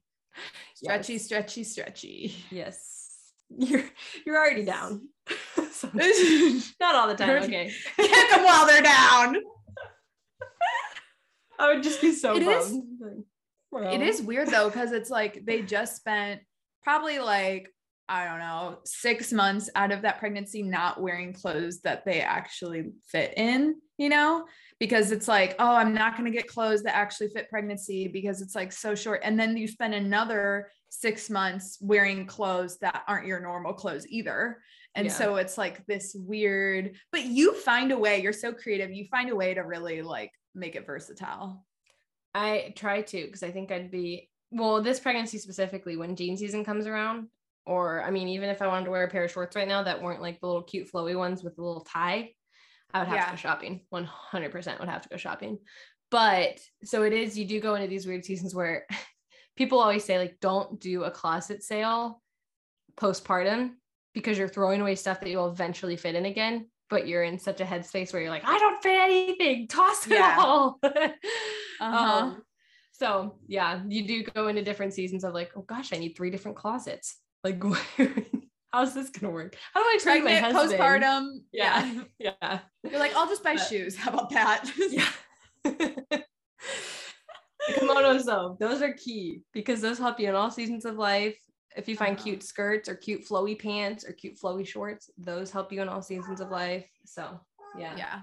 Stretchy, 0.75 1.13
Yes. 1.13 1.25
stretchy, 1.25 1.63
stretchy. 1.63 2.35
Yes, 2.51 3.31
you're 3.49 3.83
you're 4.23 4.37
already 4.37 4.63
down. 4.63 5.09
Not 6.79 6.93
all 6.95 7.07
the 7.07 7.15
time. 7.17 7.41
Okay. 7.41 7.73
Kick 7.95 8.29
them 8.29 8.43
while 8.43 8.67
they're 8.67 8.83
down. 8.83 9.37
I 11.57 11.73
would 11.73 11.81
just 11.81 12.01
be 12.01 12.11
so 12.13 12.35
It 12.35 12.43
is- 12.43 12.71
bummed. 12.71 13.23
It 13.93 14.01
is 14.03 14.21
weird 14.21 14.49
though, 14.49 14.69
because 14.69 14.91
it's 14.91 15.09
like 15.09 15.43
they 15.43 15.63
just 15.63 15.95
spent 15.95 16.41
probably 16.83 17.17
like, 17.17 17.67
I 18.09 18.25
don't 18.25 18.39
know, 18.39 18.79
six 18.85 19.33
months 19.33 19.69
out 19.75 19.91
of 19.91 20.01
that 20.03 20.19
pregnancy 20.19 20.61
not 20.63 21.01
wearing 21.01 21.33
clothes 21.33 21.81
that 21.81 22.05
they 22.05 22.21
actually 22.21 22.91
fit 23.05 23.33
in, 23.37 23.75
you 23.97 24.09
know? 24.09 24.45
Because 24.79 25.11
it's 25.11 25.27
like, 25.27 25.55
oh, 25.59 25.75
I'm 25.75 25.93
not 25.93 26.15
going 26.17 26.31
to 26.31 26.37
get 26.37 26.47
clothes 26.47 26.83
that 26.83 26.95
actually 26.95 27.29
fit 27.29 27.49
pregnancy 27.49 28.07
because 28.07 28.41
it's 28.41 28.55
like 28.55 28.71
so 28.71 28.95
short. 28.95 29.21
And 29.23 29.37
then 29.37 29.57
you 29.57 29.67
spend 29.67 29.93
another 29.93 30.69
six 30.89 31.29
months 31.29 31.77
wearing 31.81 32.25
clothes 32.25 32.77
that 32.79 33.03
aren't 33.07 33.27
your 33.27 33.41
normal 33.41 33.73
clothes 33.73 34.07
either. 34.07 34.61
And 34.95 35.07
Yeah. 35.07 35.13
so 35.13 35.35
it's 35.35 35.57
like 35.57 35.85
this 35.85 36.15
weird, 36.17 36.95
but 37.11 37.25
you 37.25 37.53
find 37.55 37.91
a 37.91 37.97
way, 37.97 38.21
you're 38.21 38.33
so 38.33 38.53
creative. 38.53 38.91
You 38.91 39.05
find 39.11 39.29
a 39.29 39.35
way 39.35 39.53
to 39.53 39.61
really 39.61 40.01
like 40.01 40.31
make 40.55 40.75
it 40.75 40.85
versatile. 40.85 41.65
I 42.33 42.73
try 42.75 43.01
to 43.01 43.25
because 43.25 43.43
I 43.43 43.51
think 43.51 43.71
I'd 43.71 43.91
be 43.91 44.29
well, 44.49 44.81
this 44.81 44.99
pregnancy 44.99 45.39
specifically, 45.39 45.97
when 45.97 46.15
jean 46.15 46.37
season 46.37 46.63
comes 46.63 46.87
around, 46.87 47.27
or 47.67 48.01
I 48.03 48.09
mean, 48.11 48.27
even 48.29 48.49
if 48.49 48.61
I 48.61 48.67
wanted 48.67 48.85
to 48.85 48.91
wear 48.91 49.03
a 49.03 49.09
pair 49.09 49.25
of 49.25 49.31
shorts 49.31 49.55
right 49.55 49.67
now 49.67 49.83
that 49.83 50.01
weren't 50.01 50.21
like 50.21 50.39
the 50.39 50.47
little 50.47 50.63
cute 50.63 50.89
flowy 50.91 51.15
ones 51.17 51.43
with 51.43 51.55
the 51.55 51.61
little 51.61 51.83
tie, 51.83 52.31
I 52.93 52.99
would 52.99 53.07
have 53.09 53.17
Yeah. 53.17 53.25
to 53.25 53.31
go 53.31 53.35
shopping. 53.37 53.81
100% 53.93 54.79
would 54.79 54.89
have 54.89 55.01
to 55.03 55.09
go 55.09 55.17
shopping. 55.17 55.59
But 56.09 56.59
so 56.83 57.03
it 57.03 57.13
is, 57.13 57.37
you 57.37 57.45
do 57.45 57.59
go 57.59 57.75
into 57.75 57.87
these 57.87 58.07
weird 58.07 58.23
seasons 58.25 58.55
where 58.55 58.87
people 59.57 59.79
always 59.79 60.03
say, 60.05 60.17
like, 60.17 60.39
don't 60.39 60.79
do 60.79 61.03
a 61.03 61.11
closet 61.11 61.61
sale 61.63 62.21
postpartum 62.95 63.73
because 64.13 64.37
you're 64.37 64.47
throwing 64.47 64.81
away 64.81 64.95
stuff 64.95 65.19
that 65.19 65.29
you'll 65.29 65.49
eventually 65.49 65.95
fit 65.97 66.15
in 66.15 66.25
again. 66.25 66.69
But 66.89 67.05
you're 67.07 67.23
in 67.23 67.37
such 67.37 67.59
a 67.59 67.65
headspace 67.65 68.13
where 68.13 68.21
you're 68.21 68.31
like, 68.31 68.45
I 68.47 68.57
don't 68.57 68.81
fit 68.81 68.97
anything, 68.97 69.67
toss 69.67 70.07
it 70.07 70.13
Yeah. 70.13 70.37
all. 70.39 70.79
Uh-huh. 71.79 72.17
Um, 72.17 72.41
so 72.91 73.37
yeah, 73.45 73.83
you 73.87 74.07
do 74.07 74.23
go 74.23 74.47
into 74.47 74.63
different 74.63 74.95
seasons 74.95 75.23
of 75.23 75.35
like, 75.35 75.51
oh 75.55 75.61
gosh, 75.61 75.93
I 75.93 75.97
need 75.97 76.15
three 76.15 76.31
different 76.31 76.57
closets. 76.57 77.17
Like, 77.43 77.61
how's 78.73 78.93
this 78.93 79.09
gonna 79.09 79.31
work? 79.33 79.55
How 79.73 79.81
do 79.83 79.89
I 79.89 79.93
explain 79.95 80.17
to 80.19 80.23
my 80.23 80.31
Pregnant, 80.31 80.53
husband? 80.55 80.81
postpartum. 80.81 81.27
Yeah, 81.51 81.93
yeah, 82.19 82.59
You're 82.83 82.99
like, 82.99 83.15
I'll 83.15 83.27
just 83.27 83.43
buy 83.43 83.55
But- 83.55 83.67
shoes. 83.67 83.95
How 83.95 84.11
about 84.11 84.29
that? 84.31 84.69
yeah. 84.89 86.19
Kimonos 87.71 88.23
though, 88.25 88.55
those 88.59 88.81
are 88.81 88.93
key 88.93 89.41
because 89.53 89.81
those 89.81 89.97
help 89.97 90.19
you 90.19 90.29
in 90.29 90.35
all 90.35 90.49
seasons 90.51 90.85
of 90.85 90.95
life. 90.97 91.37
If 91.75 91.87
you 91.87 91.95
find 91.95 92.15
Uh-huh. 92.15 92.23
cute 92.23 92.43
skirts 92.43 92.87
or 92.89 92.95
cute 92.95 93.27
flowy 93.27 93.59
pants 93.59 94.03
or 94.05 94.13
cute 94.13 94.39
flowy 94.39 94.65
shorts, 94.65 95.11
those 95.17 95.51
help 95.51 95.71
you 95.71 95.81
in 95.81 95.89
all 95.89 96.01
seasons 96.01 96.39
of 96.41 96.49
life. 96.49 96.89
So 97.05 97.39
yeah. 97.77 97.95
yeah. 97.97 98.21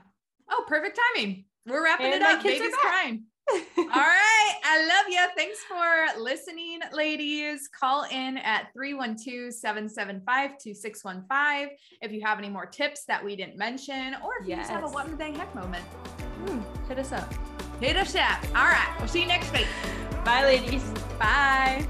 Oh, 0.50 0.64
perfect 0.66 0.98
timing. 1.14 1.44
We're 1.66 1.84
wrapping 1.84 2.06
And 2.06 2.14
it 2.16 2.22
up. 2.22 2.42
kids 2.42 2.58
Baby's 2.60 2.74
crying. 2.76 3.24
All 3.50 3.56
right. 3.76 4.54
I 4.64 4.86
love 4.86 5.06
you. 5.08 5.20
Thanks 5.36 5.58
for 5.64 6.20
listening, 6.20 6.80
ladies. 6.92 7.68
Call 7.68 8.04
in 8.10 8.38
at 8.38 8.72
312 8.72 9.52
775 9.52 10.58
2615 10.58 11.76
if 12.00 12.12
you 12.12 12.22
have 12.22 12.38
any 12.38 12.48
more 12.48 12.66
tips 12.66 13.04
that 13.04 13.24
we 13.24 13.36
didn't 13.36 13.56
mention, 13.56 14.14
or 14.24 14.32
if 14.40 14.48
you 14.48 14.56
just 14.56 14.70
have 14.70 14.84
a 14.84 14.88
what 14.88 15.06
in 15.06 15.12
the 15.12 15.18
dang 15.18 15.34
heck 15.34 15.54
moment. 15.54 15.84
Hmm, 15.84 16.60
hit 16.88 16.98
us 16.98 17.12
up. 17.12 17.32
Hit 17.80 17.96
us 17.96 18.14
up. 18.14 18.42
All 18.48 18.64
right. 18.64 18.94
We'll 18.98 19.08
see 19.08 19.22
you 19.22 19.28
next 19.28 19.52
week. 19.52 19.66
Bye, 20.24 20.44
ladies. 20.44 20.82
Bye. 21.18 21.86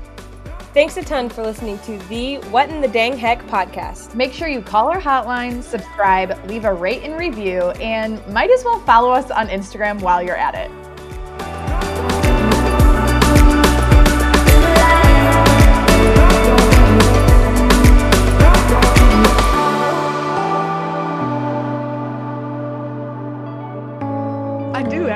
Thanks 0.75 0.97
a 0.97 1.05
ton 1.05 1.29
for 1.29 1.45
listening 1.45 1.79
to 1.81 1.99
the 2.09 2.39
What 2.51 2.69
in 2.69 2.81
the 2.81 2.89
Dang 2.89 3.17
Heck 3.17 3.47
podcast. 3.47 4.17
Make 4.17 4.33
sure 4.33 4.49
you 4.49 4.61
call 4.61 4.89
our 4.89 5.01
hotline, 5.01 5.63
subscribe, 5.63 6.37
leave 6.49 6.65
a 6.65 6.75
rate 6.75 7.03
and 7.05 7.17
review, 7.17 7.71
and 7.81 8.27
might 8.27 8.51
as 8.51 8.65
well 8.65 8.81
follow 8.81 9.13
us 9.13 9.31
on 9.31 9.47
Instagram 9.47 10.03
while 10.03 10.21
you're 10.21 10.37
at 10.37 10.57
it. 10.57 10.73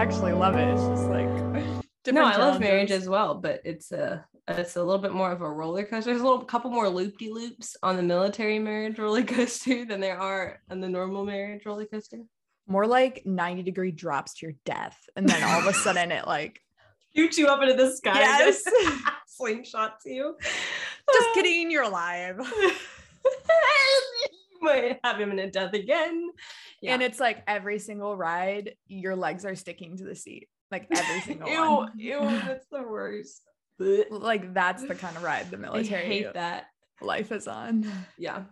Actually 0.08 0.32
love 0.32 0.54
it. 0.54 0.66
It's 0.66 0.82
just 0.84 1.04
like 1.10 1.28
no, 2.14 2.24
I 2.24 2.38
love 2.38 2.60
marriage 2.60 2.90
as 2.90 3.10
well, 3.10 3.34
but 3.34 3.60
it's 3.62 3.92
a 3.92 4.24
it's 4.48 4.76
a 4.76 4.82
little 4.82 5.02
bit 5.02 5.12
more 5.12 5.30
of 5.30 5.42
a 5.42 5.50
roller 5.50 5.84
coaster. 5.84 6.08
There's 6.08 6.22
a 6.22 6.24
little 6.24 6.46
couple 6.46 6.70
more 6.70 6.88
loop 6.88 7.18
de 7.18 7.30
loops 7.30 7.76
on 7.82 7.96
the 7.96 8.02
military 8.02 8.58
marriage 8.58 8.98
roller 8.98 9.22
coaster 9.22 9.84
than 9.84 10.00
there 10.00 10.18
are 10.18 10.60
on 10.70 10.80
the 10.80 10.88
normal 10.88 11.26
marriage 11.26 11.66
roller 11.66 11.84
coaster. 11.84 12.20
more 12.66 12.86
like 12.86 13.20
90 13.26 13.62
degree 13.64 13.90
drops 13.90 14.32
to 14.38 14.46
your 14.46 14.54
death, 14.64 14.98
and 15.14 15.28
then 15.28 15.44
all 15.44 15.60
of 15.60 15.66
a 15.66 15.74
sudden 15.74 16.10
it 16.10 16.26
like 16.26 16.58
shoots 17.14 17.36
you 17.36 17.48
up 17.48 17.60
into 17.60 17.74
the 17.74 17.94
sky. 17.94 18.18
Yes. 18.18 18.64
slingshot 19.26 20.00
to 20.04 20.10
you. 20.10 20.36
just 20.40 21.28
ah. 21.28 21.32
kidding, 21.34 21.70
you're 21.70 21.82
alive. 21.82 22.40
might 24.62 24.98
have 25.04 25.20
a 25.20 25.50
death 25.50 25.72
again. 25.74 26.28
Yeah. 26.82 26.94
And 26.94 27.02
it's 27.02 27.20
like 27.20 27.42
every 27.46 27.78
single 27.78 28.16
ride, 28.16 28.74
your 28.86 29.16
legs 29.16 29.44
are 29.44 29.54
sticking 29.56 29.96
to 29.98 30.04
the 30.04 30.14
seat. 30.14 30.48
Like 30.70 30.86
every 30.90 31.20
single 31.22 31.48
ew, 31.48 31.60
one. 31.62 31.92
ew, 31.96 32.20
that's 32.20 32.66
the 32.70 32.82
worst. 32.82 33.42
Like 34.10 34.54
that's 34.54 34.82
the 34.84 34.96
kind 34.96 35.16
of 35.16 35.22
ride 35.22 35.52
the 35.52 35.56
I 35.56 35.60
military 35.60 36.04
hate 36.04 36.34
that. 36.34 36.64
life 37.00 37.30
is 37.30 37.46
on. 37.46 37.88
Yeah. 38.18 38.42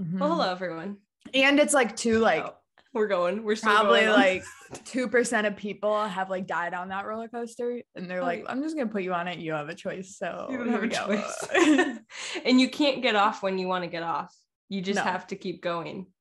Mhm. 0.00 0.20
Well, 0.20 0.28
hello 0.30 0.50
everyone. 0.52 0.98
And 1.34 1.58
it's 1.58 1.74
like 1.74 1.96
two 1.96 2.18
like 2.20 2.44
Oh, 2.44 2.54
we're 2.92 3.08
going. 3.08 3.42
We're 3.42 3.56
still 3.56 3.72
probably 3.72 4.02
going 4.02 4.12
like 4.12 4.44
two 4.84 5.08
percent 5.08 5.46
of 5.46 5.56
people 5.56 6.04
have 6.04 6.30
like 6.30 6.46
died 6.46 6.72
on 6.74 6.88
that 6.90 7.04
roller 7.06 7.28
coaster, 7.28 7.82
and 7.94 8.08
they're 8.08 8.20
Oh, 8.20 8.24
like, 8.26 8.44
"I'm 8.48 8.62
just 8.62 8.76
gonna 8.76 8.90
put 8.90 9.02
you 9.02 9.12
on 9.12 9.26
it. 9.26 9.38
You 9.38 9.52
have 9.54 9.68
a 9.68 9.74
choice." 9.74 10.16
So 10.18 10.46
You 10.50 10.58
don't 10.58 10.68
have 10.68 10.82
a 10.82 10.86
go. 10.88 11.06
choice. 11.06 11.98
and 12.44 12.60
you 12.60 12.68
can't 12.70 13.02
get 13.02 13.16
off 13.16 13.42
when 13.42 13.58
you 13.58 13.66
want 13.68 13.84
to 13.84 13.90
get 13.90 14.02
off. 14.02 14.32
You 14.68 14.80
just 14.82 14.96
No. 14.96 15.02
have 15.02 15.26
to 15.28 15.36
keep 15.36 15.62
going. 15.62 16.06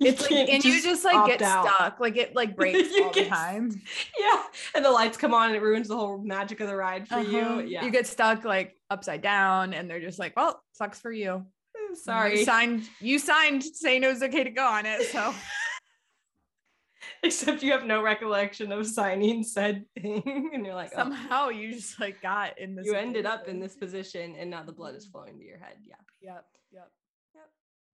You 0.00 0.08
It's 0.08 0.22
like, 0.22 0.48
and 0.48 0.64
you 0.64 0.82
just 0.82 1.04
like 1.04 1.26
get 1.26 1.42
out. 1.42 1.64
stuck. 1.64 2.00
Like 2.00 2.16
it 2.16 2.34
like 2.34 2.56
breaks 2.60 2.90
You 2.92 3.04
all 3.04 3.10
the 3.12 3.20
get- 3.20 3.28
time. 3.28 3.70
Yeah. 4.18 4.42
And 4.74 4.84
the 4.84 4.90
lights 4.90 5.16
come 5.16 5.32
on 5.32 5.46
and 5.48 5.56
it 5.56 5.62
ruins 5.62 5.86
the 5.86 5.96
whole 5.96 6.18
magic 6.18 6.58
of 6.60 6.66
the 6.66 6.74
ride 6.74 7.06
for 7.06 7.14
Uh-huh. 7.16 7.30
you. 7.60 7.60
Yeah. 7.68 7.84
You 7.84 7.90
get 7.92 8.08
stuck 8.08 8.44
like 8.44 8.76
upside 8.90 9.22
down, 9.22 9.74
and 9.74 9.88
they're 9.88 10.00
just 10.00 10.18
like, 10.18 10.34
"Well, 10.36 10.60
sucks 10.72 10.98
for 10.98 11.12
you." 11.12 11.46
You 11.76 11.94
Sorry. 11.94 12.44
signed. 12.44 12.88
You 13.00 13.20
signed 13.20 13.62
saying 13.62 14.02
it 14.02 14.08
was 14.08 14.22
okay 14.24 14.42
to 14.42 14.50
go 14.50 14.66
on 14.66 14.86
it. 14.86 15.02
So 15.12 15.32
Except 17.22 17.62
you 17.62 17.70
have 17.72 17.84
no 17.84 18.02
recollection 18.02 18.72
of 18.72 18.86
signing 18.86 19.44
said 19.44 19.84
thing. 20.00 20.50
And 20.52 20.64
you're 20.66 20.74
like, 20.74 20.90
oh, 20.94 20.98
somehow 20.98 21.48
you 21.50 21.72
just 21.72 22.00
like 22.00 22.20
got 22.22 22.58
in 22.58 22.74
this. 22.74 22.86
you 22.86 22.94
ended 22.94 23.26
up 23.26 23.46
in 23.46 23.60
this 23.60 23.76
position 23.76 24.34
and 24.36 24.50
now 24.50 24.62
the 24.64 24.72
blood 24.72 24.96
is 24.96 25.06
flowing 25.06 25.38
to 25.38 25.44
your 25.44 25.58
head. 25.58 25.76
Yeah. 25.84 25.94
Yep. 26.22 26.44
Yep. 26.72 26.90